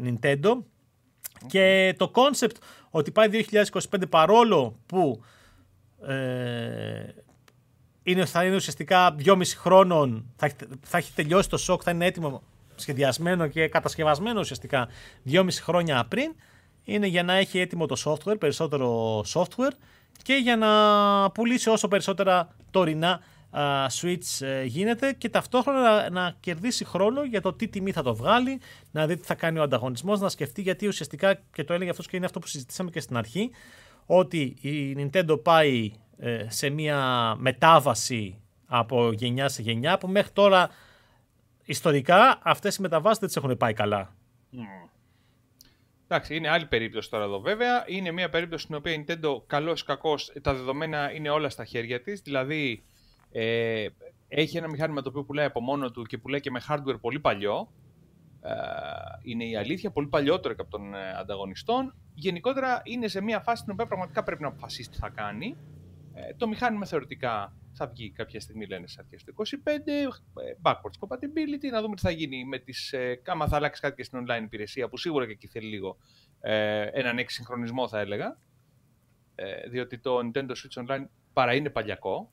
Nintendo. 0.04 0.58
Και 1.48 1.96
το 1.98 2.12
concept 2.16 2.56
ότι 2.90 3.12
πάει 3.12 3.28
2025 3.52 3.80
παρόλο 4.10 4.80
που 4.86 5.24
είναι, 8.04 8.26
θα 8.26 8.46
είναι 8.46 8.56
ουσιαστικά 8.56 9.16
2,5 9.26 9.42
χρόνων, 9.58 10.26
θα, 10.36 10.52
θα 10.82 10.98
έχει 10.98 11.14
τελειώσει 11.14 11.50
το 11.50 11.58
σοκ, 11.58 11.82
θα 11.84 11.92
είναι 11.92 12.06
έτοιμο, 12.06 12.42
σχεδιασμένο 12.76 13.48
και 13.48 13.68
κατασκευασμένο 13.68 14.40
ουσιαστικά 14.40 14.88
2,5 15.32 15.48
χρόνια 15.52 16.06
πριν. 16.08 16.36
Είναι 16.84 17.08
για 17.08 17.24
να 17.24 17.34
έχει 17.34 17.60
έτοιμο 17.60 17.86
το 17.86 17.96
software, 18.06 18.40
περισσότερο 18.40 19.20
software 19.34 19.74
και 20.22 20.34
για 20.34 20.58
να 20.58 20.70
πουλήσει 21.32 21.70
όσο 21.70 21.88
περισσότερα 21.88 22.56
τωρινά 22.72 23.20
uh, 23.54 23.88
Switch 24.02 24.18
uh, 24.40 24.66
γίνεται 24.66 25.14
και 25.14 25.30
ταυτόχρονα 25.30 26.10
να, 26.10 26.36
κερδίσει 26.40 26.86
χρόνο 26.86 27.24
για 27.24 27.42
το 27.42 27.54
τι 27.54 27.68
τιμή 27.68 27.92
θα 27.92 28.04
το 28.04 28.16
βγάλει, 28.16 28.60
να 28.92 29.08
δει 29.08 29.18
τι 29.18 29.26
θα 29.26 29.36
κάνει 29.36 29.60
ο 29.60 29.62
ανταγωνισμός, 29.64 30.20
να 30.20 30.30
σκεφτεί 30.30 30.62
γιατί 30.62 30.88
ουσιαστικά 30.88 31.40
και 31.54 31.64
το 31.64 31.74
έλεγε 31.74 31.90
αυτός 31.90 32.08
και 32.08 32.16
είναι 32.16 32.26
αυτό 32.26 32.40
που 32.40 32.48
συζητήσαμε 32.48 32.90
και 32.90 33.00
στην 33.00 33.18
αρχή, 33.18 33.52
ότι 34.06 34.56
η 34.62 34.96
Nintendo 34.98 35.44
πάει 35.44 35.86
ε, 35.86 36.09
σε 36.48 36.70
μια 36.70 37.34
μετάβαση 37.38 38.42
από 38.66 39.12
γενιά 39.12 39.50
σε 39.50 39.62
γενιά 39.62 39.98
που 39.98 40.08
μέχρι 40.08 40.32
τώρα 40.32 40.70
ιστορικά 41.66 42.40
αυτές 42.44 42.76
οι 42.76 42.82
μεταβάσεις 42.82 43.20
δεν 43.20 43.28
τις 43.28 43.38
έχουν 43.38 43.58
πάει 43.58 43.74
καλά. 43.74 44.16
Mm. 44.54 44.90
Εντάξει, 46.12 46.36
είναι 46.36 46.50
άλλη 46.50 46.66
περίπτωση 46.66 47.10
τώρα 47.10 47.24
εδώ 47.24 47.40
βέβαια. 47.40 47.84
Είναι 47.88 48.12
μια 48.12 48.30
περίπτωση 48.30 48.64
στην 48.64 48.76
οποία 48.76 48.94
η 48.94 49.06
Nintendo 49.08 49.42
καλώς 49.48 49.82
ή 49.82 49.86
κακώς 49.86 50.34
τα 50.42 50.54
δεδομένα 50.54 51.12
είναι 51.12 51.30
όλα 51.30 51.50
στα 51.50 51.66
χέρια 51.66 52.02
της. 52.02 52.22
Δηλαδή 52.22 52.84
ε, 53.32 53.88
έχει 54.28 54.58
ένα 54.58 54.68
μηχάνημα 54.68 55.02
το 55.02 55.10
οποίο 55.10 55.24
πουλάει 55.24 55.46
από 55.46 55.62
μόνο 55.62 55.92
του 55.92 56.04
και 56.04 56.18
πουλάει 56.18 56.40
και 56.40 56.52
με 56.52 56.62
hardware 56.70 57.00
πολύ 57.02 57.20
παλιό. 57.20 57.72
Ε, 58.42 58.52
είναι 59.22 59.46
η 59.46 59.56
αλήθεια, 59.56 59.92
πολύ 59.92 60.08
παλιότερο 60.08 60.54
και 60.54 60.62
από 60.62 60.72
των 60.72 60.94
ε, 60.94 61.18
ανταγωνιστών. 61.20 61.96
Γενικότερα 62.14 62.82
είναι 62.84 63.08
σε 63.08 63.22
μια 63.22 63.40
φάση 63.40 63.62
στην 63.62 63.74
οποία 63.74 63.86
πραγματικά 63.86 64.24
πρέπει 64.24 64.42
να 64.42 64.48
αποφασίσει 64.48 64.90
τι 64.90 64.98
θα 64.98 65.10
κάνει. 65.10 65.58
Ε, 66.28 66.34
το 66.38 66.48
μηχάνημα 66.48 66.86
θεωρητικά 66.86 67.54
θα 67.74 67.88
βγει 67.88 68.12
κάποια 68.12 68.40
στιγμή, 68.40 68.66
λένε, 68.66 68.88
στις 68.88 69.00
αρχές 69.00 69.24
του 69.24 69.34
2025, 69.38 69.68
ε, 69.88 70.56
backwards 70.62 71.00
compatibility, 71.00 71.72
να 71.72 71.82
δούμε 71.82 71.96
τι 71.96 72.02
θα 72.02 72.12
γίνει 72.12 72.46
με 72.46 72.60
τις, 72.60 72.94
ε, 72.94 73.22
άμα 73.26 73.48
θα 73.48 73.56
αλλάξει 73.56 73.82
κάτι 73.82 73.96
και 73.96 74.04
στην 74.04 74.26
online 74.26 74.44
υπηρεσία, 74.44 74.90
που 74.90 74.98
σίγουρα 74.98 75.26
και 75.26 75.32
εκεί 75.32 75.48
θέλει 75.48 75.68
λίγο 75.68 75.98
ε, 76.40 76.82
έναν 76.82 77.18
εξυγχρονισμό 77.18 77.88
θα 77.88 78.00
έλεγα, 78.00 78.40
ε, 79.36 79.70
διότι 79.70 80.00
το 80.00 80.20
Nintendo 80.20 80.50
Switch 80.50 80.84
Online 80.84 81.06
παρά 81.34 81.56
είναι 81.56 81.70
παλιακό, 81.70 82.32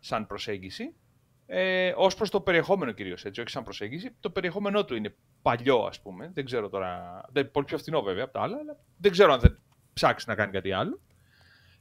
σαν 0.00 0.26
προσέγγιση, 0.26 0.94
ε, 1.46 1.92
ως 1.96 2.14
προς 2.14 2.30
το 2.30 2.40
περιεχόμενο 2.40 2.92
κυρίως, 2.92 3.24
έτσι, 3.24 3.40
όχι 3.40 3.50
σαν 3.50 3.62
προσέγγιση. 3.62 4.16
Το 4.20 4.30
περιεχόμενό 4.30 4.84
του 4.84 4.94
είναι 4.94 5.14
παλιό, 5.42 5.78
ας 5.78 6.00
πούμε. 6.00 6.30
Δεν 6.34 6.44
ξέρω 6.44 6.68
τώρα. 6.68 7.22
Δεν, 7.32 7.50
πολύ 7.50 7.66
πιο 7.66 7.78
φθηνό 7.78 8.02
βέβαια 8.02 8.24
από 8.24 8.32
τα 8.32 8.40
άλλα, 8.40 8.56
αλλά 8.56 8.78
δεν 8.96 9.10
ξέρω 9.10 9.32
αν 9.32 9.40
θα 9.40 9.58
ψάξει 9.92 10.28
να 10.28 10.34
κάνει 10.34 10.52
κάτι 10.52 10.72
άλλο. 10.72 11.00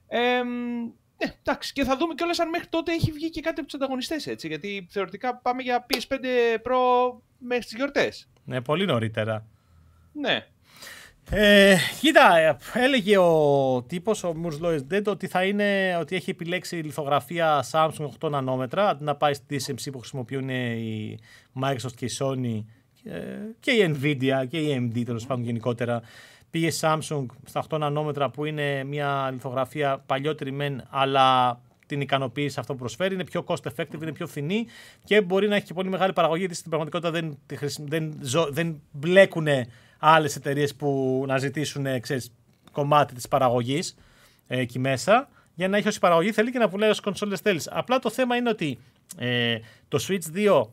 Ε, 0.08 0.42
ναι, 1.18 1.34
εντάξει, 1.44 1.74
και 1.74 1.84
θα 1.84 1.98
δούμε 1.98 2.14
κιόλας 2.14 2.40
αν 2.40 2.50
μέχρι 2.50 2.68
τότε 2.68 2.94
έχει 2.94 3.12
βγει 3.12 3.30
και 3.30 3.42
κάτι 3.42 3.60
από 3.60 3.70
τους 3.70 3.76
ανταγωνιστές 3.76 4.28
έτσι. 4.28 4.48
Γιατί 4.48 4.88
θεωρητικά 4.90 5.36
πάμε 5.36 5.62
για 5.62 5.86
PS5 5.90 6.14
Pro 6.66 7.14
μέχρι 7.38 7.64
τις 7.64 7.74
γιορτές. 7.74 8.28
Ναι, 8.46 8.62
πολύ 8.62 8.86
νωρίτερα. 8.86 9.46
Ναι. 10.14 10.46
Ε, 11.30 11.76
κοίτα, 12.00 12.58
έλεγε 12.74 13.18
ο 13.18 13.84
τύπος, 13.88 14.24
ο 14.24 14.36
Moores 14.44 14.66
Lois 14.66 14.80
Dead, 14.92 15.04
ότι, 15.06 15.28
θα 15.28 15.44
είναι, 15.44 15.98
ότι 16.00 16.16
έχει 16.16 16.30
επιλέξει 16.30 16.76
λιθογραφία 16.76 17.66
Samsung 17.72 18.08
8 18.20 18.30
νανόμετρα, 18.30 18.90
αντί 18.90 19.04
να 19.04 19.16
πάει 19.16 19.34
στη 19.34 19.60
TSMC 19.60 19.92
που 19.92 20.00
χρησιμοποιούν 20.00 20.50
η 20.50 21.20
Microsoft 21.62 21.94
και 21.96 22.06
η 22.06 22.12
Sony 22.20 22.64
ε, 23.04 23.20
και 23.60 23.72
η 23.72 23.96
Nvidia 23.96 24.48
και 24.50 24.58
η 24.58 24.78
AMD 24.78 25.04
τέλος 25.06 25.26
πάντων 25.26 25.44
γενικότερα 25.44 26.02
Πήγε 26.54 26.72
Samsung 26.82 27.26
στα 27.46 27.64
8 27.70 27.80
νανόμετρα 27.80 28.30
που 28.30 28.46
είναι 28.46 28.84
μια 28.84 29.30
λιθογραφία 29.32 30.04
παλιότερη 30.06 30.52
μεν, 30.52 30.84
αλλά 30.90 31.60
την 31.86 32.02
ικανοποίηση 32.02 32.60
αυτό 32.60 32.74
που 32.74 32.80
προσφέρει. 32.80 33.14
Είναι 33.14 33.24
πιο 33.24 33.44
cost 33.48 33.72
effective, 33.76 34.02
είναι 34.02 34.12
πιο 34.12 34.28
φθηνή 34.28 34.66
και 35.04 35.22
μπορεί 35.22 35.48
να 35.48 35.56
έχει 35.56 35.66
και 35.66 35.74
πολύ 35.74 35.90
μεγάλη 35.90 36.14
παραγωγή, 36.14 36.40
γιατί 36.40 36.56
στην 36.56 36.70
πραγματικότητα 36.70 37.12
δεν, 37.12 37.38
δεν, 37.78 38.20
δεν 38.50 38.82
μπλέκουν 38.92 39.48
άλλες 40.00 40.36
εταιρείες 40.36 40.76
που 40.76 41.24
να 41.28 41.38
ζητήσουν 41.38 42.00
ξέρεις, 42.00 42.32
κομμάτι 42.72 43.14
της 43.14 43.28
παραγωγής 43.28 43.96
ε, 44.48 44.60
εκεί 44.60 44.80
μέσα. 44.80 45.30
Για 45.54 45.68
να 45.68 45.78
έχει 45.78 45.88
όση 45.88 46.00
παραγωγή 46.00 46.32
θέλει 46.32 46.52
και 46.52 46.60
να 46.60 46.70
πουλάει 46.70 46.90
όσες 46.90 47.02
κονσόλες 47.04 47.40
θέλεις. 47.40 47.70
Απλά 47.72 48.00
το 48.00 48.10
θέμα 48.10 48.36
είναι 48.36 48.50
ότι 48.50 48.80
ε, 49.18 49.58
το 49.88 50.06
Switch 50.08 50.36
2, 50.36 50.68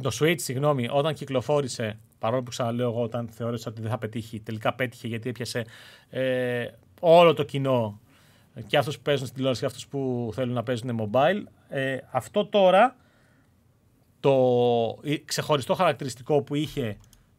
το 0.00 0.10
Switch, 0.20 0.40
συγγνώμη, 0.40 0.88
όταν 0.90 1.14
κυκλοφόρησε 1.14 1.98
Παρόλο 2.18 2.42
που 2.42 2.50
ξαναλέω 2.50 2.88
εγώ 2.88 3.02
όταν 3.02 3.28
θεώρησα 3.28 3.70
ότι 3.70 3.80
δεν 3.80 3.90
θα 3.90 3.98
πετύχει, 3.98 4.40
τελικά 4.40 4.74
πέτυχε 4.74 5.06
γιατί 5.06 5.28
έπιασε 5.28 5.64
ε, 6.10 6.66
όλο 7.00 7.34
το 7.34 7.42
κοινό 7.42 8.00
και 8.66 8.78
αυτούς 8.78 8.96
που 8.96 9.02
παίζουν 9.02 9.24
στην 9.24 9.34
τηλεόραση 9.36 9.60
και 9.60 9.66
αυτούς 9.66 9.86
που 9.86 10.30
θέλουν 10.34 10.54
να 10.54 10.62
παίζουν 10.62 11.00
mobile. 11.00 11.42
Ε, 11.68 11.98
αυτό 12.10 12.46
τώρα, 12.46 12.96
το 14.20 14.34
ξεχωριστό 15.24 15.74
χαρακτηριστικό 15.74 16.42
που 16.42 16.54
είχε 16.54 16.96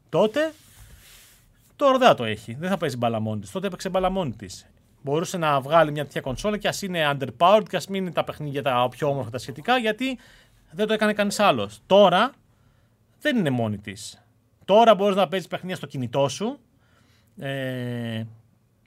τότε, 0.10 0.54
τώρα 1.76 1.98
δεν 1.98 2.08
θα 2.08 2.14
το 2.14 2.24
έχει. 2.24 2.54
Δεν 2.54 2.70
θα 2.70 2.78
παίζει 2.78 2.98
μπάλα 2.98 3.20
μόνη 3.20 3.42
της. 3.42 3.52
Τότε 3.52 3.68
έπαιξε 3.68 3.90
μπάλα 3.90 4.10
μόνη 4.10 4.32
της. 4.32 4.68
Μπορούσε 5.02 5.38
να 5.38 5.62
βγάλει 5.62 5.92
μια 5.92 6.04
τέτοια 6.04 6.22
κονσόλα 6.22 6.58
και 6.58 6.68
ας 6.68 6.82
είναι 6.82 7.18
underpowered 7.18 7.66
και 7.70 7.76
ας 7.76 7.88
μην 7.88 8.02
είναι 8.02 8.12
τα 8.12 8.24
παιχνίδια 8.24 8.62
τα 8.62 8.88
πιο 8.90 9.10
όμορφα 9.10 9.30
τα 9.30 9.38
σχετικά, 9.38 9.78
γιατί 9.78 10.18
δεν 10.72 10.88
το 10.88 10.94
έκανε 10.94 11.14
κανείς 11.14 11.40
άλλος. 11.40 11.80
Τώρα 11.86 12.32
δεν 13.20 13.38
είναι 13.38 13.50
μόνη 13.50 13.78
της. 13.78 14.22
Τώρα 14.68 14.96
μπορείς 14.96 15.16
να 15.16 15.28
παίζεις 15.28 15.48
παιχνίδια 15.48 15.76
στο 15.76 15.86
κινητό 15.86 16.28
σου. 16.28 16.60
Ε, 17.38 18.24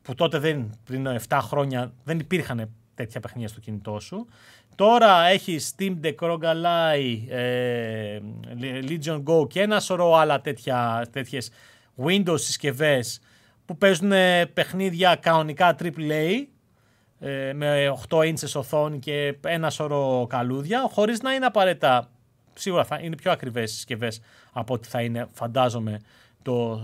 που 0.03 0.15
τότε 0.15 0.39
δεν, 0.39 0.79
πριν 0.85 1.07
7 1.29 1.39
χρόνια 1.43 1.93
δεν 2.05 2.19
υπήρχαν 2.19 2.71
τέτοια 2.95 3.21
παιχνίδια 3.21 3.49
στο 3.49 3.61
κινητό 3.61 4.01
σου. 4.01 4.27
Τώρα 4.75 5.27
έχεις 5.27 5.75
Steam 5.77 5.97
Deck, 6.03 6.15
ROG 6.21 6.43
Ally, 6.43 7.19
ε, 7.29 8.19
Legion 8.61 9.23
Go 9.23 9.49
και 9.49 9.61
ένα 9.61 9.81
σωρό 9.81 10.15
άλλα 10.15 10.41
τέτοια, 10.41 11.07
τέτοιες 11.13 11.51
Windows 12.05 12.41
συσκευές 12.41 13.21
που 13.65 13.77
παίζουν 13.77 14.13
παιχνίδια 14.55 15.17
κανονικά 15.17 15.77
AAA 15.83 16.47
ε, 17.19 17.53
με 17.53 17.97
8 18.09 18.19
inches 18.19 18.53
οθόνη 18.55 18.99
και 18.99 19.39
ένα 19.45 19.71
σωρό 19.71 20.27
καλούδια 20.29 20.89
χωρίς 20.93 21.21
να 21.21 21.33
είναι 21.33 21.47
απαραίτητα 21.47 22.11
σίγουρα 22.55 22.85
θα 22.85 22.99
είναι 22.99 23.17
πιο 23.17 23.31
ακριβές 23.31 23.73
συσκευές 23.73 24.21
από 24.53 24.75
ό,τι 24.75 24.89
θα 24.89 25.03
είναι 25.03 25.29
φαντάζομαι 25.33 26.01
το, 26.43 26.77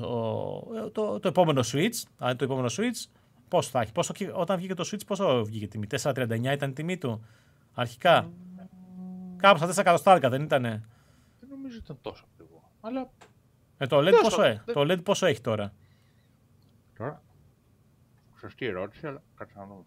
το, 0.93 1.21
το, 1.21 1.29
επόμενο 1.29 1.63
Switch. 1.73 2.03
το 2.19 2.45
επόμενο 2.45 2.69
Switch 2.71 3.05
πόσο 3.49 3.71
θα 3.71 3.81
έχει. 3.81 3.93
Πόσο, 3.93 4.13
όταν 4.33 4.57
βγήκε 4.57 4.75
το 4.75 4.89
Switch 4.93 5.07
πόσο 5.07 5.45
βγήκε 5.45 5.69
τιμή. 5.69 5.87
4,39 5.91 6.45
ήταν 6.53 6.71
η 6.71 6.73
τιμή 6.73 6.99
του 6.99 7.25
αρχικά. 7.75 8.31
Κάπου 9.37 9.59
στα 9.59 9.69
4 9.69 9.79
εκατοστάρικα 9.79 10.29
δεν 10.29 10.43
ήτανε. 10.43 10.85
Δεν 11.41 11.49
νομίζω 11.49 11.77
ήταν 11.77 11.99
τόσο 12.01 12.25
ακριβό. 12.33 12.71
Αλλά... 12.81 13.11
Ε, 13.79 13.87
το, 13.87 13.99
LED 13.99 14.15
πόσο, 14.23 14.43
ε, 14.43 14.63
το 14.73 14.81
LED 14.81 15.03
πόσο 15.05 15.27
έχει 15.27 15.41
τώρα; 15.41 15.73
Τώρα. 16.97 17.23
Σωστή 18.41 18.67
ερώτηση, 18.67 19.07
αλλά 19.07 19.23
κάτσε 19.37 19.59
να 19.59 19.67
δούμε. 19.67 19.85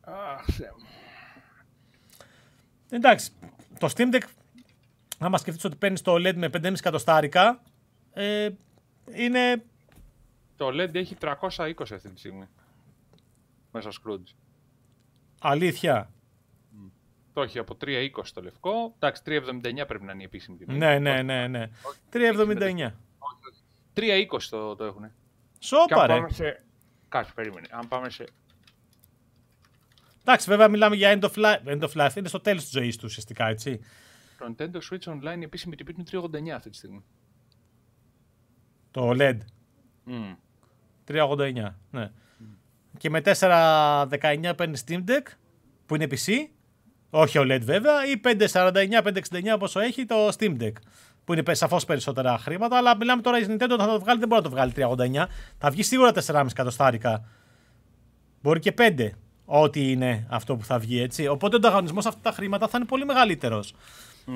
Αχ, 0.00 0.44
Εντάξει, 2.94 3.30
το 3.78 3.92
Steam 3.96 4.14
Deck, 4.14 4.22
άμα 5.18 5.38
σκεφτείς 5.38 5.64
ότι 5.64 5.76
παίρνεις 5.76 6.02
το 6.02 6.14
LED 6.14 6.34
με 6.34 6.50
5,5 6.52 6.64
εκατοστάρικα, 6.64 7.62
ε, 8.12 8.48
είναι... 9.14 9.64
Το 10.56 10.68
LED 10.68 10.94
έχει 10.94 11.16
320 11.20 11.32
αυτή 11.80 12.10
τη 12.10 12.18
στιγμή. 12.18 12.48
Μέσα 13.72 13.90
Scrooge. 13.90 14.34
Αλήθεια. 15.40 16.10
Το 17.32 17.42
έχει 17.42 17.58
από 17.58 17.76
3,20 17.84 18.10
το 18.34 18.42
λευκό. 18.42 18.94
Εντάξει, 18.94 19.22
3,79 19.26 19.84
πρέπει 19.86 20.04
να 20.04 20.12
είναι 20.12 20.22
η 20.22 20.24
επίσημη 20.24 20.56
τιμή. 20.56 20.78
Ναι, 20.78 20.98
ναι, 20.98 21.22
ναι. 21.22 21.46
ναι. 21.46 21.70
3,79. 22.12 22.90
3,20 23.94 24.24
το, 24.50 24.76
το 24.76 24.84
έχουν. 24.84 25.10
Σόπα, 25.58 26.06
ρε. 26.06 26.24
Σε... 26.28 26.64
Κάτσε, 27.08 27.32
περίμενε. 27.34 27.66
Αν 27.70 27.88
πάμε 27.88 28.10
σε 28.10 28.26
Εντάξει, 30.24 30.48
βέβαια 30.48 30.68
μιλάμε 30.68 30.96
για 30.96 31.18
end 31.18 31.24
of 31.24 31.32
life. 31.34 31.64
End 31.64 31.80
of 31.80 31.92
life 31.92 32.16
είναι 32.16 32.28
στο 32.28 32.40
τέλος 32.40 32.62
της 32.62 32.72
ζωής 32.72 32.96
του 32.96 33.02
ουσιαστικά, 33.04 33.46
έτσι. 33.46 33.80
Το 34.38 34.54
Nintendo 34.56 34.76
Switch 34.90 35.12
Online 35.12 35.38
η 35.40 35.42
επίσημη 35.42 35.76
τιμή 35.76 35.94
είναι 35.96 36.28
389 36.48 36.48
αυτή 36.48 36.70
τη 36.70 36.76
στιγμή. 36.76 37.04
Το 38.90 39.10
LED. 39.10 39.38
Mm. 40.06 40.36
389, 41.06 41.52
ναι. 41.90 42.10
Mm. 42.10 42.44
Και 42.98 43.10
με 43.10 43.20
419 43.24 44.52
παίρνει 44.56 44.78
Steam 44.86 45.04
Deck, 45.08 45.22
που 45.86 45.94
είναι 45.94 46.06
PC. 46.10 46.32
Όχι 47.10 47.38
ο 47.38 47.42
LED 47.42 47.60
βέβαια, 47.62 48.06
ή 48.06 48.20
549-569 49.52 49.56
πόσο 49.58 49.80
έχει 49.80 50.04
το 50.04 50.28
Steam 50.38 50.60
Deck. 50.60 50.72
Που 51.24 51.32
είναι 51.32 51.54
σαφώς 51.54 51.84
περισσότερα 51.84 52.38
χρήματα, 52.38 52.76
αλλά 52.76 52.96
μιλάμε 52.96 53.22
τώρα 53.22 53.38
η 53.38 53.44
Nintendo 53.48 53.76
θα 53.78 53.86
το 53.86 54.00
βγάλει, 54.00 54.18
δεν 54.18 54.28
μπορεί 54.28 54.42
να 54.42 54.42
το 54.42 54.50
βγάλει 54.50 54.72
389. 54.76 55.26
Θα 55.58 55.70
βγει 55.70 55.82
σίγουρα 55.82 56.12
4,5 56.26 56.46
εκατοστάρικα. 56.50 57.28
Μπορεί 58.42 58.60
και 58.60 58.74
5 58.78 59.10
ό,τι 59.60 59.90
είναι 59.90 60.26
αυτό 60.30 60.56
που 60.56 60.64
θα 60.64 60.78
βγει 60.78 61.00
έτσι. 61.00 61.26
Οπότε 61.26 61.54
ο 61.54 61.58
ανταγωνισμός 61.58 62.02
σε 62.02 62.08
αυτά 62.08 62.20
τα 62.22 62.32
χρήματα 62.32 62.68
θα 62.68 62.76
είναι 62.76 62.86
πολύ 62.86 63.04
μεγαλύτερος. 63.04 63.74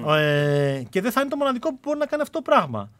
Ε, 0.06 0.82
και 0.88 1.00
δεν 1.00 1.12
θα 1.12 1.20
είναι 1.20 1.30
το 1.30 1.36
μοναδικό 1.36 1.70
που 1.70 1.78
μπορεί 1.82 1.98
να 1.98 2.06
κάνει 2.06 2.22
αυτό 2.22 2.38
το 2.38 2.50
πράγμα. 2.50 2.90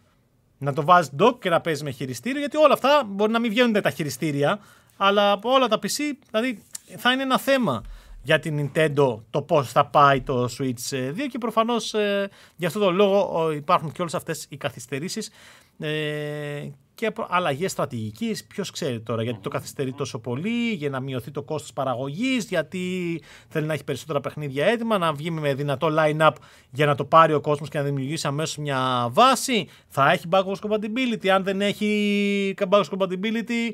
Να 0.58 0.72
το 0.72 0.84
βάζεις 0.84 1.12
dock 1.18 1.38
και 1.40 1.50
να 1.50 1.60
παίζεις 1.60 1.82
με 1.82 1.90
χειριστήριο, 1.90 2.38
γιατί 2.38 2.56
όλα 2.56 2.72
αυτά 2.72 3.02
μπορεί 3.06 3.32
να 3.32 3.38
μην 3.38 3.50
βγαίνουν 3.50 3.82
τα 3.82 3.90
χειριστήρια, 3.90 4.58
αλλά 4.96 5.30
από 5.30 5.50
όλα 5.50 5.68
τα 5.68 5.76
PC 5.76 6.00
δηλαδή 6.30 6.62
θα 6.96 7.12
είναι 7.12 7.22
ένα 7.22 7.38
θέμα 7.38 7.82
για 8.22 8.38
την 8.38 8.70
Nintendo 8.74 9.18
το 9.30 9.42
πώς 9.42 9.72
θα 9.72 9.86
πάει 9.86 10.20
το 10.20 10.48
Switch 10.58 10.94
2 10.94 11.14
και 11.30 11.38
προφανώς 11.38 11.94
ε, 11.94 12.30
για 12.56 12.68
αυτό 12.68 12.80
το 12.80 12.90
λόγο 12.90 13.50
υπάρχουν 13.52 13.92
και 13.92 14.00
όλες 14.00 14.14
αυτές 14.14 14.46
οι 14.48 14.56
καθυστερήσεις 14.56 15.30
ε, 15.78 16.68
και 16.96 17.12
αλλαγές 17.28 17.70
στρατηγικής. 17.70 18.44
Ποιος 18.44 18.70
ξέρει 18.70 19.00
τώρα, 19.00 19.22
γιατί 19.22 19.38
το 19.40 19.48
καθυστερεί 19.48 19.92
τόσο 19.92 20.18
πολύ, 20.18 20.72
για 20.72 20.90
να 20.90 21.00
μειωθεί 21.00 21.30
το 21.30 21.42
κόστος 21.42 21.72
παραγωγής, 21.72 22.44
γιατί 22.44 23.22
θέλει 23.48 23.66
να 23.66 23.72
έχει 23.72 23.84
περισσότερα 23.84 24.20
παιχνίδια 24.20 24.66
έτοιμα, 24.66 24.98
να 24.98 25.12
βγει 25.12 25.30
με 25.30 25.54
δυνατό 25.54 25.88
line-up 25.98 26.32
για 26.70 26.86
να 26.86 26.94
το 26.94 27.04
πάρει 27.04 27.32
ο 27.32 27.40
κόσμος 27.40 27.68
και 27.68 27.78
να 27.78 27.84
δημιουργήσει 27.84 28.26
αμέσως 28.26 28.56
μια 28.56 29.08
βάση. 29.10 29.68
Θα 29.88 30.10
έχει 30.10 30.28
backwards 30.30 30.68
compatibility. 30.68 31.28
Αν 31.28 31.44
δεν 31.44 31.60
έχει 31.60 32.54
backwards 32.58 32.88
compatibility, 32.98 33.72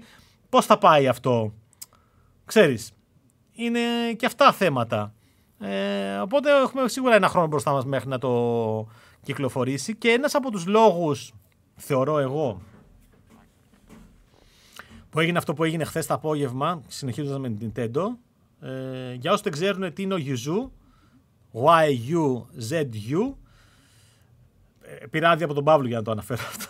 πώς 0.48 0.66
θα 0.66 0.78
πάει 0.78 1.08
αυτό; 1.08 1.52
Ξέρεις. 2.44 2.92
Είναι 3.52 3.80
και 4.16 4.26
αυτά 4.26 4.52
θέματα. 4.52 5.14
Ε, 5.58 6.16
οπότε 6.16 6.50
έχουμε 6.50 6.88
σίγουρα 6.88 7.14
ένα 7.14 7.28
χρόνο 7.28 7.46
μπροστά 7.46 7.72
μας 7.72 7.84
μέχρι 7.84 8.08
να 8.08 8.18
το 8.18 8.86
κυκλοφορήσει 9.22 9.96
και 9.96 10.10
ένας 10.10 10.34
από 10.34 10.50
τους 10.50 10.66
λόγους 10.66 11.32
θεωρώ 11.76 12.18
εγώ 12.18 12.60
που 15.12 15.20
έγινε 15.20 15.38
αυτό 15.38 15.54
που 15.54 15.64
έγινε 15.64 15.84
χθες 15.84 16.06
το 16.06 16.14
απόγευμα, 16.14 16.82
συνεχίζοντας 16.86 17.38
με 17.38 17.50
την 17.50 17.72
Nintendo. 17.74 18.04
Ε, 18.60 19.14
για 19.14 19.30
όσους 19.30 19.42
δεν 19.42 19.52
ξέρουν 19.52 19.92
τι 19.92 20.02
είναι 20.02 20.14
ο 20.14 20.18
Yuzu, 20.20 20.70
Y-U-Z-U, 21.64 23.34
ε, 24.82 25.06
πήρα 25.10 25.30
άδεια 25.30 25.44
από 25.44 25.54
τον 25.54 25.64
Παύλο 25.64 25.88
για 25.88 25.96
να 25.96 26.02
το 26.02 26.10
αναφέρω 26.10 26.42
αυτό. 26.42 26.68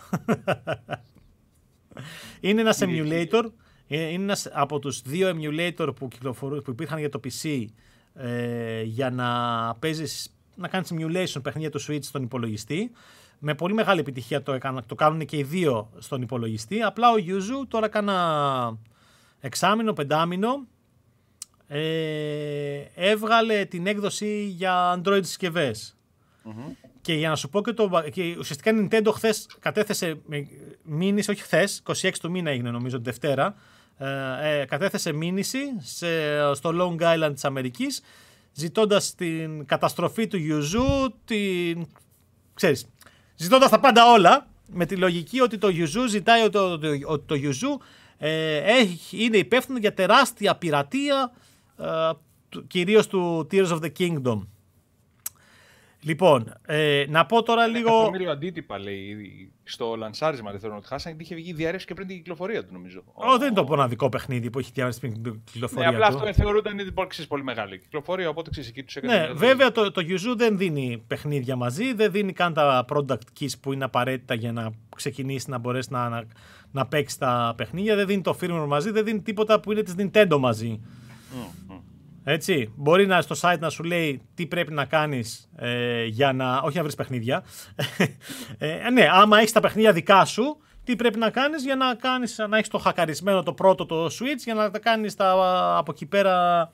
είναι 2.47 2.61
ένας 2.61 2.79
emulator, 2.81 3.43
ε, 3.87 4.07
είναι 4.07 4.23
ένας 4.23 4.49
από 4.53 4.79
τους 4.79 5.01
δύο 5.01 5.29
emulator 5.35 5.89
που, 5.95 6.07
που 6.63 6.71
υπήρχαν 6.71 6.99
για 6.99 7.09
το 7.09 7.19
PC 7.23 7.65
ε, 8.13 8.81
για 8.81 9.09
να 9.09 9.29
παίζεις, 9.75 10.35
να 10.55 10.67
κάνεις 10.67 10.91
simulation 10.93 11.43
παιχνίδια 11.43 11.69
του 11.69 11.81
Switch 11.81 12.03
στον 12.03 12.23
υπολογιστή 12.23 12.91
με 13.45 13.55
πολύ 13.55 13.73
μεγάλη 13.73 13.99
επιτυχία 13.99 14.43
το, 14.43 14.53
έκανα, 14.53 14.83
το 14.83 14.95
κάνουν 14.95 15.25
και 15.25 15.37
οι 15.37 15.43
δύο 15.43 15.89
στον 15.97 16.21
υπολογιστή. 16.21 16.81
Απλά 16.81 17.11
ο 17.11 17.15
Yuzu 17.15 17.67
τώρα 17.67 17.87
κάνα 17.87 18.77
εξάμηνο, 19.39 19.93
πεντάμηνο 19.93 20.67
ε, 21.67 21.81
έβγαλε 22.95 23.65
την 23.65 23.87
έκδοση 23.87 24.43
για 24.45 25.01
Android 25.01 25.19
συσκευε 25.23 25.75
Και 27.01 27.13
για 27.13 27.29
να 27.29 27.35
σου 27.35 27.49
πω 27.49 27.61
και 27.61 27.73
το. 27.73 28.03
Και 28.11 28.35
ουσιαστικά 28.39 28.71
η 28.71 28.87
Nintendo 28.89 29.11
χθες 29.13 29.47
κατέθεσε 29.59 30.21
μήνυση, 30.83 31.31
όχι 31.31 31.41
χθες, 31.41 31.81
26 31.85 32.11
του 32.21 32.31
μήνα 32.31 32.49
έγινε 32.49 32.71
νομίζω 32.71 32.97
τη 32.97 33.03
Δευτέρα. 33.03 33.55
Ε, 33.97 34.61
ε, 34.61 34.65
κατέθεσε 34.65 35.13
μήνυση 35.13 35.59
σε, 35.79 36.07
στο 36.53 36.71
Long 36.73 37.01
Island 37.01 37.31
της 37.33 37.45
Αμερικής 37.45 38.01
ζητώντας 38.53 39.15
την 39.15 39.65
καταστροφή 39.65 40.27
του 40.27 40.37
Yuzu, 40.37 41.11
την, 41.25 41.87
ξέρεις, 42.53 42.87
ζητώντας 43.35 43.69
τα 43.69 43.79
πάντα 43.79 44.11
όλα, 44.11 44.47
με 44.71 44.85
τη 44.85 44.95
λογική 44.95 45.41
ότι 45.41 45.57
το 45.57 45.67
Yuzu 45.67 46.05
ζητάει 46.07 46.41
ότι 46.41 46.51
το, 46.51 46.79
το, 46.79 47.19
το, 47.19 47.35
Yuzu 47.35 47.83
ε, 48.17 48.57
έχει, 48.57 49.23
είναι 49.23 49.37
υπεύθυνο 49.37 49.77
για 49.77 49.93
τεράστια 49.93 50.55
πειρατεία, 50.55 51.31
ε, 51.77 52.11
κυρίως 52.67 53.07
του 53.07 53.47
Tears 53.51 53.67
of 53.67 53.79
the 53.79 53.91
Kingdom. 53.99 54.39
Λοιπόν, 56.03 56.53
ε, 56.65 57.05
να 57.09 57.25
πω 57.25 57.43
τώρα 57.43 57.67
λίγο. 57.67 57.89
Εκατομμύριο 57.89 58.31
αντίτυπα 58.31 58.79
λέει 58.79 59.51
στο 59.63 59.95
λανσάρισμα. 59.95 60.51
Δεν 60.51 60.59
θέλω 60.59 60.73
να 60.73 60.81
χάσανε 60.83 61.15
γιατί 61.15 61.33
είχε 61.33 61.41
βγει 61.41 61.53
διάρρηση 61.53 61.85
και 61.85 61.93
πριν 61.93 62.07
την 62.07 62.15
κυκλοφορία 62.17 62.65
του, 62.65 62.73
νομίζω. 62.73 63.03
Ω, 63.13 63.37
δεν 63.37 63.47
είναι 63.47 63.55
το 63.55 63.63
μοναδικό 63.63 64.09
παιχνίδι 64.09 64.49
που 64.49 64.59
έχει 64.59 64.71
διάρρηση 64.73 64.99
πριν 64.99 65.23
την 65.23 65.41
κυκλοφορία. 65.51 65.89
Ναι, 65.89 65.95
απλά 65.95 66.09
του. 66.09 66.15
αυτό 66.15 66.33
θεωρούνταν 66.33 66.79
ότι 66.79 67.25
πολύ 67.27 67.43
μεγάλη 67.43 67.79
κυκλοφορία. 67.79 68.29
Οπότε 68.29 68.49
ξέρεις 68.49 68.69
εκεί 68.69 68.83
τους 68.83 68.95
έκανε. 68.95 69.17
Ναι, 69.17 69.33
βέβαια 69.33 69.71
το, 69.71 69.91
το 69.91 70.01
Yuzu 70.07 70.35
δεν 70.37 70.57
δίνει 70.57 71.03
παιχνίδια 71.07 71.55
μαζί, 71.55 71.93
δεν 71.93 72.11
δίνει 72.11 72.33
καν 72.33 72.53
τα 72.53 72.85
product 72.89 73.39
keys 73.39 73.53
που 73.61 73.73
είναι 73.73 73.83
απαραίτητα 73.83 74.33
για 74.33 74.51
να 74.51 74.71
ξεκινήσει 74.95 75.49
να 75.49 75.57
μπορέσει 75.57 75.91
να, 75.91 76.09
να, 76.09 76.23
να 76.71 76.85
παίξεις 76.85 77.17
τα 77.17 77.53
παιχνίδια. 77.57 77.95
Δεν 77.95 78.07
δίνει 78.07 78.21
το 78.21 78.37
firmware 78.41 78.65
μαζί, 78.67 78.91
δεν 78.91 79.03
δίνει 79.03 79.21
τίποτα 79.21 79.59
που 79.59 79.71
είναι 79.71 79.81
της 79.81 79.95
Nintendo 79.97 80.37
μαζί. 80.39 80.79
Mm, 81.33 81.62
έτσι, 82.23 82.73
μπορεί 82.75 83.07
να 83.07 83.21
στο 83.21 83.35
site 83.41 83.59
να 83.59 83.69
σου 83.69 83.83
λέει 83.83 84.21
τι 84.35 84.45
πρέπει 84.45 84.73
να 84.73 84.85
κάνεις 84.85 85.49
ε, 85.55 86.05
για 86.05 86.33
να, 86.33 86.57
όχι 86.57 86.75
να 86.77 86.83
βρεις 86.83 86.95
παιχνίδια. 86.95 87.43
ε, 88.57 88.89
ναι, 88.89 89.07
άμα 89.11 89.37
έχεις 89.37 89.51
τα 89.51 89.59
παιχνίδια 89.59 89.91
δικά 89.91 90.25
σου, 90.25 90.57
τι 90.83 90.95
πρέπει 90.95 91.19
να 91.19 91.29
κάνεις 91.29 91.63
για 91.63 91.75
να, 91.75 91.95
κάνεις, 91.95 92.37
να 92.49 92.57
έχεις 92.57 92.69
το 92.69 92.77
χακαρισμένο 92.77 93.43
το 93.43 93.53
πρώτο 93.53 93.85
το 93.85 94.05
Switch 94.05 94.41
για 94.43 94.53
να 94.53 94.71
τα 94.71 94.79
κάνεις 94.79 95.15
τα, 95.15 95.31
από 95.77 95.91
εκεί 95.91 96.05
πέρα 96.05 96.71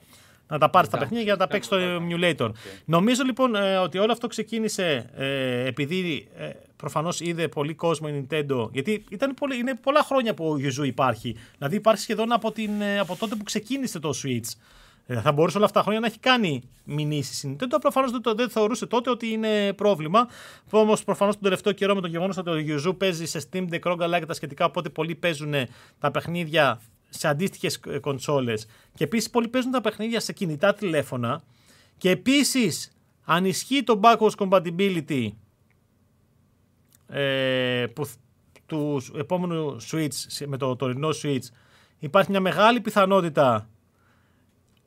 να 0.48 0.58
τα 0.58 0.70
πάρεις 0.70 0.90
τα 0.90 0.98
παιχνίδια 0.98 1.24
για 1.24 1.34
να 1.34 1.40
τα 1.40 1.48
παίξεις 1.48 1.66
στο 1.66 1.78
emulator. 1.80 2.52
Νομίζω 2.86 3.24
λοιπόν 3.24 3.56
ε, 3.56 3.78
ότι 3.78 3.98
όλο 3.98 4.12
αυτό 4.12 4.28
ξεκίνησε 4.28 5.10
ε, 5.16 5.68
επειδή 5.68 6.28
ε, 6.38 6.50
προφανώς 6.76 7.20
είδε 7.20 7.48
πολύ 7.48 7.74
κόσμο 7.74 8.08
η 8.12 8.28
Nintendo. 8.30 8.70
Γιατί 8.72 9.04
ήταν 9.10 9.34
πολύ, 9.34 9.58
είναι 9.58 9.76
πολλά 9.76 10.04
χρόνια 10.04 10.34
που 10.34 10.46
ο 10.46 10.56
Yuzu 10.56 10.86
υπάρχει. 10.86 11.36
Δηλαδή 11.58 11.76
υπάρχει 11.76 12.02
σχεδόν 12.02 12.32
από, 12.32 12.52
την, 12.52 12.82
ε, 12.82 13.00
από 13.00 13.16
τότε 13.16 13.36
που 13.36 13.44
ξεκίνησε 13.44 14.00
το 14.00 14.14
Switch. 14.24 14.52
Ε, 15.12 15.22
θα 15.22 15.32
μπορούσε 15.32 15.58
όλα 15.58 15.66
αυτά 15.66 15.78
τα 15.78 15.84
χρόνια 15.84 16.02
να 16.02 16.08
έχει 16.08 16.20
κάνει 16.20 16.62
μηνύσεις 16.84 17.44
η 17.44 17.56
Nintendo. 17.56 17.78
Προφανώς 17.82 18.12
δεν, 18.12 18.22
δεν 18.36 18.50
θεωρούσε 18.50 18.86
τότε 18.86 19.10
ότι 19.10 19.28
είναι 19.28 19.74
πρόβλημα. 19.74 20.28
Όμως 20.70 21.04
προφανώς 21.04 21.34
τον 21.34 21.44
τελευταίο 21.44 21.74
καιρό 21.74 21.96
με 21.96 22.02
το 22.02 22.08
γεγονός 22.08 22.38
ότι 22.38 22.50
ο 22.50 22.54
Yuzu 22.68 22.98
παίζει 22.98 23.26
σε 23.26 23.48
Steam 23.52 23.68
Deck, 23.70 23.92
Rogue 23.92 24.20
και 24.20 24.26
τα 24.26 24.34
σχετικά, 24.34 24.66
οπότε 24.66 24.90
πολλοί 24.90 25.16
παίζουν 25.16 25.54
τα 26.00 26.12
παιχνίδια 26.12 26.82
σε 27.10 27.28
αντίστοιχες 27.28 27.80
κονσόλες. 28.02 28.68
Και 28.96 29.04
επίσης 29.04 29.30
πολλοί 29.30 29.48
παίζουν 29.48 29.72
τα 29.72 29.82
παιχνίδια 29.82 30.20
σε 30.20 30.34
κινητά 30.34 30.74
τηλέφωνα. 30.74 31.42
Και 31.98 32.10
επίσης, 32.10 32.92
αν 33.24 33.46
ισχύει 33.46 33.84
το 33.84 34.00
backwards 34.04 34.36
compatibility 34.38 35.28
ε, 37.08 37.86
που, 37.94 38.10
τους 38.66 39.12
επόμενους 39.16 39.90
Switch 39.92 40.46
με 40.48 40.58
το 40.58 40.76
τωρινό 40.76 41.10
Switch, 41.24 41.46
υπάρχει 42.00 42.32
μια 42.32 42.40
μεγάλη 42.40 42.82
πιθανότητα 42.82 43.70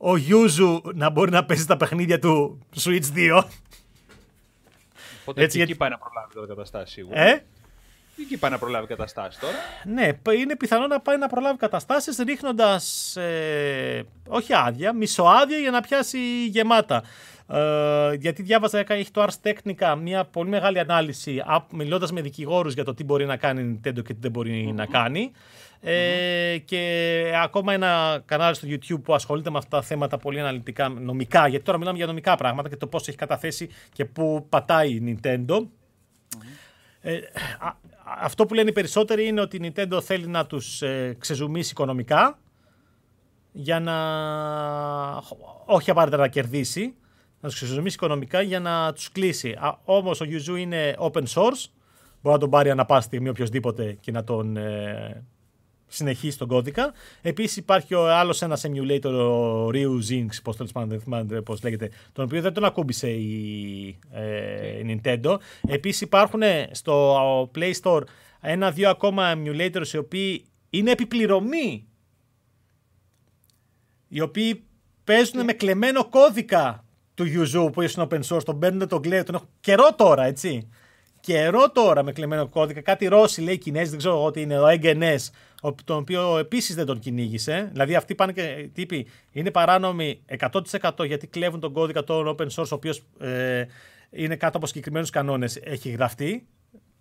ο 0.05 0.17
Γιούζου 0.17 0.81
να 0.93 1.09
μπορεί 1.09 1.31
να 1.31 1.45
παίζει 1.45 1.65
τα 1.65 1.77
παιχνίδια 1.77 2.19
του 2.19 2.59
Switch 2.83 3.03
2. 3.15 3.43
Οπότε 5.21 5.43
Έτσι, 5.43 5.61
εκεί 5.61 5.75
πάει 5.75 5.89
να 5.89 5.97
προλάβει 5.97 6.33
το 6.33 6.47
καταστάσει 6.47 6.93
σίγουρα. 6.93 7.21
Ε; 7.21 7.43
Εκεί 8.19 8.37
πάει 8.37 8.51
να 8.51 8.57
προλάβει 8.57 8.87
καταστάσει 8.87 9.39
τώρα. 9.39 9.53
Ναι, 9.83 10.11
είναι 10.39 10.55
πιθανό 10.55 10.87
να 10.87 10.99
πάει 10.99 11.17
να 11.17 11.27
προλάβει 11.27 11.57
καταστάσεις 11.57 12.17
ρίχνοντας. 12.17 13.15
Ε, 13.15 14.03
όχι 14.27 14.53
άδεια, 14.53 14.93
μισοάδεια 14.93 15.57
για 15.57 15.71
να 15.71 15.81
πιάσει 15.81 16.45
γεμάτα. 16.45 17.03
Ε, 17.47 18.13
γιατί 18.13 18.41
διάβαζα, 18.41 18.83
έχει 18.87 19.11
το 19.11 19.27
Ars 19.27 19.49
Technica 19.49 19.97
μια 20.01 20.25
πολύ 20.25 20.49
μεγάλη 20.49 20.79
ανάλυση 20.79 21.43
μιλώντας 21.71 22.11
με 22.11 22.21
δικηγόρους 22.21 22.73
για 22.73 22.83
το 22.83 22.93
τι 22.93 23.03
μπορεί 23.03 23.25
να 23.25 23.37
κάνει 23.37 23.61
η 23.61 23.79
Nintendo 23.79 24.03
και 24.03 24.13
τι 24.13 24.19
δεν 24.19 24.31
μπορει 24.31 24.71
να 24.75 24.85
κάνει. 24.85 25.31
Ε, 25.85 26.57
και 26.65 27.31
ακόμα 27.43 27.73
ένα 27.73 28.21
κανάλι 28.25 28.55
στο 28.55 28.67
YouTube 28.69 29.01
που 29.03 29.13
ασχολείται 29.13 29.49
με 29.49 29.57
αυτά 29.57 29.77
τα 29.77 29.83
θέματα 29.83 30.17
πολύ 30.17 30.39
αναλυτικά 30.39 30.89
νομικά, 30.89 31.47
γιατί 31.47 31.65
τώρα 31.65 31.77
μιλάμε 31.77 31.97
για 31.97 32.05
νομικά 32.05 32.35
πράγματα 32.35 32.69
και 32.69 32.75
το 32.75 32.87
πώς 32.87 33.07
έχει 33.07 33.17
καταθέσει 33.17 33.69
και 33.93 34.05
πού 34.05 34.45
πατάει 34.49 34.91
η 34.91 35.19
Nintendo. 35.21 35.67
Ε, 37.01 37.19
αυτό 38.21 38.45
που 38.45 38.53
λένε 38.53 38.69
οι 38.69 38.73
περισσότεροι 38.73 39.27
είναι 39.27 39.41
ότι 39.41 39.57
η 39.57 39.73
Nintendo 39.75 40.01
θέλει 40.01 40.27
να 40.27 40.45
τους 40.45 40.81
ε, 40.81 41.15
ξεζουμίσει 41.19 41.71
οικονομικά 41.71 42.39
για 43.51 43.79
να 43.79 43.95
όχι 45.65 45.89
απαραίτητα 45.89 46.21
να 46.21 46.27
κερδίσει, 46.27 46.95
να 47.39 47.49
τους 47.49 47.57
ξεζουμίσει 47.57 47.95
οικονομικά 47.95 48.41
για 48.41 48.59
να 48.59 48.93
τους 48.93 49.11
κλείσει. 49.11 49.57
όμως 49.83 50.21
ο 50.21 50.25
Yuzu 50.29 50.57
είναι 50.57 50.95
open 50.97 51.23
source, 51.23 51.65
μπορεί 52.21 52.35
να 52.35 52.37
τον 52.37 52.49
πάρει 52.49 52.69
ανά 52.69 52.85
πάση 52.85 53.05
στιγμή 53.05 53.29
οποιοδήποτε 53.29 53.97
και 53.99 54.11
να 54.11 54.23
τον 54.23 54.57
ε, 54.57 55.25
συνεχίσει 55.95 56.37
τον 56.37 56.47
κώδικα. 56.47 56.93
Επίσης 57.21 57.57
υπάρχει 57.57 57.93
ο 57.93 58.13
άλλος 58.13 58.41
ένας 58.41 58.65
emulator, 58.67 59.11
ο 59.11 59.67
Ryu 59.67 60.11
Zinx, 60.11 60.29
πώς 60.43 60.55
τέλο 60.55 60.69
πάντων 60.73 60.89
δεν 60.89 60.99
θυμάμαι 60.99 61.41
πώς 61.41 61.63
λέγεται, 61.63 61.89
τον 62.13 62.25
οποίο 62.25 62.41
δεν 62.41 62.53
τον 62.53 62.65
ακούμπησε 62.65 63.09
η, 63.09 63.97
ε, 64.11 64.79
η 64.79 65.01
Nintendo. 65.03 65.37
Επίσης 65.67 66.01
υπάρχουν 66.01 66.41
στο 66.71 67.51
Play 67.55 67.73
Store 67.81 68.01
ένα-δύο 68.41 68.89
ακόμα 68.89 69.33
emulators 69.35 69.87
οι 69.93 69.97
οποίοι 69.97 70.45
είναι 70.69 70.91
επιπληρωμή. 70.91 71.87
Οι 74.07 74.21
οποίοι 74.21 74.63
παίζουν 75.03 75.43
με 75.43 75.53
κλεμμένο 75.53 76.09
κώδικα 76.09 76.85
του 77.13 77.25
Yuzu 77.25 77.71
που 77.73 77.81
είναι 77.81 77.91
open 77.95 78.19
source, 78.27 78.43
τον 78.43 78.59
παίρνουν 78.59 78.87
τον 78.87 79.01
κλαίω, 79.01 79.23
τον 79.23 79.35
έχω 79.35 79.47
καιρό 79.59 79.95
τώρα, 79.95 80.23
έτσι. 80.23 80.69
Καιρό 81.19 81.71
τώρα 81.71 82.03
με 82.03 82.11
κλεμμένο 82.11 82.47
κώδικα. 82.47 82.81
Κάτι 82.81 83.05
Ρώσοι 83.05 83.41
λέει 83.41 83.57
Κινέζοι, 83.57 83.89
δεν 83.89 83.97
ξέρω 83.97 84.23
ότι 84.23 84.41
είναι 84.41 84.59
ο 84.59 84.67
Εγγενέ, 84.67 85.15
τον 85.85 85.97
οποίο 85.97 86.37
επίσης 86.37 86.75
δεν 86.75 86.85
τον 86.85 86.99
κυνήγησε. 86.99 87.69
Δηλαδή 87.71 87.95
αυτοί 87.95 88.15
πάνε 88.15 88.31
και 88.31 88.69
τύποι 88.73 89.07
είναι 89.31 89.51
παράνομοι 89.51 90.21
100% 90.51 91.05
γιατί 91.05 91.27
κλέβουν 91.27 91.59
τον 91.59 91.73
κώδικα 91.73 92.03
των 92.03 92.35
open 92.35 92.47
source, 92.47 92.69
ο 92.71 92.75
οποίος 92.75 93.03
ε, 93.19 93.65
είναι 94.11 94.35
κάτω 94.35 94.57
από 94.57 94.67
συγκεκριμένους 94.67 95.09
κανόνες, 95.09 95.59
έχει 95.63 95.89
γραφτεί. 95.89 96.47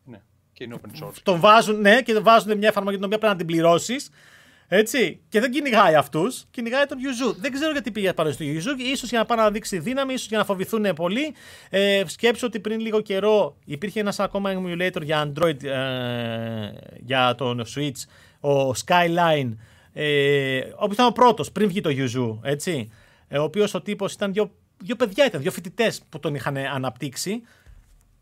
Ναι, 0.05 0.21
και 0.53 0.65
είναι 0.65 0.77
open 0.83 1.05
source. 1.05 1.15
Τον 1.23 1.41
βάζουν, 1.41 1.81
ναι, 1.81 2.03
και 2.03 2.19
βάζουν 2.19 2.59
μια 2.59 2.69
εφαρμογή 2.69 2.97
την 2.97 3.05
οποία 3.05 3.19
πρέπει 3.19 3.33
να 3.33 3.39
την 3.39 3.47
πληρώσεις. 3.47 4.11
Έτσι. 4.75 5.21
Και 5.29 5.41
δεν 5.41 5.51
κυνηγάει 5.51 5.95
αυτούς, 5.95 6.45
κυνηγάει 6.51 6.87
τον 6.87 6.99
Yuzu. 6.99 7.35
Δεν 7.37 7.53
ξέρω 7.53 7.73
γιατί 7.73 7.91
πήγε 7.91 8.13
πάνω 8.13 8.31
στο 8.31 8.45
Yuzu. 8.45 8.97
σω 8.97 9.07
για 9.07 9.19
να 9.19 9.25
πάει 9.25 9.39
να 9.39 9.51
δείξει 9.51 9.79
δύναμη, 9.79 10.13
ίσως 10.13 10.29
για 10.29 10.39
να 10.39 10.45
φοβηθούν 10.45 10.95
πολύ. 10.95 11.35
Ε, 11.71 12.03
σκέψω 12.07 12.47
ότι 12.47 12.61
πριν 12.61 12.81
λίγο 12.81 13.01
καιρό 13.01 13.57
υπήρχε 13.65 14.01
ένας 14.01 14.21
ακόμα 14.21 14.53
emulator 14.55 15.03
για 15.03 15.33
Android 15.33 15.65
ε, 15.65 16.73
για 17.01 17.35
τον 17.35 17.65
Switch, 17.75 18.05
ο 18.43 18.71
Skyline. 18.71 19.57
Ε, 19.93 20.59
ο 20.59 20.89
ήταν 20.93 21.07
ο 21.07 21.13
πρώτος 21.13 21.53
πριν 21.53 21.69
βγει 21.69 21.81
το 21.81 21.91
Yuzu. 21.93 22.39
Έτσι. 22.43 22.91
Ε, 23.29 23.39
ο 23.39 23.43
οποίος 23.43 23.75
ο 23.75 23.83
τύπος 23.83 24.13
ήταν 24.13 24.33
δύο, 24.33 24.51
δύο 24.83 24.97
παιδιά, 24.97 25.27
ήταν 25.27 25.41
δύο 25.41 25.51
φοιτητές 25.51 26.03
που 26.09 26.21
τον 26.21 26.35
είχαν 26.35 26.57
αναπτύξει. 26.57 27.43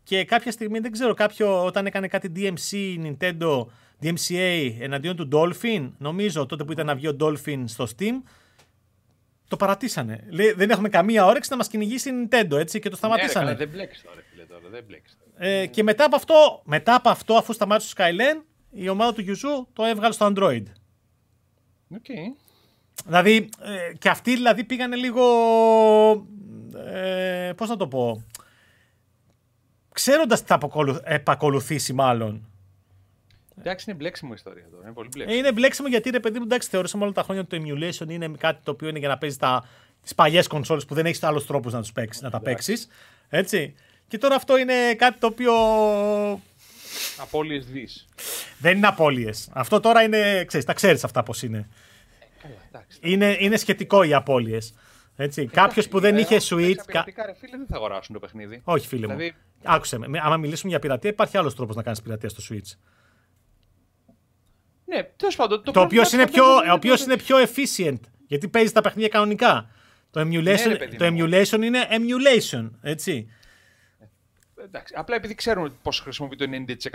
Και 0.03 0.25
κάποια 0.25 0.51
στιγμή, 0.51 0.79
δεν 0.79 0.91
ξέρω, 0.91 1.13
κάποιο 1.13 1.65
όταν 1.65 1.85
έκανε 1.85 2.07
κάτι 2.07 2.31
DMC, 2.35 2.97
Nintendo, 3.05 3.65
DMCA 4.03 4.75
εναντίον 4.79 5.15
του 5.15 5.29
Dolphin, 5.31 5.89
νομίζω 5.97 6.45
τότε 6.45 6.63
που 6.63 6.71
ήταν 6.71 6.85
να 6.85 6.95
βγει 6.95 7.07
ο 7.07 7.15
Dolphin 7.19 7.63
στο 7.65 7.87
Steam, 7.97 8.13
το 9.47 9.57
παρατήσανε. 9.57 10.23
Λέει, 10.29 10.51
δεν 10.51 10.69
έχουμε 10.69 10.89
καμία 10.89 11.25
όρεξη 11.25 11.49
να 11.51 11.57
μας 11.57 11.67
κυνηγήσει 11.67 12.09
η 12.09 12.13
Nintendo 12.13 12.57
έτσι 12.57 12.79
και 12.79 12.89
το 12.89 12.95
σταματήσανε. 12.95 13.51
Ναι, 13.51 13.55
δεν 13.55 13.69
μπλέξει 13.69 14.03
τώρα, 14.03 14.21
φίλε, 14.29 14.43
τώρα. 14.45 14.61
Δεν 14.71 14.83
μπλέξει 14.87 15.15
Ε, 15.37 15.65
και 15.65 15.83
μετά 15.83 16.05
από, 16.05 16.15
αυτό, 16.15 16.61
μετά 16.65 16.95
από 16.95 17.09
αυτό, 17.09 17.33
αφού 17.33 17.53
σταμάτησε 17.53 17.95
το 17.95 18.03
Skyline, 18.03 18.41
η 18.71 18.89
ομάδα 18.89 19.13
του 19.13 19.23
Yuzu 19.27 19.65
το 19.73 19.83
έβγαλε 19.83 20.13
στο 20.13 20.33
Android. 20.35 20.63
Okay. 21.93 22.35
Δηλαδή, 23.05 23.49
ε, 23.61 23.93
και 23.99 24.09
αυτοί 24.09 24.33
δηλαδή 24.33 24.63
πήγανε 24.63 24.95
λίγο. 24.95 25.23
Ε, 26.85 27.51
πώς 27.55 27.69
να 27.69 27.77
το 27.77 27.87
πω. 27.87 28.23
Ξέροντας 29.93 30.41
τι 30.41 30.47
θα 30.47 30.59
επακολουθήσει, 31.03 31.93
μάλλον. 31.93 32.45
Εντάξει, 33.59 33.85
είναι 33.89 33.97
μπλέξιμο 33.97 34.33
ιστορία 34.33 34.67
τώρα. 34.71 34.83
Είναι 34.83 34.93
πολύ 34.93 35.09
μπλέξιμο. 35.11 35.39
Είναι 35.39 35.51
μπλέξιμο 35.51 35.87
γιατί 35.87 36.09
ρε 36.09 36.19
παιδί 36.19 36.37
μου, 36.37 36.43
εντάξει, 36.45 36.69
θεωρήσαμε 36.69 37.03
όλα 37.03 37.13
τα 37.13 37.23
χρόνια 37.23 37.41
ότι 37.41 37.57
το 37.57 37.65
emulation 37.65 38.09
είναι 38.09 38.31
κάτι 38.37 38.59
το 38.63 38.71
οποίο 38.71 38.87
είναι 38.87 38.99
για 38.99 39.07
να 39.07 39.17
παίζεις 39.17 39.39
τις 40.01 40.15
παλιές 40.15 40.47
κονσόλε 40.47 40.81
που 40.81 40.93
δεν 40.93 41.05
έχεις 41.05 41.23
άλλους 41.23 41.45
τρόπους 41.45 41.73
να, 41.73 41.79
τους 41.79 41.91
παίξεις, 41.91 42.21
να 42.21 42.29
τα 42.29 42.39
παίξεις. 42.39 42.87
Έτσι. 43.29 43.73
Και 44.07 44.17
τώρα 44.17 44.35
αυτό 44.35 44.57
είναι 44.57 44.93
κάτι 44.93 45.19
το 45.19 45.27
οποίο. 45.27 45.53
Απόλυε 47.21 47.59
δις. 47.59 48.07
Δεν 48.57 48.77
είναι 48.77 48.87
απόλυε. 48.87 49.29
Αυτό 49.51 49.79
τώρα 49.79 50.03
είναι. 50.03 50.45
Ξέρεις, 50.45 50.65
τα 50.65 50.73
ξέρεις 50.73 51.03
αυτά 51.03 51.23
πώς 51.23 51.43
είναι. 51.43 51.69
καλά, 52.41 52.85
είναι. 52.99 53.35
Είναι 53.39 53.57
σχετικό 53.57 54.03
οι 54.03 54.13
απώλειες. 54.13 54.73
Έτσι. 55.15 55.45
Κάποιος 55.45 55.87
που 55.87 55.99
δεν 55.99 56.17
είχε 56.17 56.37
Switch. 56.49 56.75
Κα... 56.85 57.05
Ρε 57.25 57.33
φίλε, 57.39 57.57
δεν 57.57 57.65
θα 57.69 57.75
αγοράσουν 57.75 58.13
το 58.13 58.19
παιχνίδι. 58.19 58.61
Όχι, 58.63 58.87
φίλε 58.87 59.05
δηλαδή... 59.05 59.23
μου. 59.23 59.31
Άκουσε 59.63 59.97
με. 59.97 60.19
Άμα 60.23 60.37
μιλήσουμε 60.37 60.69
για 60.71 60.79
πειρατεία, 60.79 61.09
υπάρχει 61.09 61.37
άλλος 61.37 61.55
τρόπος 61.55 61.75
να 61.75 61.83
κάνεις 61.83 62.01
πειρατεία 62.01 62.29
στο 62.29 62.43
Switch. 62.49 62.77
Ναι, 64.85 65.03
τέλος 65.03 65.35
πάντων. 65.35 65.63
Το, 65.63 65.71
το 65.71 65.81
οποίος 65.81 66.11
είναι, 66.11 66.27
πιο, 66.27 66.45
είναι 67.03 67.17
πιο 67.17 67.37
efficient. 67.37 67.99
Γιατί 68.27 68.47
παίζει 68.47 68.71
τα 68.71 68.81
παιχνίδια 68.81 69.09
κανονικά. 69.09 69.69
Το 70.11 70.21
emulation, 70.21 70.67
ναι, 70.67 70.87
το 70.87 71.05
emulation 71.05 71.61
είναι 71.61 71.87
emulation, 71.89 72.69
έτσι. 72.81 73.31
Εντάξει, 74.63 74.93
απλά 74.97 75.15
επειδή 75.15 75.35
ξέρουν 75.35 75.77
πώς 75.83 75.99
χρησιμοποιεί 75.99 76.35
το 76.35 76.45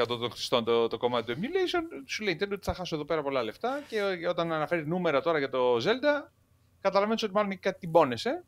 90% 0.04 0.06
των 0.06 0.30
χρηστών 0.30 0.64
το, 0.64 0.88
το 0.88 0.96
κομμάτι 0.96 1.34
του 1.34 1.40
emulation, 1.40 2.02
σου 2.06 2.24
λέει 2.24 2.38
ότι 2.42 2.58
θα 2.62 2.74
χάσω 2.74 2.94
εδώ 2.94 3.04
πέρα 3.04 3.22
πολλά 3.22 3.42
λεφτά 3.42 3.82
και 3.88 4.28
όταν 4.28 4.52
αναφέρει 4.52 4.86
νούμερα 4.86 5.22
τώρα 5.22 5.38
για 5.38 5.50
το 5.50 5.76
Zelda, 5.76 6.28
καταλαβαίνεις 6.80 7.22
ότι 7.22 7.32
μάλλον 7.32 7.58
κάτι 7.60 7.78
τυμπώνεσαι 7.78 8.44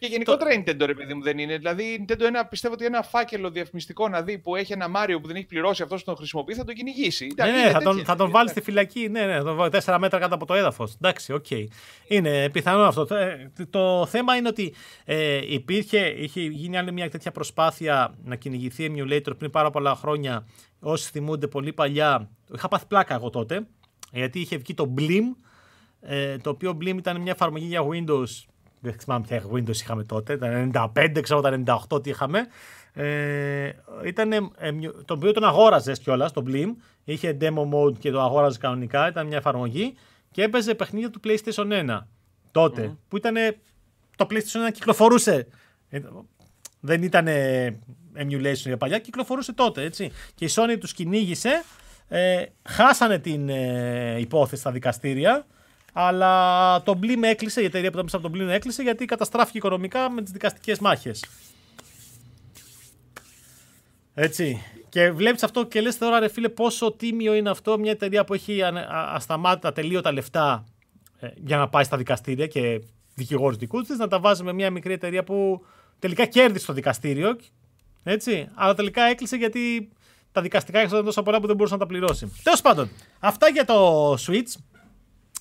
και 0.00 0.06
γενικότερα 0.06 0.52
η 0.52 0.62
Nintendo, 0.64 0.86
ρε 0.86 0.94
παιδί 0.94 1.14
μου, 1.14 1.22
δεν 1.22 1.38
είναι. 1.38 1.56
Δηλαδή 1.56 1.82
η 1.82 2.04
Nintendo 2.08 2.20
ένα, 2.20 2.46
πιστεύω 2.46 2.74
ότι 2.74 2.84
ένα 2.84 3.02
φάκελο 3.02 3.50
διαφημιστικό 3.50 4.08
να 4.08 4.22
δει 4.22 4.38
που 4.38 4.56
έχει 4.56 4.72
ένα 4.72 4.88
Μάριο 4.88 5.20
που 5.20 5.26
δεν 5.26 5.36
έχει 5.36 5.46
πληρώσει 5.46 5.82
αυτός 5.82 5.98
που 5.98 6.04
τον 6.04 6.16
χρησιμοποιεί, 6.16 6.54
θα 6.54 6.64
τον 6.64 6.74
κυνηγήσει. 6.74 7.26
Ναι, 7.36 7.50
ναι, 7.50 7.70
θα 7.70 7.80
τον, 7.80 8.04
θα 8.04 8.16
τον 8.16 8.30
βάλει 8.30 8.48
στη 8.48 8.60
φυλακή. 8.60 9.08
Ναι, 9.08 9.26
ναι, 9.26 9.36
θα 9.36 9.42
τον 9.42 9.56
βάλει 9.56 9.70
τέσσερα 9.70 9.98
μέτρα 9.98 10.18
κάτω 10.18 10.34
από 10.34 10.46
το 10.46 10.54
έδαφος. 10.54 10.94
Εντάξει, 10.94 11.32
OK. 11.32 11.46
Okay. 11.50 11.64
Είναι 12.08 12.50
πιθανό 12.50 12.82
αυτό. 12.82 13.06
Το 13.70 14.06
θέμα 14.06 14.36
είναι 14.36 14.48
ότι 14.48 14.74
ε, 15.04 15.40
υπήρχε, 15.52 16.14
είχε 16.16 16.40
γίνει 16.40 16.78
άλλη 16.78 16.92
μια 16.92 17.10
τέτοια 17.10 17.30
προσπάθεια 17.30 18.14
να 18.24 18.36
κυνηγηθεί 18.36 18.92
emulator 18.94 19.38
πριν 19.38 19.50
πάρα 19.50 19.70
πολλά 19.70 19.94
χρόνια. 19.94 20.46
Όσοι 20.80 21.10
θυμούνται 21.10 21.46
πολύ 21.46 21.72
παλιά, 21.72 22.30
είχα 22.54 22.68
πάθει 22.68 22.86
πλάκα 22.86 23.14
εγώ 23.14 23.30
τότε, 23.30 23.66
γιατί 24.12 24.40
είχε 24.40 24.56
βγει 24.56 24.74
το 24.74 24.94
Blim, 24.98 25.24
ε, 26.00 26.36
το 26.36 26.50
οποίο 26.50 26.78
Blim 26.80 26.96
ήταν 26.96 27.20
μια 27.20 27.32
εφαρμογή 27.32 27.66
για 27.66 27.82
Windows 27.92 28.44
δεν 28.80 28.92
θυμάμαι 28.92 29.26
ποια 29.28 29.42
Windows 29.52 29.74
είχαμε 29.74 30.04
τότε, 30.04 30.36
τα 30.36 30.70
95, 30.94 31.20
ξέρω 31.22 31.40
τα 31.40 31.62
98 31.90 32.02
τι 32.02 32.10
είχαμε. 32.10 32.46
Ε, 32.92 33.72
ήταν, 34.04 34.32
ε, 34.32 34.40
το 35.04 35.14
οποίο 35.14 35.32
τον 35.32 35.44
αγόραζες 35.44 35.98
κιόλας, 35.98 36.32
το 36.32 36.44
Blim. 36.46 36.68
Είχε 37.04 37.36
demo 37.40 37.68
mode 37.72 37.98
και 37.98 38.10
το 38.10 38.20
αγόραζε 38.20 38.58
κανονικά. 38.58 39.08
Ήταν 39.08 39.26
μια 39.26 39.36
εφαρμογή 39.36 39.94
και 40.30 40.42
έπαιζε 40.42 40.74
παιχνίδια 40.74 41.10
του 41.10 41.20
PlayStation 41.24 41.72
1 41.72 41.98
τότε. 42.50 42.96
Που 43.08 43.16
ήταν 43.16 43.34
το 44.16 44.26
PlayStation 44.30 44.68
1 44.68 44.72
κυκλοφορούσε. 44.72 45.46
Ε, 45.88 46.00
δεν 46.80 47.02
ήταν 47.02 47.26
emulation 48.16 48.54
για 48.54 48.76
παλιά, 48.76 48.98
κυκλοφορούσε 48.98 49.52
τότε. 49.52 49.82
Έτσι. 49.82 50.10
Και 50.34 50.44
η 50.44 50.48
Sony 50.54 50.76
τους 50.80 50.92
κυνήγησε. 50.92 51.62
Ε, 52.08 52.44
χάσανε 52.68 53.18
την 53.18 53.48
ε, 53.48 54.16
υπόθεση 54.18 54.60
στα 54.60 54.70
δικαστήρια. 54.70 55.46
Αλλά 55.92 56.82
το 56.82 56.98
Blim 57.02 57.22
έκλεισε, 57.22 57.60
η 57.60 57.64
εταιρεία 57.64 57.90
που 57.90 57.98
ήταν 57.98 58.20
από 58.24 58.30
το 58.30 58.38
Blim 58.38 58.48
έκλεισε 58.48 58.82
γιατί 58.82 59.04
καταστράφηκε 59.04 59.58
οικονομικά 59.58 60.10
με 60.10 60.22
τις 60.22 60.32
δικαστικές 60.32 60.78
μάχες. 60.78 61.24
Έτσι. 64.14 64.62
Και 64.88 65.10
βλέπεις 65.10 65.42
αυτό 65.42 65.64
και 65.64 65.80
λες 65.80 65.98
τώρα 65.98 66.18
ρε 66.18 66.28
φίλε 66.28 66.48
πόσο 66.48 66.92
τίμιο 66.92 67.34
είναι 67.34 67.50
αυτό 67.50 67.78
μια 67.78 67.90
εταιρεία 67.90 68.24
που 68.24 68.34
έχει 68.34 68.60
ασταμάτητα 69.14 69.72
τελείωτα 69.72 70.12
λεφτά 70.12 70.64
ε, 71.20 71.28
για 71.34 71.56
να 71.56 71.68
πάει 71.68 71.84
στα 71.84 71.96
δικαστήρια 71.96 72.46
και 72.46 72.80
δικηγόρους 73.14 73.56
δικούς 73.56 73.86
της 73.86 73.98
να 73.98 74.08
τα 74.08 74.20
βάζει 74.20 74.42
με 74.42 74.52
μια 74.52 74.70
μικρή 74.70 74.92
εταιρεία 74.92 75.24
που 75.24 75.66
τελικά 75.98 76.24
κέρδισε 76.24 76.66
το 76.66 76.72
δικαστήριο 76.72 77.36
έτσι, 78.02 78.48
αλλά 78.54 78.74
τελικά 78.74 79.02
έκλεισε 79.02 79.36
γιατί 79.36 79.88
τα 80.32 80.40
δικαστικά 80.40 80.78
έξοδα 80.78 81.02
τόσο 81.02 81.22
πολλά 81.22 81.40
που 81.40 81.46
δεν 81.46 81.56
μπορούσε 81.56 81.74
να 81.74 81.80
τα 81.80 81.86
πληρώσει. 81.86 82.32
Τέλος 82.42 82.60
πάντων, 82.60 82.90
αυτά 83.18 83.48
για 83.48 83.64
το 83.64 84.12
Switch. 84.12 84.54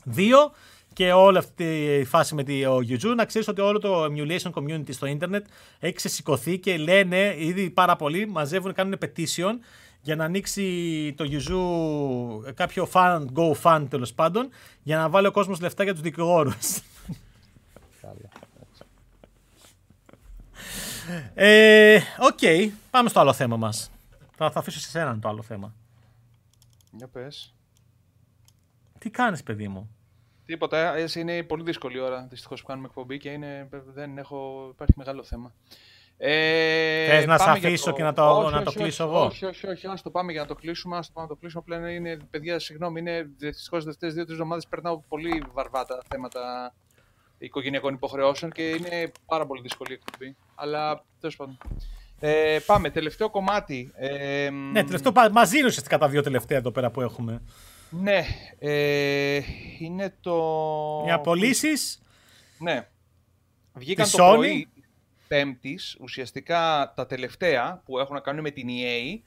Δύο 0.10 0.52
και 0.94 1.12
όλη 1.12 1.38
αυτή 1.38 1.86
η 2.00 2.04
φάση 2.04 2.36
με 2.36 2.44
το 2.44 2.78
Yuzu. 2.78 3.14
Να 3.16 3.26
ξέρεις 3.26 3.48
ότι 3.48 3.62
όλο 3.62 3.80
το 3.80 4.04
emulation 4.04 4.52
community 4.54 4.94
στο 4.94 5.06
Ιντερνετ 5.06 5.46
έχει 5.80 5.94
ξεσηκωθεί 5.94 6.60
και 6.60 6.78
λένε 6.78 7.36
ήδη 7.38 7.70
πάρα 7.70 7.96
πολλοί, 7.96 8.28
μαζεύουν, 8.28 8.74
κάνουν 8.74 8.98
petition 9.02 9.54
για 10.02 10.16
να 10.16 10.24
ανοίξει 10.24 11.14
το 11.18 11.26
Yuzu 11.32 12.54
κάποιο 12.54 12.90
fund, 12.94 13.26
GoFund 13.34 13.86
τέλος 13.90 14.14
πάντων, 14.14 14.50
για 14.84 14.98
να 14.98 15.10
βάλει 15.10 15.28
ο 15.28 15.32
κόσμος 15.32 15.60
λεφτά 15.60 15.84
για 15.84 15.94
τους 15.94 16.02
δικηγόρους. 16.02 16.56
Ε, 21.34 22.00
OK, 22.20 22.38
okay, 22.42 22.70
πάμε 22.90 23.10
στο 23.10 23.20
άλλο 23.20 23.34
θέμα 23.34 23.58
μας. 23.58 23.92
Θα, 24.36 24.52
θα 24.52 24.60
αφήσω 24.60 24.80
σε 24.80 24.90
σένα 24.90 25.20
το 25.20 25.30
άλλο 25.30 25.42
θέμα. 25.42 25.74
Για 26.92 27.08
πες. 27.08 27.54
Τι 28.98 29.10
κάνεις 29.10 29.44
παιδί 29.44 29.68
μου; 29.68 29.90
Τίποτα, 30.50 30.96
εσύ 30.96 31.20
είναι 31.20 31.44
πολύ 31.44 31.64
δύσκολη 31.64 32.00
ώρα 32.00 32.28
δυστυχώς 32.30 32.62
που 32.62 32.68
κάνουμε 32.68 32.88
εκπομπή 32.88 33.18
και 33.18 33.30
είναι, 33.30 33.70
δεν 33.94 34.18
έχω, 34.18 34.70
υπάρχει 34.72 34.94
μεγάλο 34.98 35.24
θέμα. 35.24 35.54
Ε, 36.18 37.08
Θες 37.08 37.26
να 37.26 37.38
σε 37.38 37.50
αφήσω 37.50 37.94
και 37.94 38.04
να 38.04 38.14
το, 38.14 38.30
όχι, 38.30 38.54
να 38.54 38.64
το 38.64 38.72
κλείσω 38.72 39.04
όχι, 39.04 39.14
εγώ; 39.16 39.26
Όχι, 39.26 39.46
όχι, 39.46 39.68
όχι, 39.68 39.88
ας 39.88 40.02
το 40.02 40.10
πάμε 40.10 40.32
για 40.32 40.42
να 40.42 40.48
το 40.48 40.56
κλείσουμε. 40.56 40.98
Ας 40.98 41.08
το 41.08 41.14
πάμε 41.14 41.28
να 41.28 41.34
το 41.34 41.40
κλείσουμε. 41.40 41.64
Πλέον 41.66 41.86
είναι, 41.86 42.18
παιδιά, 42.30 42.60
συγγνώμη, 42.60 43.00
είναι 43.00 43.30
δυστυχώς 43.38 43.80
τι 43.80 43.86
τελευταίε 43.86 44.08
δύο-τρεις 44.08 44.34
εβδομάδες 44.34 44.68
περνάω 44.68 45.00
πολύ 45.08 45.44
βαρβάτα 45.54 46.02
θέματα 46.08 46.74
οικογενειακών 47.38 47.94
υποχρεώσεων 47.94 48.52
και 48.52 48.70
είναι 48.70 49.12
πάρα 49.26 49.46
πολύ 49.46 49.62
δύσκολη 49.62 49.92
η 49.92 50.00
εκπομπή. 50.04 50.36
Αλλά 50.56 51.04
τέλος 51.20 51.36
πάντων. 51.36 51.58
Ε, 52.20 52.60
πάμε, 52.66 52.90
τελευταίο 52.90 53.30
κομμάτι. 53.30 53.92
Ε, 53.96 54.50
ναι, 54.50 54.84
τελευταίο 54.84 55.12
μαζί 55.32 55.58
είναι 55.58 55.68
ουσιαστικά 55.68 55.98
τα 55.98 56.08
δύο 56.08 56.22
τελευταία 56.22 56.58
εδώ 56.58 56.72
πέρα 56.72 56.92
που 56.92 57.02
έχουμε. 57.02 57.42
Ναι, 57.90 58.26
ε, 58.60 59.42
είναι 59.80 60.16
το... 60.22 61.04
Οι 61.08 61.12
απολύσεις. 61.12 62.02
Ναι. 62.60 62.88
Βγήκαν 63.74 64.10
το 64.10 64.18
Sony. 64.24 64.34
πρωί 64.34 64.68
Πέμπτης, 65.28 65.98
ουσιαστικά 66.00 66.94
τα 66.96 67.06
τελευταία 67.06 67.82
που 67.86 68.00
έχουν 68.00 68.16
να 68.16 68.22
κάνουν 68.22 68.42
με 68.42 68.52
την 68.52 68.68
EA, 68.70 69.20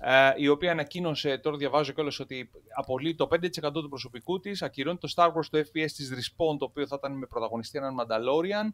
ε, 0.00 0.32
η 0.36 0.48
οποία 0.48 0.70
ανακοίνωσε, 0.70 1.38
τώρα 1.38 1.56
διαβάζω 1.56 1.92
κιόλας 1.92 2.20
ότι 2.20 2.50
απολύει 2.76 3.14
το 3.14 3.28
5% 3.32 3.72
του 3.72 3.88
προσωπικού 3.88 4.40
της, 4.40 4.62
ακυρώνει 4.62 4.98
το 4.98 5.12
Star 5.16 5.26
Wars, 5.26 5.46
το 5.50 5.58
FPS 5.58 5.90
της 5.90 6.12
Respawn, 6.12 6.58
το 6.58 6.64
οποίο 6.64 6.86
θα 6.86 6.96
ήταν 6.98 7.12
με 7.18 7.26
πρωταγωνιστή 7.26 7.78
έναν 7.78 7.94
Mandalorian, 8.00 8.66
ε, 8.66 8.72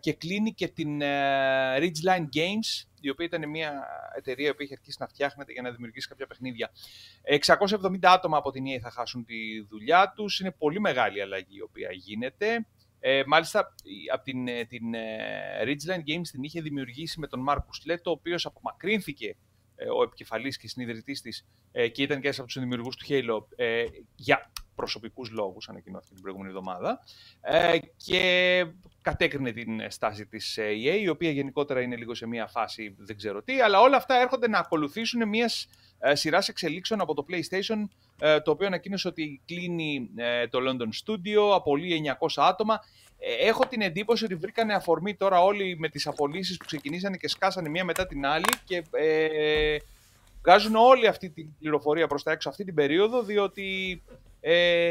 και 0.00 0.12
κλείνει 0.12 0.54
και 0.54 0.68
την 0.68 1.00
ε, 1.00 1.78
Ridgeline 1.78 2.28
Games, 2.36 2.86
η 3.00 3.10
οποία 3.10 3.26
ήταν 3.26 3.50
μια 3.50 3.86
εταιρεία 4.16 4.54
που 4.54 4.62
είχε 4.62 4.74
αρχίσει 4.74 4.96
να 5.00 5.06
φτιάχνεται 5.08 5.52
για 5.52 5.62
να 5.62 5.70
δημιουργήσει 5.70 6.08
κάποια 6.08 6.26
παιχνίδια. 6.26 6.70
670 7.80 7.98
άτομα 8.02 8.36
από 8.36 8.50
την 8.50 8.64
EA 8.64 8.78
θα 8.80 8.90
χάσουν 8.90 9.24
τη 9.24 9.60
δουλειά 9.68 10.12
τους. 10.16 10.40
Είναι 10.40 10.50
πολύ 10.50 10.80
μεγάλη 10.80 11.20
αλλαγή 11.22 11.56
η 11.56 11.62
οποία 11.62 11.88
γίνεται. 11.92 12.66
Ε, 13.00 13.22
μάλιστα, 13.26 13.74
από 14.12 14.24
την, 14.24 14.46
την 14.68 14.84
Ridgeline 15.64 16.10
Games 16.10 16.28
την 16.30 16.42
είχε 16.42 16.60
δημιουργήσει 16.60 17.20
με 17.20 17.26
τον 17.26 17.40
Μάρκους 17.40 17.82
Λέτο, 17.86 18.10
ο 18.10 18.12
οποίος 18.12 18.46
απομακρύνθηκε 18.46 19.36
ε, 19.78 19.88
ο 19.88 20.02
επικεφαλής 20.02 20.56
και 20.56 20.68
συνειδητής 20.68 21.20
της 21.20 21.46
ε, 21.72 21.88
και 21.88 22.02
ήταν 22.02 22.20
και 22.20 22.26
ένας 22.26 22.38
από 22.38 22.46
τους 22.46 22.58
δημιουργούς 22.58 22.96
του 22.96 23.06
Halo 23.08 23.46
ε, 23.56 23.84
για 24.14 24.50
προσωπικούς 24.78 25.30
λόγους, 25.30 25.68
ανακοινώθηκε 25.68 26.12
την 26.14 26.22
προηγούμενη 26.22 26.50
εβδομάδα 26.50 27.00
και 27.96 28.64
κατέκρινε 29.02 29.52
την 29.52 29.90
στάση 29.90 30.26
της 30.26 30.58
EA, 30.60 30.98
η 31.00 31.08
οποία 31.08 31.30
γενικότερα 31.30 31.80
είναι 31.80 31.96
λίγο 31.96 32.14
σε 32.14 32.26
μια 32.26 32.46
φάση 32.46 32.94
δεν 32.98 33.16
ξέρω 33.16 33.42
τι, 33.42 33.60
αλλά 33.60 33.80
όλα 33.80 33.96
αυτά 33.96 34.20
έρχονται 34.20 34.48
να 34.48 34.58
ακολουθήσουν 34.58 35.28
μια 35.28 35.50
σειράς 36.12 36.48
εξελίξεων 36.48 37.00
από 37.00 37.14
το 37.14 37.26
PlayStation, 37.30 37.88
το 38.42 38.50
οποίο 38.50 38.66
ανακοίνωσε 38.66 39.08
ότι 39.08 39.40
κλείνει 39.44 40.10
το 40.50 40.58
London 40.62 40.88
Studio, 41.04 41.54
απολύει 41.54 42.16
900 42.18 42.28
άτομα. 42.36 42.80
Ε, 43.18 43.48
έχω 43.48 43.66
την 43.66 43.80
εντύπωση 43.80 44.24
ότι 44.24 44.34
βρήκανε 44.34 44.74
αφορμή 44.74 45.14
τώρα 45.14 45.42
όλοι 45.42 45.76
με 45.78 45.88
τις 45.88 46.06
απολύσεις 46.06 46.56
που 46.56 46.64
ξεκινήσανε 46.64 47.16
και 47.16 47.28
σκάσανε 47.28 47.68
μία 47.68 47.84
μετά 47.84 48.06
την 48.06 48.26
άλλη 48.26 48.48
και 48.64 48.84
ε, 48.90 49.76
βγάζουν 50.40 50.74
όλη 50.74 51.06
αυτή 51.06 51.30
την 51.30 51.48
πληροφορία 51.58 52.06
προς 52.06 52.22
τα 52.22 52.32
έξω 52.32 52.48
αυτή 52.48 52.64
την 52.64 52.74
περίοδο 52.74 53.22
διότι 53.22 54.02
ε, 54.50 54.90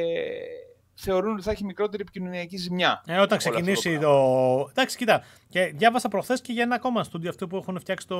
θεωρούν 0.93 1.33
ότι 1.33 1.41
θα 1.41 1.51
έχει 1.51 1.63
μικρότερη 1.65 2.01
επικοινωνιακή 2.01 2.57
ζημιά. 2.57 3.03
Ε, 3.07 3.19
όταν 3.19 3.37
ξεκινήσει 3.37 3.99
το, 3.99 4.01
το... 4.01 4.67
Εντάξει, 4.69 4.97
κοίτα. 4.97 5.23
Και 5.49 5.65
διάβασα 5.75 6.07
προχθές 6.07 6.41
και 6.41 6.53
για 6.53 6.63
ένα 6.63 6.75
ακόμα 6.75 7.03
στούντιο 7.03 7.29
αυτό 7.29 7.47
που 7.47 7.57
έχουν 7.57 7.79
φτιάξει 7.79 8.07
το... 8.07 8.17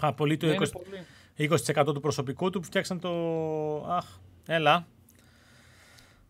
Απολύτω 0.00 0.54
το 0.54 0.70
20... 1.38 1.76
20% 1.76 1.94
του 1.94 2.00
προσωπικού 2.00 2.50
του 2.50 2.60
που 2.60 2.66
φτιάξαν 2.66 3.00
το... 3.00 3.10
Αχ, 3.88 4.04
έλα. 4.46 4.86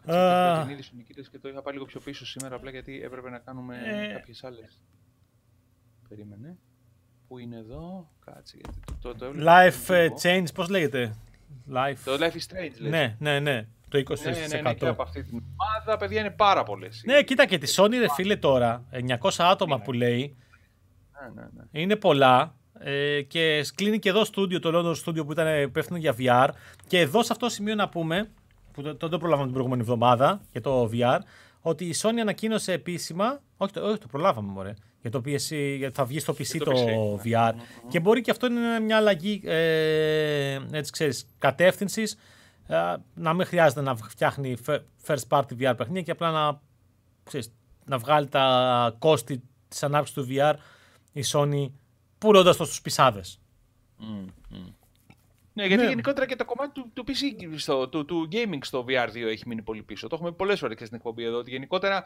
Uh, 0.09 0.63
την 0.63 0.73
είδηση 0.73 0.93
και 1.31 1.39
το 1.39 1.49
είχα 1.49 1.63
πάει 1.63 1.75
λίγο 1.75 1.85
πιο 1.85 2.01
πίσω 2.01 2.27
σήμερα 2.27 2.55
απλά 2.55 2.71
γιατί 2.71 3.03
έπρεπε 3.03 3.31
να 3.31 3.39
κάνουμε 3.39 3.77
ε... 3.85 4.13
κάποιες 4.13 4.45
άλλες. 4.45 4.81
Περίμενε. 6.09 6.59
Πού 7.29 7.39
είναι 7.39 7.57
εδώ, 7.57 8.11
κάτσε 8.25 8.57
γιατί 8.63 8.81
το, 9.01 9.15
το, 9.15 9.33
το 9.33 9.33
Life 9.47 9.87
uh, 9.87 10.09
Change, 10.23 10.47
πώς 10.55 10.69
λέγεται; 10.69 11.15
Life... 11.75 11.97
Το 12.05 12.13
Life 12.13 12.33
is 12.33 12.55
Strange, 12.55 12.75
λες. 12.79 12.91
Ναι, 12.91 13.17
ναι, 13.19 13.41
ναι. 13.41 13.67
Το 13.89 13.99
20%. 13.99 14.05
Ναι, 14.23 14.31
ναι, 14.31 14.61
ναι, 14.61 14.75
και 14.75 14.87
από 14.87 15.03
αυτή 15.03 15.23
την 15.23 15.43
ομάδα, 15.57 15.99
παιδιά, 15.99 16.21
είναι 16.21 16.31
πάρα 16.31 16.63
πολλές. 16.63 17.03
Ναι, 17.05 17.23
κοίτα 17.23 17.47
και 17.47 17.59
τη 17.59 17.73
Sony, 17.77 17.95
ρε 17.99 18.07
φίλε, 18.15 18.37
τώρα, 18.37 18.85
900 19.21 19.31
άτομα 19.39 19.81
που 19.81 19.93
λέει, 19.93 20.37
ναι, 21.23 21.43
ναι, 21.43 21.49
ναι. 21.71 21.81
είναι 21.81 21.97
πολλά. 21.97 22.55
Ε, 22.79 23.23
και 23.23 23.65
κλείνει 23.75 23.99
και 23.99 24.09
εδώ 24.09 24.25
στούντιο, 24.25 24.59
το 24.59 24.71
London 24.75 25.05
Studio 25.05 25.27
που 25.27 25.33
ήταν 25.33 25.63
υπεύθυνο 25.63 25.99
για 25.99 26.15
VR. 26.19 26.49
Και 26.87 27.01
εδώ 27.01 27.23
σε 27.23 27.33
αυτό 27.33 27.47
το 27.47 27.53
σημείο 27.53 27.75
να 27.75 27.89
πούμε, 27.89 28.31
που 28.73 28.83
το, 28.83 28.97
το, 28.97 29.09
το 29.09 29.19
προλάβαμε 29.19 29.45
την 29.45 29.53
προηγούμενη 29.53 29.83
εβδομάδα 29.83 30.41
για 30.53 30.61
το 30.61 30.91
VR, 30.93 31.19
ότι 31.61 31.85
η 31.85 31.95
Sony 32.03 32.19
ανακοίνωσε 32.21 32.73
επίσημα. 32.73 33.41
Όχι, 33.57 33.73
το, 33.73 33.89
όχι, 33.89 33.99
το 33.99 34.07
προλάβαμε, 34.07 34.53
μωρέ. 34.53 34.75
Για 35.07 35.21
το 35.21 35.23
PC, 35.27 35.77
γιατί 35.79 35.95
θα 35.95 36.05
βγει 36.05 36.19
στο 36.19 36.33
PC 36.33 36.59
το, 36.59 36.73
VR. 37.25 37.53
Και 37.89 38.01
μπορεί 38.01 38.21
και 38.21 38.31
αυτό 38.31 38.47
είναι 38.47 38.81
μια 38.81 38.97
αλλαγή 38.97 39.41
ε, 39.45 40.59
έτσι 40.71 40.93
ξέρεις, 40.93 41.27
κατεύθυνσης. 41.39 42.17
Ε, 42.67 42.95
να 43.15 43.33
μην 43.33 43.47
χρειάζεται 43.47 43.81
να 43.81 43.97
φτιάχνει 43.97 44.57
first 45.07 45.29
party 45.29 45.53
VR 45.61 45.75
παιχνίδια 45.77 46.03
και 46.03 46.11
απλά 46.11 46.31
να, 46.31 46.61
ξέρεις, 47.25 47.53
να 47.85 47.99
βγάλει 47.99 48.27
τα 48.29 48.97
κόστη 48.99 49.43
της 49.69 49.83
ανάπτυξης 49.83 50.15
του 50.15 50.27
VR 50.31 50.55
η 51.13 51.23
Sony 51.33 51.71
πουλώντας 52.19 52.57
το 52.57 52.65
στους 52.65 52.81
πισάδες. 52.81 53.41
Ναι, 55.57 55.67
γιατί 55.67 55.83
ναι. 55.83 55.89
γενικότερα 55.89 56.27
και 56.27 56.37
το 56.37 56.45
κομμάτι 56.45 56.73
του, 56.73 56.91
του 56.95 57.05
PC, 57.07 57.13
στο, 57.57 57.89
του, 57.89 58.05
του 58.05 58.29
gaming 58.33 58.59
στο 58.61 58.85
VR2 58.89 59.15
έχει 59.15 59.43
μείνει 59.47 59.63
πολύ 59.63 59.83
πίσω. 59.83 60.09
Το 60.09 60.15
έχουμε 60.15 60.33
πολλές 60.33 60.59
φορές 60.59 60.77
και 60.77 60.85
στην 60.85 60.97
εκπομπή 60.97 61.25
εδώ. 61.25 61.39
Ότι 61.39 61.51
γενικότερα 61.51 62.05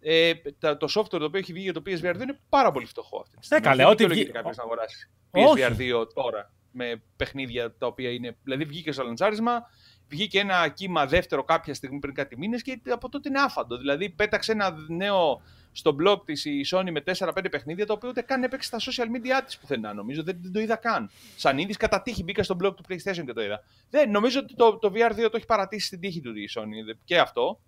ε, 0.00 0.32
το 0.58 0.86
software 0.94 1.18
το 1.18 1.24
οποίο 1.24 1.38
έχει 1.38 1.52
βγει 1.52 1.62
για 1.62 1.72
το 1.72 1.82
PSVR2 1.86 2.20
είναι 2.20 2.38
πάρα 2.48 2.72
πολύ 2.72 2.86
φτωχό 2.86 3.20
αυτή 3.20 3.36
τη 3.36 3.44
στιγμή. 3.44 3.62
Ναι, 3.62 3.70
καλά, 3.70 3.88
ότι 3.88 4.06
βγει... 4.06 4.26
κάποιος 4.26 4.56
να 4.56 4.62
αγοράσει 4.62 5.10
PSVR2 5.30 6.06
τώρα 6.14 6.52
με 6.70 7.02
παιχνίδια 7.16 7.76
τα 7.78 7.86
οποία 7.86 8.10
είναι. 8.10 8.36
Δηλαδή 8.42 8.64
βγήκε 8.64 8.92
στο 8.92 9.02
λαντσάρισμα, 9.02 9.62
βγήκε 10.10 10.38
ένα 10.38 10.68
κύμα 10.68 11.06
δεύτερο 11.06 11.44
κάποια 11.44 11.74
στιγμή 11.74 11.98
πριν 11.98 12.14
κάτι 12.14 12.38
μήνες 12.38 12.62
και 12.62 12.80
από 12.90 13.08
τότε 13.08 13.28
είναι 13.28 13.40
άφαντο. 13.40 13.76
Δηλαδή 13.76 14.10
πέταξε 14.10 14.52
ένα 14.52 14.74
νέο 14.88 15.42
στο 15.72 15.96
blog 16.00 16.24
της 16.24 16.44
η 16.44 16.60
Sony 16.70 16.90
με 16.90 17.02
4-5 17.18 17.46
παιχνίδια, 17.50 17.86
τα 17.86 17.92
οποία 17.92 18.08
ούτε 18.08 18.22
καν 18.22 18.42
έπαιξε 18.42 18.76
στα 18.76 18.78
social 18.78 19.06
media 19.06 19.42
της 19.44 19.58
πουθενά. 19.58 19.94
Νομίζω 19.94 20.22
δεν, 20.22 20.38
δεν 20.42 20.52
το 20.52 20.60
είδα 20.60 20.76
καν. 20.76 21.10
Σαν 21.36 21.58
είδης 21.58 21.76
κατά 21.76 22.02
τύχη 22.02 22.22
μπήκα 22.22 22.42
στο 22.42 22.56
blog 22.62 22.76
του 22.76 22.82
PlayStation 22.88 23.24
και 23.26 23.32
το 23.32 23.42
είδα. 23.42 23.62
Δεν, 23.90 24.10
νομίζω 24.10 24.40
ότι 24.40 24.54
το, 24.54 24.78
το 24.78 24.92
VR2 24.94 25.16
το 25.16 25.36
έχει 25.36 25.46
παρατήσει 25.46 25.86
στην 25.86 26.00
τύχη 26.00 26.20
του 26.20 26.36
η 26.36 26.48
Sony 26.54 26.96
και 27.04 27.18
αυτό. 27.18 27.60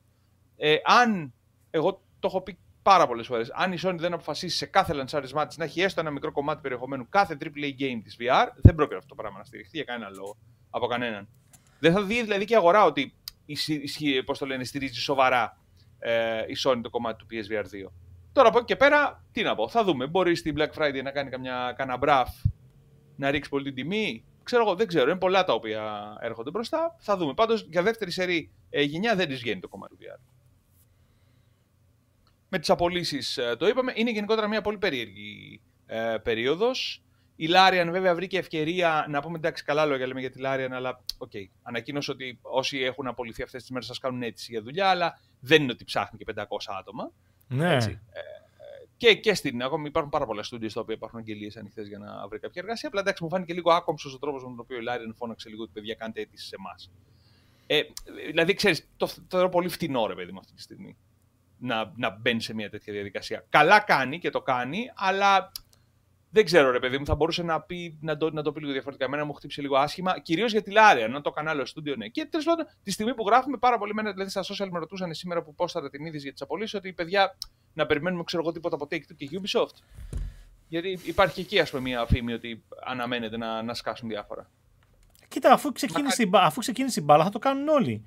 Ε, 0.56 0.76
αν, 0.84 1.32
εγώ 1.70 1.92
το 1.92 2.26
έχω 2.26 2.40
πει 2.40 2.58
πάρα 2.82 3.06
πολλές 3.06 3.26
φορές, 3.26 3.50
αν 3.54 3.72
η 3.72 3.78
Sony 3.82 3.96
δεν 3.98 4.12
αποφασίσει 4.12 4.56
σε 4.56 4.66
κάθε 4.66 4.92
λανσάρισμά 4.92 5.46
της 5.46 5.56
να 5.56 5.64
έχει 5.64 5.80
έστω 5.80 6.00
ένα 6.00 6.10
μικρό 6.10 6.32
κομμάτι 6.32 6.60
περιεχομένου 6.60 7.08
κάθε 7.08 7.36
AAA 7.40 7.80
game 7.80 8.00
της 8.04 8.16
VR, 8.20 8.46
δεν 8.56 8.74
πρόκειται 8.74 8.96
αυτό 8.96 9.08
το 9.08 9.14
πράγμα 9.14 9.38
να 9.38 9.44
στηριχθεί 9.44 9.76
για 9.76 9.84
κανένα 9.84 10.10
λόγο 10.10 10.36
από 10.70 10.86
κανέναν. 10.86 11.28
Δεν 11.82 11.92
θα 11.92 12.02
δει 12.02 12.22
δηλαδή 12.22 12.44
και 12.44 12.52
η 12.52 12.56
αγορά 12.56 12.84
ότι 12.84 13.14
πώς 14.24 14.38
το 14.38 14.46
λένε, 14.46 14.64
στηρίζει 14.64 15.00
σοβαρά 15.00 15.58
ε, 15.98 16.44
η 16.46 16.56
Sony 16.64 16.80
το 16.82 16.90
κομμάτι 16.90 17.18
του 17.18 17.26
PSVR 17.30 17.86
2. 17.86 17.90
Τώρα 18.32 18.48
από 18.48 18.58
εκεί 18.58 18.66
και 18.66 18.76
πέρα, 18.76 19.24
τι 19.32 19.42
να 19.42 19.54
πω, 19.54 19.68
θα 19.68 19.84
δούμε. 19.84 20.06
Μπορεί 20.06 20.34
στην 20.34 20.54
Black 20.58 20.70
Friday 20.78 21.00
να 21.02 21.10
κάνει 21.10 21.30
καμιά, 21.30 21.74
κανένα 21.76 21.96
μπραφ, 21.96 22.28
να 23.16 23.30
ρίξει 23.30 23.50
πολύ 23.50 23.64
την 23.64 23.74
τιμή. 23.74 24.24
Ξέρω 24.42 24.62
εγώ, 24.62 24.74
δεν 24.74 24.86
ξέρω. 24.86 25.10
Είναι 25.10 25.18
πολλά 25.18 25.44
τα 25.44 25.52
οποία 25.52 26.14
έρχονται 26.20 26.50
μπροστά. 26.50 26.96
Θα 26.98 27.16
δούμε. 27.16 27.34
Πάντως 27.34 27.66
για 27.70 27.82
δεύτερη 27.82 28.10
σερή 28.10 28.50
ε, 28.70 28.82
γενιά 28.82 29.16
δεν 29.16 29.28
της 29.28 29.40
βγαίνει 29.40 29.60
το 29.60 29.68
κομμάτι 29.68 29.96
του 29.96 30.02
VR. 30.02 30.20
Με 32.48 32.58
τις 32.58 32.70
απολύσεις 32.70 33.36
ε, 33.36 33.56
το 33.58 33.68
είπαμε. 33.68 33.92
Είναι 33.96 34.10
γενικότερα 34.10 34.48
μια 34.48 34.60
πολύ 34.60 34.78
περίεργη 34.78 35.60
ε, 35.86 36.16
περίοδος. 36.22 37.02
Η 37.36 37.46
Larian 37.46 37.90
βέβαια 37.90 38.14
βρήκε 38.14 38.38
ευκαιρία 38.38 39.06
να 39.08 39.20
πούμε 39.20 39.36
εντάξει 39.38 39.64
καλά 39.64 39.84
λόγια 39.86 40.06
λέμε 40.06 40.20
για 40.20 40.30
τη 40.30 40.38
Larian, 40.38 40.72
αλλά 40.72 41.00
OK. 41.18 41.30
Okay, 41.34 41.46
ανακοίνωσε 41.62 42.10
ότι 42.10 42.38
όσοι 42.42 42.78
έχουν 42.78 43.06
απολυθεί 43.06 43.42
αυτές 43.42 43.60
τις 43.60 43.70
μέρες 43.70 43.86
θα 43.86 43.94
κάνουν 44.00 44.22
αίτηση 44.22 44.52
για 44.52 44.62
δουλειά, 44.62 44.88
αλλά 44.88 45.20
δεν 45.40 45.62
είναι 45.62 45.72
ότι 45.72 45.84
ψάχνει 45.84 46.18
και 46.18 46.32
500 46.36 46.42
άτομα. 46.78 47.10
Ναι. 47.48 47.74
Έτσι. 47.74 47.90
Ε, 47.90 48.20
και, 48.96 49.14
και 49.14 49.34
στην 49.34 49.62
ακόμα 49.62 49.86
υπάρχουν 49.86 50.10
πάρα 50.10 50.26
πολλά 50.26 50.42
στούντια 50.42 50.70
στα 50.70 50.80
οποία 50.80 50.94
υπάρχουν 50.94 51.18
αγγελίες 51.18 51.56
ανοιχτές 51.56 51.88
για 51.88 51.98
να 51.98 52.28
βρει 52.28 52.38
κάποια 52.38 52.62
εργασία. 52.62 52.88
Απλά 52.88 53.00
εντάξει, 53.00 53.22
μου 53.22 53.28
φάνηκε 53.28 53.52
λίγο 53.52 53.72
άκομψος 53.72 54.14
ο 54.14 54.18
τρόπος 54.18 54.42
με 54.42 54.48
τον 54.48 54.58
οποίο 54.60 54.76
η 54.76 54.82
Larian 54.82 55.14
φώναξε 55.14 55.48
λίγο 55.48 55.62
ότι 55.62 55.72
παιδιά 55.72 55.94
κάνετε 55.94 56.20
αίτηση 56.20 56.46
σε 56.46 56.56
εμάς. 56.58 56.90
Ε, 57.66 57.82
δηλαδή, 58.26 58.54
ξέρεις, 58.54 58.88
το, 58.96 59.06
το 59.06 59.12
θεωρώ 59.28 59.48
πολύ 59.48 59.68
φτηνό 59.68 60.06
ρε 60.06 60.14
παιδί 60.14 60.32
μου 60.32 60.38
αυτή 60.38 60.52
τη 60.54 60.62
στιγμή 60.62 60.96
να, 61.62 61.92
να 61.96 62.10
μπαίνει 62.10 62.42
σε 62.42 62.54
μια 62.54 62.70
τέτοια 62.70 62.92
διαδικασία. 62.92 63.44
Καλά 63.48 63.80
κάνει 63.80 64.18
και 64.18 64.30
το 64.30 64.40
κάνει, 64.40 64.90
αλλά 64.94 65.52
δεν 66.34 66.44
ξέρω, 66.44 66.70
ρε 66.70 66.78
παιδί 66.78 66.98
μου, 66.98 67.06
θα 67.06 67.14
μπορούσε 67.14 67.42
να, 67.42 67.60
πει, 67.60 67.98
να, 68.00 68.16
το, 68.16 68.30
να 68.30 68.42
το 68.42 68.52
πει 68.52 68.60
λίγο 68.60 68.72
διαφορετικά. 68.72 69.06
Εμένα 69.06 69.24
μου 69.24 69.32
χτύπησε 69.32 69.60
λίγο 69.60 69.76
άσχημα, 69.76 70.20
κυρίως 70.20 70.52
για 70.52 70.62
τη 70.62 70.70
Λάρια, 70.70 71.08
να 71.08 71.20
το 71.20 71.30
κανάλι 71.30 71.66
στούντιο, 71.66 71.96
ναι. 71.96 72.08
Και 72.08 72.26
τέλος 72.30 72.46
πάντων, 72.46 72.66
τη 72.82 72.90
στιγμή 72.90 73.14
που 73.14 73.26
γράφουμε 73.26 73.56
πάρα 73.56 73.78
πολύ 73.78 73.94
μένα, 73.94 74.12
δηλαδή 74.12 74.30
στα 74.30 74.42
social 74.42 74.68
με 74.70 74.78
ρωτούσαν 74.78 75.14
σήμερα 75.14 75.42
που 75.42 75.54
πόσταρα 75.54 75.90
την 75.90 76.06
είδηση 76.06 76.22
για 76.22 76.32
τις 76.32 76.42
απολύσεις, 76.42 76.74
ότι 76.74 76.92
παιδιά 76.92 77.36
να 77.72 77.86
περιμένουμε, 77.86 78.22
ξέρω 78.24 78.42
εγώ, 78.42 78.52
τίποτα 78.52 78.74
από 78.74 78.84
Take 78.90 79.14
και 79.16 79.30
Ubisoft. 79.32 79.82
Γιατί 80.68 80.98
υπάρχει 81.02 81.34
και 81.34 81.40
εκεί, 81.40 81.60
ας 81.60 81.70
πούμε, 81.70 81.82
μια 81.82 82.06
φήμη 82.06 82.32
ότι 82.32 82.62
αναμένεται 82.84 83.36
να, 83.36 83.62
να 83.62 83.74
σκάσουν 83.74 84.08
διάφορα. 84.08 84.50
Κοίτα, 85.28 85.52
αφού 85.52 85.72
ξεκίνησε, 85.72 86.26
Μα... 86.26 86.40
αφού 86.40 86.60
ξεκίνησε 86.60 87.00
η 87.00 87.02
μπάλα, 87.06 87.24
θα 87.24 87.30
το 87.30 87.38
κάνουν 87.38 87.68
όλοι. 87.68 88.04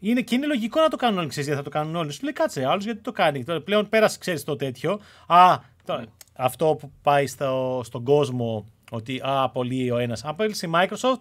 Είναι, 0.00 0.20
και 0.20 0.34
είναι 0.34 0.46
λογικό 0.46 0.80
να 0.80 0.88
το 0.88 0.96
κάνουν 0.96 1.18
όλοι, 1.18 1.28
ξέρεις 1.28 1.48
γιατί 1.48 1.62
θα 1.64 1.70
το 1.70 1.78
κάνουν 1.78 1.96
όλοι. 1.96 2.12
Σου 2.12 2.22
λέει 2.22 2.32
κάτσε, 2.32 2.64
άλλος 2.64 2.84
γιατί 2.84 3.00
το 3.00 3.12
κάνει. 3.12 3.44
Τώρα 3.44 3.60
πλέον 3.60 3.88
πέρασε, 3.88 4.18
ξέρεις 4.18 4.44
το 4.44 4.56
τέτοιο. 4.56 5.00
Α, 5.26 5.58
το, 5.84 6.04
αυτό 6.32 6.76
που 6.80 6.92
πάει 7.02 7.26
στο, 7.26 7.80
στον 7.84 8.04
κόσμο 8.04 8.66
ότι 8.90 9.18
α, 9.18 9.42
απολύει 9.42 9.90
ο 9.92 9.98
ένας. 9.98 10.24
Απέλυσε 10.24 10.66
η 10.66 10.70
Microsoft 10.74 11.18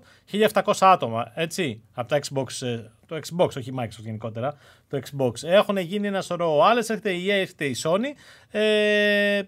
1700 0.64 0.74
άτομα, 0.80 1.32
έτσι, 1.36 1.82
από 1.94 2.08
το 2.08 2.20
Xbox, 2.22 2.68
ε, 2.68 2.92
το 3.06 3.20
Xbox, 3.28 3.48
όχι 3.48 3.70
η 3.70 3.74
Microsoft 3.80 4.04
γενικότερα, 4.04 4.56
το 4.88 5.00
Xbox. 5.04 5.44
Έχουν 5.44 5.78
γίνει 5.78 6.08
ένα 6.08 6.22
σωρό 6.22 6.62
άλλες, 6.64 6.90
έρχεται 6.90 7.12
η 7.12 7.26
EA, 7.26 7.30
έρχεται 7.30 7.66
η 7.66 7.76
Sony. 7.84 8.14
Ε, 8.52 9.42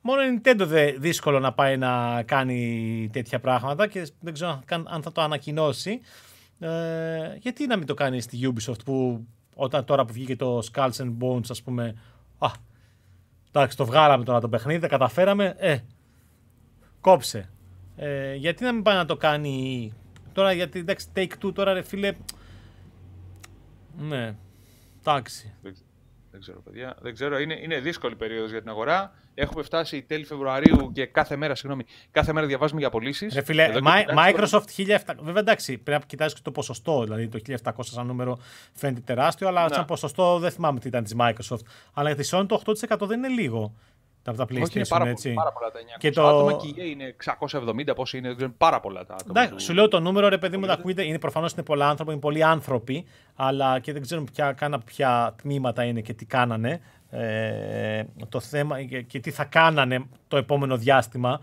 μόνο 0.00 0.22
η 0.22 0.40
Nintendo 0.42 0.62
δε, 0.66 0.92
δύσκολο 0.92 1.38
να 1.40 1.52
πάει 1.52 1.76
να 1.76 2.22
κάνει 2.22 3.10
τέτοια 3.12 3.40
πράγματα 3.40 3.86
και 3.86 4.08
δεν 4.20 4.32
ξέρω 4.32 4.62
αν 4.68 5.02
θα 5.02 5.12
το 5.12 5.20
ανακοινώσει. 5.20 6.00
Ε, 6.58 7.36
γιατί 7.38 7.66
να 7.66 7.76
μην 7.76 7.86
το 7.86 7.94
κάνει 7.94 8.20
στη 8.20 8.38
Ubisoft 8.42 8.84
που 8.84 9.26
όταν 9.54 9.84
τώρα 9.84 10.04
που 10.04 10.12
βγήκε 10.12 10.36
το 10.36 10.62
Skulls 10.72 10.96
and 10.96 11.12
Bones 11.20 11.50
ας 11.50 11.62
πούμε 11.62 11.94
α, 12.38 12.48
Εντάξει, 13.52 13.76
το 13.76 13.86
βγάλαμε 13.86 14.24
τώρα 14.24 14.40
το 14.40 14.48
παιχνίδι, 14.48 14.80
τα 14.80 14.88
καταφέραμε. 14.88 15.54
Ε, 15.58 15.78
κόψε. 17.00 17.50
Ε, 17.96 18.34
γιατί 18.34 18.64
να 18.64 18.72
μην 18.72 18.82
πάει 18.82 18.96
να 18.96 19.06
το 19.06 19.16
κάνει 19.16 19.92
τώρα, 20.32 20.52
γιατί 20.52 20.78
εντάξει, 20.78 21.06
take 21.16 21.32
two 21.44 21.54
τώρα 21.54 21.72
ρε 21.72 21.82
φίλε. 21.82 22.14
Ναι, 23.98 24.36
εντάξει. 25.00 25.54
Δεν 26.30 26.40
ξέρω, 26.40 26.60
παιδιά. 26.60 26.96
Δεν 27.00 27.14
ξέρω. 27.14 27.38
Είναι, 27.38 27.58
είναι 27.62 27.80
δύσκολη 27.80 28.16
περίοδος 28.16 28.50
για 28.50 28.60
την 28.60 28.68
αγορά. 28.68 29.12
Έχουμε 29.34 29.62
φτάσει 29.62 30.02
τέλη 30.02 30.24
Φεβρουαρίου 30.24 30.92
και 30.92 31.06
κάθε 31.06 31.36
μέρα, 31.36 31.54
συγγνώμη, 31.54 31.84
κάθε 32.10 32.32
μέρα 32.32 32.46
διαβάζουμε 32.46 32.78
για 32.78 32.88
απολύσεις. 32.88 33.34
Ρε 33.34 33.42
φίλε, 33.42 33.68
Microsoft 34.16 34.64
1700. 34.76 34.96
Βέβαια 35.20 35.40
εντάξει, 35.40 35.78
πρέπει 35.78 36.00
να 36.00 36.06
κοιτάξεις 36.06 36.36
και 36.36 36.44
το 36.44 36.50
ποσοστό. 36.50 37.02
Δηλαδή 37.02 37.28
το 37.28 37.38
1700 37.64 37.70
σαν 37.80 38.06
νούμερο 38.06 38.38
φαίνεται 38.72 39.00
τεράστιο, 39.00 39.48
αλλά 39.48 39.68
σαν 39.72 39.84
ποσοστό 39.84 40.38
δεν 40.38 40.50
θυμάμαι 40.50 40.80
τι 40.80 40.88
ήταν 40.88 41.04
της 41.04 41.14
Microsoft. 41.18 41.64
Αλλά 41.92 42.10
για 42.10 42.22
τη 42.22 42.28
Sony 42.32 42.44
το 42.48 42.62
8% 42.64 43.06
δεν 43.06 43.18
είναι 43.18 43.28
λίγο 43.28 43.74
από 44.24 44.36
τα 44.36 44.44
PlayStation. 44.44 44.62
Όχι, 44.62 44.78
είναι 44.78 44.86
πάρα, 44.86 45.08
έτσι. 45.08 45.32
πάρα 45.32 45.52
πολλά 45.52 45.70
τα 45.70 45.80
900 45.80 45.82
και 45.98 46.10
το... 46.10 46.26
άτομα 46.26 46.52
και 46.52 46.82
είναι 46.82 47.16
670, 47.50 47.94
πόσοι 47.94 48.18
είναι, 48.18 48.28
είναι 48.28 48.52
πάρα 48.58 48.80
πολλά 48.80 49.04
τα 49.04 49.14
άτομα. 49.14 49.40
Εντάξει, 49.40 49.64
σου 49.64 49.74
λέω 49.74 49.88
το 49.88 50.00
νούμερο, 50.00 50.28
ρε 50.28 50.38
παιδί 50.38 50.56
μου, 50.56 50.66
τα 50.66 50.72
ακούτε, 50.72 51.04
είναι 51.04 51.18
προφανώς 51.18 51.52
είναι 51.52 51.62
πολλά 51.62 51.88
άνθρωποι, 51.88 52.12
είναι 52.12 52.20
πολλοί 52.20 52.44
άνθρωποι, 52.44 53.04
αλλά 53.34 53.78
και 53.78 53.92
δεν 53.92 54.02
ξέρουμε 54.02 54.26
ποια, 54.32 54.52
κάνα, 54.52 54.78
ποια 54.78 55.34
τμήματα 55.42 55.84
είναι 55.84 56.00
και 56.00 56.14
τι 56.14 56.24
κάνανε. 56.24 56.80
Ε, 57.10 58.04
το 58.28 58.40
θέμα 58.40 58.82
και, 58.82 59.02
και 59.02 59.20
τι 59.20 59.30
θα 59.30 59.44
κάνανε 59.44 60.04
το 60.28 60.36
επόμενο 60.36 60.76
διάστημα 60.76 61.40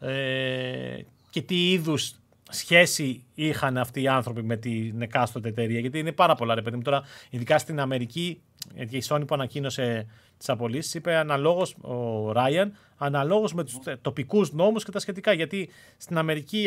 ε, 0.00 0.98
και 1.30 1.42
τι 1.42 1.70
είδους 1.70 2.14
σχέση 2.50 3.24
είχαν 3.34 3.78
αυτοί 3.78 4.02
οι 4.02 4.08
άνθρωποι 4.08 4.42
με 4.42 4.56
την 4.56 5.02
εκάστοτε 5.02 5.48
εταιρεία. 5.48 5.80
Γιατί 5.80 5.98
είναι 5.98 6.12
πάρα 6.12 6.34
πολλά, 6.34 6.54
ρε 6.54 6.62
παιδί 6.62 6.76
μου. 6.76 6.82
Τώρα, 6.82 7.02
ειδικά 7.30 7.58
στην 7.58 7.80
Αμερική, 7.80 8.40
γιατί 8.74 8.96
η 8.96 9.02
Sony 9.08 9.22
που 9.26 9.34
ανακοίνωσε 9.34 10.06
τις 10.38 10.48
απολύσεις, 10.48 10.94
είπε 10.94 11.16
αναλόγως 11.16 11.74
ο 11.80 12.32
Ράιαν, 12.32 12.76
αναλόγως 12.96 13.54
με 13.54 13.64
τους 13.64 13.78
τοπικούς 14.02 14.52
νόμους 14.52 14.84
και 14.84 14.90
τα 14.90 14.98
σχετικά. 14.98 15.32
Γιατί 15.32 15.68
στην 15.96 16.18
Αμερική 16.18 16.66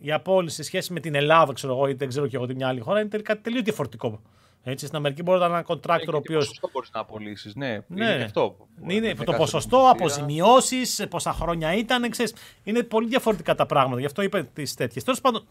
η 0.00 0.12
απόλυση 0.12 0.56
σε 0.56 0.62
σχέση 0.62 0.92
με 0.92 1.00
την 1.00 1.14
Ελλάδα, 1.14 1.52
ξέρω 1.52 1.72
εγώ, 1.72 1.88
ή 1.88 1.92
δεν 1.92 2.08
ξέρω 2.08 2.26
και 2.26 2.36
εγώ 2.36 2.46
τι 2.46 2.54
μια 2.54 2.68
άλλη 2.68 2.80
χώρα, 2.80 3.00
είναι 3.00 3.08
τελικά 3.08 3.40
τελείως 3.40 3.62
διαφορετικό. 3.62 4.20
Έτσι, 4.68 4.86
στην 4.86 4.98
Αμερική 4.98 5.22
μπορεί 5.22 5.38
να 5.38 5.46
είναι 5.46 5.54
ένα 5.54 5.64
contractor 5.68 6.12
ο 6.12 6.16
οποίο. 6.16 6.38
ποσοστό 6.38 6.68
μπορείς 6.72 6.90
να 6.92 7.00
απολύσεις, 7.00 7.54
ναι. 7.54 7.78
ναι. 7.86 8.12
Είναι 8.12 8.24
αυτό. 8.24 8.56
Είναι 8.88 9.14
το 9.14 9.32
ποσοστό, 9.32 9.88
αποζημιώσεις, 9.90 11.06
πόσα 11.10 11.32
χρόνια 11.32 11.74
ήταν. 11.74 12.10
Ξέρεις, 12.10 12.34
είναι 12.64 12.82
πολύ 12.82 13.08
διαφορετικά 13.08 13.54
τα 13.54 13.66
πράγματα. 13.66 14.00
Γι' 14.00 14.06
αυτό 14.06 14.22
είπε 14.22 14.48
τις 14.54 14.74
τέτοιες. 14.74 15.04
Τέλος 15.04 15.20
πάντων, 15.20 15.46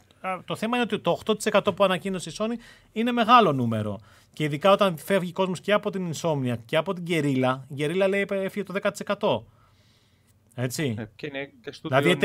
το 0.46 0.56
θέμα 0.56 0.78
είναι 0.78 0.86
ότι 0.92 1.00
το 1.00 1.20
8% 1.52 1.76
που 1.76 1.84
ανακοίνωσε 1.84 2.30
η 2.30 2.34
Sony 2.38 2.60
είναι 2.92 3.12
μεγάλο 3.12 3.54
νούμερο. 3.54 4.00
Και 4.34 4.44
ειδικά 4.44 4.72
όταν 4.72 4.98
φεύγει 4.98 5.30
ο 5.30 5.34
κόσμος 5.34 5.60
και 5.62 5.74
από 5.74 5.90
την 5.90 6.14
Insomnia 6.14 6.56
και 6.66 6.78
από 6.78 6.94
την 6.94 7.04
Guerrilla, 7.08 7.60
η 7.68 7.76
Guerrilla 7.78 8.08
λέει 8.10 8.26
έφυγε 8.30 8.64
το 8.64 8.74
10%. 9.18 9.42
Έτσι. 10.56 10.96
Ε, 10.98 11.06
και 11.16 11.28
είναι 11.28 11.52
και 11.62 11.74
δηλαδή, 11.82 12.18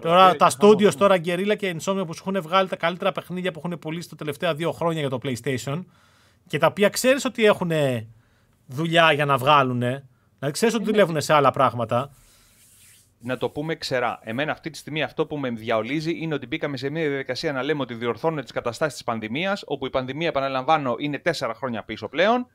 τώρα, 0.00 0.36
τα 0.36 0.50
studios 0.60 0.94
τώρα 0.94 1.16
Guerrilla 1.24 1.56
και 1.58 1.76
Insomnia 1.78 2.06
που 2.06 2.14
σου 2.14 2.24
έχουν 2.26 2.42
βγάλει 2.42 2.68
τα 2.68 2.76
καλύτερα 2.76 3.12
παιχνίδια 3.12 3.52
που 3.52 3.60
έχουν 3.64 3.78
πουλήσει 3.78 4.08
τα 4.08 4.16
τελευταία 4.16 4.54
δύο 4.54 4.72
χρόνια 4.72 5.00
για 5.00 5.10
το 5.10 5.18
PlayStation 5.22 5.82
και 6.46 6.58
τα 6.58 6.66
οποία 6.66 6.88
ξέρεις 6.88 7.24
ότι 7.24 7.44
έχουν 7.44 7.70
δουλειά 8.66 9.12
για 9.12 9.24
να 9.24 9.36
βγάλουν. 9.36 9.78
Δηλαδή 9.78 10.50
ξέρεις 10.52 10.74
ότι 10.74 10.84
δουλεύουν 10.84 11.20
σε 11.20 11.32
άλλα 11.32 11.50
πράγματα. 11.50 12.10
Να 13.18 13.36
το 13.36 13.50
πούμε 13.50 13.74
ξερά. 13.74 14.20
Εμένα 14.22 14.52
αυτή 14.52 14.70
τη 14.70 14.78
στιγμή 14.78 15.02
αυτό 15.02 15.26
που 15.26 15.36
με 15.36 15.50
διαολίζει 15.50 16.18
είναι 16.18 16.34
ότι 16.34 16.46
μπήκαμε 16.46 16.76
σε 16.76 16.90
μια 16.90 17.08
διαδικασία 17.08 17.52
να 17.52 17.62
λέμε 17.62 17.82
ότι 17.82 17.94
διορθώνουν 17.94 18.42
τις 18.42 18.52
καταστάσεις 18.52 18.94
της 18.94 19.04
πανδημίας, 19.04 19.62
όπου 19.66 19.86
η 19.86 19.90
πανδημία, 19.90 20.28
επαναλαμβάνω, 20.28 20.94
είναι 20.98 21.18
τέσσερα 21.18 21.54
χρόνια 21.54 21.84
πίσω 21.84 22.08
πλέον. 22.08 22.46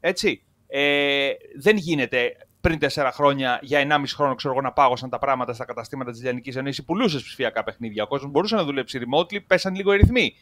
Έτσι. 0.00 0.42
Ε, 0.66 1.30
δεν 1.60 1.76
γίνεται 1.76 2.36
πριν 2.60 2.78
τέσσερα 2.78 3.12
χρόνια 3.12 3.58
για 3.62 3.80
1,5 3.80 4.02
χρόνο 4.14 4.34
ξέρω 4.34 4.52
εγώ, 4.52 4.62
να 4.62 4.72
πάγωσαν 4.72 5.10
τα 5.10 5.18
πράγματα 5.18 5.52
στα 5.52 5.64
καταστήματα 5.64 6.10
της 6.10 6.22
Λιανική 6.22 6.58
Ενώσης. 6.58 6.84
Πουλούσε 6.84 7.16
ψηφιακά 7.16 7.64
παιχνίδια. 7.64 8.02
Ο 8.02 8.06
κόσμος 8.06 8.30
μπορούσε 8.30 8.54
να 8.54 8.64
δουλέψει 8.64 9.00
remotely, 9.02 9.38
πέσαν 9.46 9.74
λίγο 9.74 9.92
οι 9.92 9.96
ρυθμοί 9.96 10.34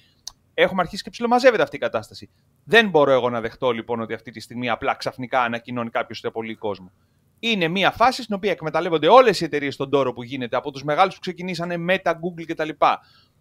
έχουμε 0.59 0.83
αρχίσει 0.83 1.03
και 1.03 1.11
ψιλομαζεύεται 1.11 1.63
αυτή 1.63 1.77
η 1.77 1.79
κατάσταση. 1.79 2.31
Δεν 2.65 2.89
μπορώ 2.89 3.11
εγώ 3.13 3.31
να 3.31 3.41
δεχτώ 3.41 3.71
λοιπόν 3.71 4.01
ότι 4.01 4.15
αυτή 4.15 4.31
τη 4.31 4.41
στιγμή 4.41 4.71
απλά 4.71 4.95
ξαφνικά 4.95 5.43
ανακοινώνει 5.43 5.91
κάποιος 5.91 6.19
ότι 6.19 6.27
απολύει 6.27 6.55
κόσμο. 6.55 6.93
Είναι 7.39 7.69
μια 7.69 7.91
φάση 7.91 8.23
στην 8.23 8.35
οποία 8.35 8.51
εκμεταλλεύονται 8.51 9.09
όλες 9.09 9.41
οι 9.41 9.45
εταιρείες 9.45 9.75
στον 9.75 9.91
τόρο 9.91 10.13
που 10.13 10.23
γίνεται 10.23 10.57
από 10.57 10.71
τους 10.71 10.85
μεγάλους 10.85 11.15
που 11.15 11.21
ξεκινήσανε 11.21 11.77
Meta, 11.89 12.11
Google 12.11 12.45
κτλ. 12.47 12.69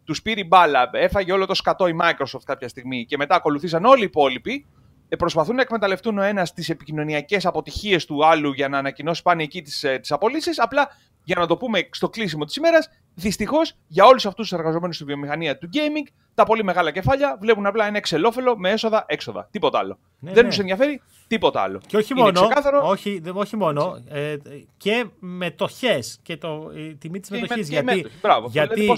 Τους 0.04 0.22
πήρε 0.22 0.44
μπάλα, 0.44 0.90
έφαγε 0.94 1.32
όλο 1.32 1.46
το 1.46 1.54
σκατό 1.54 1.88
η 1.88 1.96
Microsoft 2.02 2.44
κάποια 2.46 2.68
στιγμή 2.68 3.06
και 3.06 3.18
μετά 3.18 3.36
ακολουθήσαν 3.36 3.86
όλοι 3.86 4.02
οι 4.02 4.06
υπόλοιποι. 4.06 4.66
Ε, 5.10 5.16
προσπαθούν 5.16 5.56
να 5.56 5.62
εκμεταλλευτούν 5.62 6.18
ο 6.18 6.22
ένας 6.22 6.54
τις 6.54 6.70
επικοινωνιακές 6.70 7.46
αποτυχίες 7.46 8.06
του 8.06 8.26
άλλου 8.26 8.54
για 8.54 8.68
να 8.70 8.78
ανακοινώσει 8.78 9.22
πάνε 9.22 9.44
εκεί 9.44 9.62
τις 9.62 9.84
ε, 9.84 10.00
απολύσεις. 10.10 10.60
Απλά 10.60 10.90
για 11.26 11.36
να 11.40 11.48
το 11.48 11.58
πούμε 11.58 11.90
στο 11.92 12.10
κλείσιμο 12.10 12.46
της 12.46 12.56
ημέρας, 12.56 12.90
δυστυχώς 13.14 13.74
για 13.88 14.06
όλους 14.06 14.26
αυτούς 14.26 14.50
τους 14.50 14.58
εργαζομένους 14.58 14.96
στη 14.96 15.06
βιομηχανία 15.06 15.58
του 15.58 15.70
gaming, 15.74 16.12
τα 16.34 16.44
πολύ 16.44 16.64
μεγάλα 16.64 16.92
κεφάλια 16.92 17.38
βλέπουν 17.42 17.66
απλά 17.66 17.86
ένα 17.86 17.98
εξελόφελο 17.98 18.58
με 18.58 18.72
έσοδα-έξοδα. 18.72 19.48
Τίποτα 19.52 19.80
άλλο. 19.80 19.98
Ναι, 20.20 20.32
Δεν 20.32 20.44
ναι. 20.44 20.50
τους 20.50 20.60
ενδιαφέρει 20.60 21.02
τίποτα 21.28 21.62
άλλο. 21.62 21.82
Και 21.88 21.98
όχι 21.98 22.14
μόνο. 22.14 22.42
Ξεκάθαρο... 22.42 22.88
Όχι, 22.88 23.22
όχι 23.34 23.56
μόνο. 23.56 24.04
Ε, 24.10 24.36
και 24.78 25.06
μετοχέ 25.20 26.00
και 26.22 26.38
το, 26.38 26.72
η 26.76 26.96
τιμή 26.96 27.20
της 27.20 27.30
μετοχής. 27.30 27.70
Γιατί, 27.70 28.06
γιατί, 28.50 28.94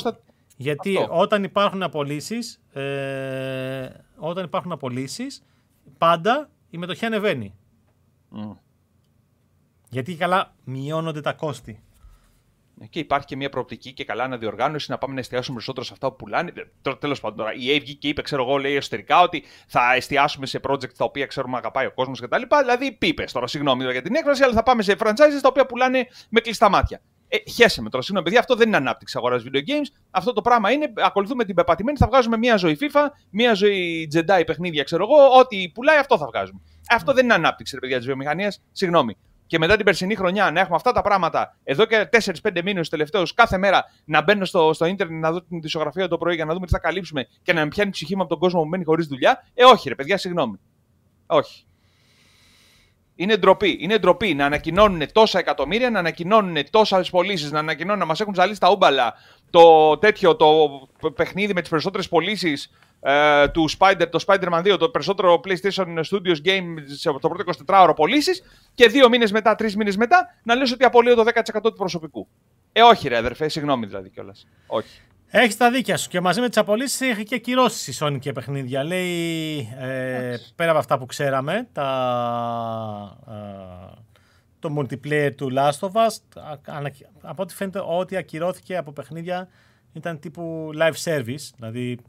γιατί 0.58 1.08
όταν 1.10 1.44
υπάρχουν 1.44 1.84
απολύσεις, 1.84 2.60
ε, 2.74 3.90
όταν 4.18 4.44
υπάρχουν 4.44 4.72
απολύσεις, 4.72 5.44
πάντα 5.98 6.50
η 6.70 6.78
μετοχή 6.78 7.06
ανεβαίνει. 7.06 7.56
Mm. 8.36 8.58
Γιατί 9.90 10.16
καλά 10.16 10.56
μειώνονται 10.64 11.22
τα 11.22 11.34
κόστη. 11.34 11.82
Και 12.90 13.00
υπάρχει 13.00 13.26
και 13.26 13.36
μια 13.36 13.50
προοπτική 13.50 13.94
και 13.94 14.06
καλά 14.06 14.24
αναδιοργάνωση 14.24 14.92
να 14.92 14.98
πάμε 14.98 15.14
να 15.14 15.20
εστιάσουμε 15.20 15.54
περισσότερο 15.54 15.86
σε 15.86 15.94
αυτά 15.94 16.10
που 16.10 16.16
πουλάνε. 16.16 16.52
Τέλος 17.00 17.20
πάντων, 17.20 17.38
τώρα 17.38 17.54
η 17.54 17.78
AV 17.78 17.96
και 18.00 18.08
είπε, 18.08 18.22
ξέρω 18.22 18.44
εγώ, 18.44 18.58
λέει 18.58 18.76
εσωτερικά 18.76 19.22
ότι 19.22 19.44
θα 19.68 19.94
εστιάσουμε 19.94 20.46
σε 20.46 20.60
project 20.64 20.94
τα 20.94 21.06
οποία 21.06 21.26
ξέρουμε 21.26 21.58
αγαπάει 21.58 21.86
ο 21.86 21.92
κόσμος 21.92 22.20
κτλ. 22.20 22.42
Δηλαδή, 22.62 22.92
πίπε 22.92 23.24
τώρα, 23.32 23.48
συγγνώμη 23.48 23.92
για 23.92 24.02
την 24.02 24.16
έκφραση, 24.16 24.44
αλλά 24.44 24.54
θα 24.54 24.64
πάμε 24.64 24.82
σε 24.82 24.96
franchises 25.00 25.40
τα 25.42 25.48
οποία 25.48 25.66
πουλάνε 25.66 26.08
με 26.30 26.40
κλειστά 26.40 26.70
μάτια. 26.70 27.02
Ε, 27.28 27.38
χέσε 27.50 27.82
με 27.82 27.90
τώρα, 27.90 28.04
συγγνώμη, 28.04 28.26
παιδιά, 28.26 28.40
αυτό 28.40 28.56
δεν 28.56 28.68
είναι 28.68 28.78
ανάπτυξη 28.78 29.18
αγοράς 29.18 29.44
video 29.46 29.58
games. 29.58 29.88
Αυτό 30.12 30.34
το 30.34 30.42
πράγμα 30.42 30.72
είναι, 30.72 30.94
ακολουθούμε 30.96 31.44
την 31.46 31.56
πεπατημένη, 31.56 31.98
θα 31.98 32.08
βγάζουμε 32.08 32.38
μία 32.38 32.56
ζωή 32.56 32.78
FIFA, 32.82 33.08
μία 33.30 33.54
ζωή 33.54 34.10
Jedi 34.14 34.44
παιχνίδια, 34.46 34.84
ξέρω 34.84 35.04
εγώ, 35.04 35.40
ό,τι 35.40 35.70
πουλάει 35.74 35.98
αυτό 35.98 36.18
θα 36.18 36.26
βγάζουμε. 36.26 36.62
Αυτό 36.90 37.14
δεν 37.14 37.24
είναι 37.24 37.34
ανάπτυξη, 37.34 37.74
ρε 37.74 37.80
παιδιά 37.80 37.98
της 37.98 38.06
βιομηχανίας, 38.06 38.62
συγγνώμη. 38.72 39.18
Και 39.48 39.58
μετά 39.58 39.76
την 39.76 39.86
περσινή 39.86 40.16
χρονιά 40.16 40.52
να 40.52 40.60
έχουμε 40.60 40.76
αυτά 40.76 40.92
τα 40.92 41.02
πράγματα 41.02 41.58
εδώ 41.64 41.86
και 41.86 42.10
4-5 42.44 42.62
μήνες 42.64 42.90
τελευταίους 42.90 43.34
κάθε 43.34 43.58
μέρα 43.58 43.84
να 44.06 44.22
μπαίνω 44.22 44.46
στο, 44.46 44.74
στο 44.74 44.86
ίντερνετ 44.86 45.22
να 45.22 45.32
δω 45.32 45.42
την 45.42 45.60
ισογραφία 45.64 46.08
το 46.08 46.18
πρωί 46.18 46.36
για 46.36 46.46
να 46.46 46.54
δούμε 46.54 46.66
τι 46.66 46.72
θα 46.72 46.80
καλύψουμε 46.80 47.28
και 47.42 47.54
να 47.54 47.62
με 47.62 47.68
πιάνει 47.68 47.92
ψυχή 47.92 48.16
μου 48.16 48.22
από 48.22 48.30
τον 48.30 48.40
κόσμο 48.40 48.62
που 48.62 48.68
μένει 48.68 48.84
χωρίς 48.84 49.08
δουλειά. 49.08 49.48
Ε, 49.54 49.64
όχι, 49.64 49.90
ρε 49.90 49.96
παιδιά, 49.96 50.18
συγγνώμη. 50.18 50.60
Όχι. 51.26 51.67
Είναι 53.20 53.38
ντροπή. 53.38 53.78
Είναι 53.80 53.98
ντροπή 53.98 54.34
να 54.34 54.46
ανακοινώνουν 54.46 55.12
τόσα 55.12 55.40
εκατομμύρια, 55.40 55.90
να 55.90 56.00
ανακοινώνουν 56.00 56.58
τόσες 56.70 57.10
πωλήσεις, 57.10 57.52
να 57.52 57.60
ανακοινώνουν 57.60 58.00
να 58.00 58.06
μας 58.06 58.20
έχουν 58.20 58.34
ζαλίσει 58.36 58.60
τα 58.60 58.70
ούμπαλα 58.70 59.14
το 59.50 59.98
τέτοιο 59.98 60.36
το 60.36 60.48
παιχνίδι 61.16 61.54
με 61.54 61.60
τις 61.62 61.70
περισσότερες 61.70 62.10
πωλήσεις 62.10 62.72
ε, 63.02 63.48
του 63.48 63.70
Spider, 63.78 64.06
το 64.10 64.24
Spider-Man 64.28 64.74
2, 64.74 64.78
το 64.80 64.90
περισσότερο 64.90 65.42
PlayStation 65.48 65.86
Studios 65.86 66.46
game 66.46 66.76
σε 66.86 67.12
το 67.20 67.30
πρώτο 67.30 67.54
24ωρο 67.68 67.94
πωλήσεις 67.96 68.44
και 68.76 68.88
δύο 68.88 69.10
μήνες 69.10 69.32
μετά, 69.32 69.56
τρεις 69.56 69.76
μήνες 69.76 69.98
μετά 69.98 70.36
να 70.44 70.56
λες 70.56 70.72
ότι 70.72 70.84
απολύω 70.84 71.16
το 71.16 71.24
10% 71.54 71.60
του 71.64 71.74
προσωπικού. 71.74 72.28
Ε, 72.72 72.82
όχι, 72.82 73.08
ρε 73.08 73.18
αδερφέ, 73.18 73.48
συγγνώμη 73.48 73.86
δηλαδή 73.86 74.10
κιόλας. 74.10 74.48
Όχι. 74.68 75.02
Έχεις 75.30 75.58
τα 75.58 75.72
δίκια 75.72 75.98
σου 75.98 76.10
και 76.10 76.22
μαζί 76.22 76.42
με 76.42 76.48
τις 76.48 76.58
απολύσεις 76.58 77.02
έχει 77.02 77.24
και 77.24 77.38
κυρώσεις 77.38 77.88
η 77.88 77.98
Sony 78.00 78.18
και 78.20 78.32
παιχνίδια. 78.32 78.84
Λέει 78.84 79.58
ε, 79.80 80.36
πέρα 80.56 80.70
από 80.70 80.80
αυτά 80.80 80.98
που 80.98 81.06
ξέραμε, 81.06 81.68
τα, 81.72 83.18
ε, 83.28 84.02
το 84.60 84.76
multiplayer 84.78 85.32
του 85.36 85.52
Last 85.56 85.80
of 85.80 85.92
Us, 85.92 86.42
από 87.22 87.42
ό,τι 87.42 87.54
φαίνεται 87.54 87.80
ό,τι 87.80 88.16
ακυρώθηκε 88.16 88.78
από 88.78 88.92
παιχνίδια 88.92 89.48
ήταν 89.94 90.20
τύπου 90.20 90.70
live 90.80 91.04
service, 91.04 91.50
δηλαδή 91.58 92.00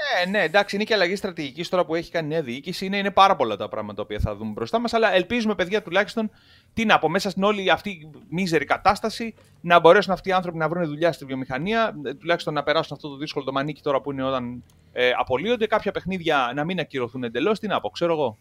ναι, 0.00 0.30
ναι, 0.30 0.44
εντάξει, 0.44 0.74
είναι 0.76 0.84
και 0.84 0.94
αλλαγή 0.94 1.16
στρατηγικής 1.16 1.68
τώρα 1.68 1.84
που 1.84 1.94
έχει 1.94 2.10
κάνει 2.10 2.28
νέα 2.28 2.42
διοίκηση. 2.42 2.86
Είναι, 2.86 2.96
είναι 2.96 3.10
πάρα 3.10 3.36
πολλά 3.36 3.56
τα 3.56 3.68
πράγματα 3.68 4.06
που 4.06 4.20
θα 4.20 4.36
δούμε 4.36 4.52
μπροστά 4.52 4.78
μας. 4.78 4.94
Αλλά 4.94 5.14
ελπίζουμε, 5.14 5.54
παιδιά, 5.54 5.82
τουλάχιστον 5.82 6.30
τι 6.74 6.84
να 6.84 6.98
πω, 6.98 7.08
μέσα 7.08 7.30
στην 7.30 7.42
όλη 7.42 7.70
αυτή 7.70 8.10
μίζερη 8.28 8.64
κατάσταση 8.64 9.34
να 9.60 9.80
μπορέσουν 9.80 10.12
αυτοί 10.12 10.28
οι 10.28 10.32
άνθρωποι 10.32 10.58
να 10.58 10.68
βρουν 10.68 10.86
δουλειά 10.86 11.12
στη 11.12 11.24
βιομηχανία, 11.24 11.94
ε, 12.04 12.14
τουλάχιστον 12.14 12.54
να 12.54 12.62
περάσουν 12.62 12.96
αυτό 12.96 13.08
το 13.08 13.16
δύσκολο 13.16 13.44
το 13.44 13.52
μανίκι 13.52 13.82
τώρα 13.82 14.00
που 14.00 14.12
είναι 14.12 14.22
όταν 14.22 14.64
ε, 14.92 15.10
απολύονται. 15.18 15.66
Κάποια 15.66 15.92
παιχνίδια 15.92 16.52
να 16.54 16.64
μην 16.64 16.80
ακυρωθούν 16.80 17.24
εντελώς. 17.24 17.58
Τι 17.58 17.66
να 17.66 17.80
πω, 17.80 17.88
ξέρω 17.88 18.12
εγώ. 18.12 18.38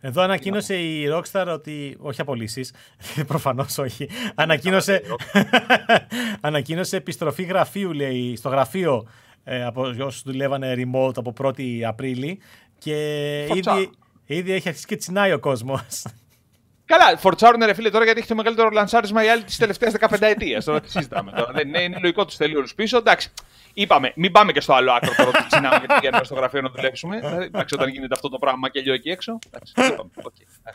Εδώ 0.00 0.22
ανακοίνωσε 0.22 0.76
η 0.76 1.08
Rockstar 1.12 1.46
ότι. 1.48 1.96
Όχι 2.00 2.20
απολύσεις. 2.20 2.72
Προφανώς 3.26 3.78
όχι. 3.78 4.08
Ανακοίνωσε, 4.34 5.02
ανακοίνωσε 6.40 6.96
επιστροφή 6.96 7.42
γραφείου, 7.42 7.92
λέει, 7.92 8.36
στο 8.36 8.48
γραφείο 8.48 9.08
ε, 9.48 9.64
από 9.64 9.82
όσους 9.82 10.22
δουλεύανε 10.22 10.74
remote 10.76 11.16
από 11.16 11.32
1η 11.42 11.82
Απρίλη. 11.82 12.38
Και 12.78 12.96
ήδη, 13.54 13.90
ήδη 14.26 14.52
έχει 14.52 14.68
αρχίσει 14.68 14.86
και 14.86 14.96
τσινάει 14.96 15.32
ο 15.32 15.38
κόσμος. 15.38 16.02
Καλά, 16.84 17.16
φορτσάρουν 17.16 17.64
ρε 17.64 17.74
φίλε 17.74 17.90
τώρα 17.90 18.04
γιατί 18.04 18.18
έχει 18.18 18.28
το 18.28 18.34
μεγαλύτερο 18.34 18.68
λανσάρισμα 18.70 19.24
η 19.24 19.28
άλλη 19.28 19.44
της 19.44 19.56
τελευταίας 19.56 19.94
15 20.00 20.16
ετία. 20.20 20.62
Τώρα 20.62 20.80
τι 20.80 20.90
συζητάμε 20.90 21.32
τώρα. 21.32 21.52
Δεν 21.52 21.68
είναι, 21.68 21.82
είναι 21.82 21.98
λογικό 22.00 22.24
τους 22.24 22.36
θέλει 22.36 22.56
όλους 22.56 22.74
πίσω. 22.74 22.96
Εντάξει. 22.96 23.32
Είπαμε, 23.74 24.12
μην 24.16 24.32
πάμε 24.32 24.52
και 24.52 24.60
στο 24.60 24.74
άλλο 24.74 24.92
άκρο 24.92 25.14
τώρα 25.16 25.28
ότι 25.28 25.46
τσινάμε 25.46 25.76
γιατί 25.76 25.94
πηγαίνουμε 25.94 26.24
στο 26.24 26.34
γραφείο 26.34 26.60
να 26.60 26.68
δουλέψουμε. 26.68 27.16
Εντάξει, 27.42 27.74
όταν 27.74 27.88
γίνεται 27.88 28.14
αυτό 28.14 28.28
το 28.28 28.38
πράγμα 28.38 28.68
και 28.68 28.80
λίγο 28.80 28.94
εκεί 28.94 29.10
έξω. 29.10 29.38
Εντάξει, 29.46 29.72
είπαμε, 29.92 30.10
okay. 30.22 30.70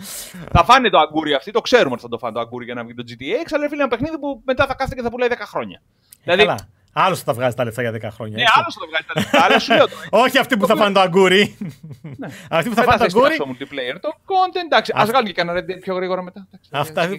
θα 0.52 0.64
φάνε 0.64 0.90
το 0.90 1.00
αγκούρι 1.00 1.34
αυτή, 1.34 1.52
το 1.52 1.62
ξέρουμε 1.62 1.94
ότι 1.94 2.02
θα 2.02 2.10
το 2.10 2.18
φάνε 2.18 2.34
το 2.34 2.40
αγκούρι 2.40 2.66
για 2.66 2.74
να 2.74 2.84
βγει 2.84 2.94
το 2.94 3.04
GTA 3.08 3.48
6, 3.48 3.52
αλλά 3.52 3.70
φίλε 3.70 3.82
ένα 3.82 3.88
παιχνίδι 3.88 4.20
που 4.20 4.42
μετά 4.46 4.66
θα 4.68 4.74
κάθεται 4.74 4.96
και 4.96 5.02
θα 5.02 5.10
πουλάει 5.10 5.30
10 5.32 5.36
χρόνια. 5.40 5.82
Ε, 6.24 6.36
δηλαδή, 6.36 6.64
Άλλος 6.94 7.20
θα 7.20 7.26
τα 7.26 7.34
βγάζει 7.34 7.56
τα 7.56 7.64
λεφτά 7.64 7.82
για 7.82 7.92
10 7.92 8.08
χρόνια. 8.12 8.38
Ναι, 8.38 8.44
άλλος 8.54 8.74
θα 8.74 8.80
τα 8.80 8.88
βγάζει 8.88 9.06
τα 9.08 9.14
λεφτά. 9.16 9.44
Αλλά 9.44 9.60
σου 9.60 9.74
λέω 9.74 9.86
Όχι 10.26 10.38
αυτοί 10.38 10.58
που 10.58 10.68
θα 10.68 10.76
φάνε 10.76 10.94
το 10.94 11.00
αγκούρι. 11.00 11.58
Ναι. 12.02 12.28
Αυτοί 12.50 12.70
που 12.70 12.76
θα 12.76 12.84
φάνε 12.84 12.98
το 12.98 13.04
αγκούρι. 13.04 13.38
Το 13.38 13.46
multiplayer, 13.50 13.98
το 14.02 14.10
content, 14.26 14.66
εντάξει. 14.66 14.92
Α 14.96 15.06
βγάλουν 15.06 15.28
και 15.28 15.34
κανένα 15.34 15.60
Red 15.60 15.80
πιο 15.82 15.96
γρήγορα 15.96 16.22
μετά. 16.22 16.48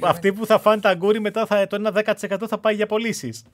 Αυτοί 0.03 0.33
που 0.33 0.47
θα 0.47 0.59
φάνε 0.59 0.81
το 0.81 0.89
αγκούρι 0.89 1.20
μετά 1.20 1.47
το 1.47 1.77
ένα 1.77 1.93
10% 1.95 2.37
θα 2.49 2.59
πάει 2.59 2.75
για 2.75 2.87
πωλήσεις. 2.87 3.45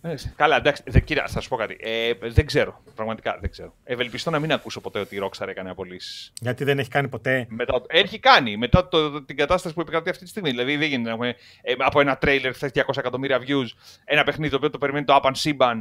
Ε, 0.00 0.14
καλά, 0.36 0.56
εντάξει, 0.56 0.82
δε, 0.86 1.00
κύριε, 1.00 1.22
θα 1.26 1.40
σου 1.40 1.48
πω 1.48 1.56
κάτι. 1.56 1.76
Ε, 1.80 2.12
δεν 2.20 2.46
ξέρω. 2.46 2.82
Πραγματικά 2.94 3.38
δεν 3.40 3.50
ξέρω. 3.50 3.74
Ευελπιστώ 3.84 4.30
να 4.30 4.38
μην 4.38 4.52
ακούσω 4.52 4.80
ποτέ 4.80 4.98
ότι 4.98 5.16
η 5.16 5.18
Rockstar 5.22 5.48
έκανε 5.48 5.70
απολύσεις. 5.70 6.32
Γιατί 6.40 6.64
δεν 6.64 6.78
έχει 6.78 6.88
κάνει 6.88 7.08
ποτέ. 7.08 7.46
Μετά, 7.48 7.82
έχει 7.86 8.18
κάνει. 8.18 8.56
Μετά 8.56 8.88
το, 8.88 9.22
την 9.22 9.36
κατάσταση 9.36 9.74
που 9.74 9.80
επικρατεί 9.80 10.10
αυτή 10.10 10.24
τη 10.24 10.30
στιγμή. 10.30 10.50
Δηλαδή 10.50 10.76
δεν 10.76 10.88
γίνεται 10.88 11.16
να 11.16 11.26
ε, 11.26 11.34
από 11.78 12.00
ένα 12.00 12.16
τρέιλερ 12.16 12.54
χθες 12.54 12.70
200 12.74 12.80
εκατομμύρια 12.96 13.38
views 13.38 13.66
ένα 14.04 14.24
παιχνίδι 14.24 14.50
το 14.50 14.56
οποίο 14.56 14.70
το 14.70 14.78
περιμένει 14.78 15.04
το 15.04 15.20
Up 15.22 15.30
and 15.30 15.34
Siban 15.42 15.80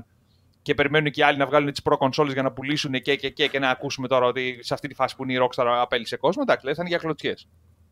και 0.62 0.74
περιμένουν 0.74 1.12
και 1.12 1.20
οι 1.20 1.24
άλλοι 1.24 1.38
να 1.38 1.46
βγάλουν 1.46 1.72
τις 1.72 1.82
προ 1.82 1.98
consoles 2.00 2.34
για 2.34 2.42
να 2.42 2.52
πουλήσουν 2.52 2.92
και, 2.92 3.16
και, 3.16 3.30
και, 3.30 3.48
και 3.48 3.60
να 3.60 3.70
ακούσουμε 3.70 4.08
τώρα 4.08 4.26
ότι 4.26 4.60
σε 4.62 4.74
αυτή 4.74 4.88
τη 4.88 4.94
φάση 4.94 5.16
που 5.16 5.24
είναι 5.24 5.34
η 5.34 5.38
Rockstar 5.42 5.66
απέλησε 5.82 6.18
κόσμο. 6.18 6.44
Εντάξει, 6.46 6.66
θα 6.66 6.74
είναι 6.78 6.90
για 6.90 6.98
κλωτσιές. 6.98 7.48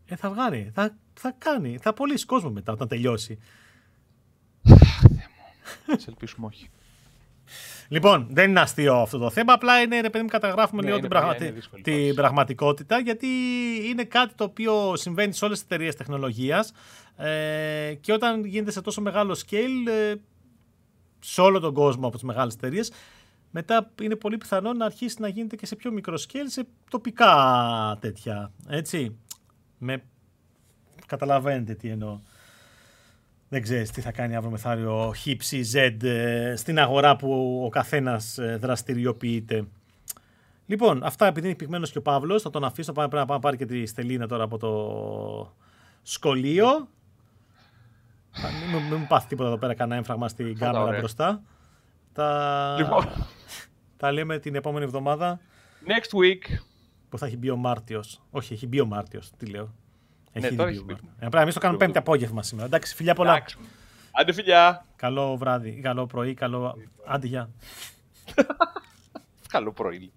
Ε, 0.05 0.15
θα 0.15 0.30
βγάλει. 0.30 0.71
Θα, 0.74 0.97
θα 1.13 1.36
κάνει. 1.38 1.78
Θα 1.82 1.93
πουλήσει 1.93 2.26
κόσμο 2.26 2.51
μετά 2.51 2.71
όταν 2.71 2.88
τελειώσει. 2.88 3.39
Σε 5.86 6.05
ελπίσουμε 6.07 6.47
όχι. 6.47 6.69
Λοιπόν, 7.88 8.28
δεν 8.30 8.49
είναι 8.49 8.59
αστείο 8.59 8.95
αυτό 8.95 9.17
το 9.17 9.30
θέμα. 9.30 9.53
Απλά 9.53 9.82
είναι, 9.82 10.01
ρε 10.01 10.09
παιδί 10.09 10.24
μου, 10.24 10.30
καταγράφουμε 10.30 10.82
ναι, 10.82 10.88
λίγο 10.88 10.99
την, 10.99 11.09
πραγματι... 11.09 11.53
την 11.82 12.15
πραγματικότητα. 12.15 12.99
Γιατί 12.99 13.28
είναι 13.89 14.03
κάτι 14.03 14.34
το 14.34 14.43
οποίο 14.43 14.95
συμβαίνει 14.95 15.34
σε 15.34 15.45
όλες 15.45 15.57
τις 15.57 15.67
εταιρείες 15.69 15.95
τεχνολογίας. 15.95 16.71
Ε, 17.17 17.93
και 18.01 18.13
όταν 18.13 18.45
γίνεται 18.45 18.71
σε 18.71 18.82
τόσο 18.82 19.01
μεγάλο 19.01 19.38
scale, 19.47 19.88
ε, 19.88 20.13
σε 21.19 21.41
όλο 21.41 21.59
τον 21.59 21.74
κόσμο 21.74 22.07
από 22.07 22.15
τις 22.15 22.24
μεγάλες 22.24 22.53
εταιρείες, 22.53 22.91
μετά 23.51 23.91
είναι 24.01 24.15
πολύ 24.15 24.38
πιθανό 24.38 24.74
να 24.74 24.86
αρχίσει 24.86 25.15
να 25.19 25.28
γίνεται 25.28 25.55
και 25.55 25.65
σε 25.65 25.76
πιο 25.76 25.91
μικρό 25.91 26.15
scale, 26.28 26.45
σε 26.45 26.67
τοπικά 26.89 27.97
τέτοια. 27.99 28.51
Έτσι. 28.67 29.15
Με... 29.78 30.03
Καταλαβαίνετε 31.05 31.74
τι 31.74 31.89
εννοώ 31.89 32.19
δεν 33.54 33.62
ξέρεις 33.62 33.91
τι 33.91 34.01
θα 34.01 34.12
κάνει 34.12 34.36
αύριο 34.36 34.51
μεθάριο 34.51 35.14
χύψη 35.16 35.62
Z 35.74 36.04
ε, 36.04 36.54
στην 36.56 36.80
αγορά 36.80 37.16
που 37.16 37.62
ο 37.66 37.70
καθένας 37.70 38.38
ε, 38.38 38.58
δραστηριοποιείται. 38.62 39.68
Λοιπόν, 40.66 41.04
αυτά 41.04 41.26
επειδή 41.26 41.47
είναι 41.47 41.56
πυγμένος 41.56 41.91
και 41.91 41.97
ο 41.97 42.01
Παύλος, 42.01 42.41
θα 42.41 42.49
τον 42.49 42.64
αφήσω, 42.64 42.91
πρέπει 42.91 43.16
να 43.16 43.39
πάρει 43.39 43.58
και 43.58 43.66
τη 43.66 43.86
Στελίνα 43.86 44.28
τώρα 44.28 44.43
από 44.43 44.58
το 44.58 45.56
σχολείο. 46.01 46.68
Μην, 48.72 48.82
μην 48.89 48.99
μου 48.99 49.08
πάθεις 49.08 49.28
τίποτα 49.28 49.47
εδώ 49.49 49.58
πέρα, 49.58 49.74
κανένα 49.74 49.95
έμφραγμα 49.95 50.28
στην 50.28 50.58
κάμερα 50.58 50.97
μπροστά. 50.97 51.41
Τα... 52.14 52.76
Λοιπόν. 52.78 53.06
τα 53.97 54.12
λέμε 54.12 54.39
την 54.39 54.56
επόμενη 54.56 54.86
εβδομάδα. 54.86 55.39
Next 55.86 56.18
week. 56.20 56.58
Που 57.10 57.18
θα 57.18 57.26
έχει 57.26 57.38
μπει 57.38 57.49
ο 57.49 57.56
Μάρτιος. 57.56 58.22
Όχι, 58.32 58.54
έχει 58.54 58.68
μπει 58.68 58.80
ο 58.80 58.86
Μάρτιος, 58.86 59.32
τι 59.38 59.45
λέω. 59.45 59.74
Έχει 60.34 60.49
ναι, 60.49 60.55
τώρα 60.55 60.69
έχει 60.69 60.86
ε, 61.19 61.41
εμείς 61.41 61.53
το 61.53 61.59
κάνουμε 61.59 61.79
πέμπτη 61.79 61.97
απόγευμα 61.97 62.43
σήμερα. 62.43 62.67
Εντάξει, 62.67 62.95
φιλιά 62.95 63.13
πολλά. 63.13 63.31
Εντάξει. 63.36 63.57
Άντε 64.11 64.34
φιλιά. 64.34 64.86
Καλό 64.95 65.38
βράδυ, 65.38 65.71
καλό 65.71 66.05
πρωί, 66.05 66.34
καλό. 66.34 66.75
Άντε, 67.05 67.27
γεια. 67.27 67.49
καλό 69.53 69.71
πρωί. 69.71 70.11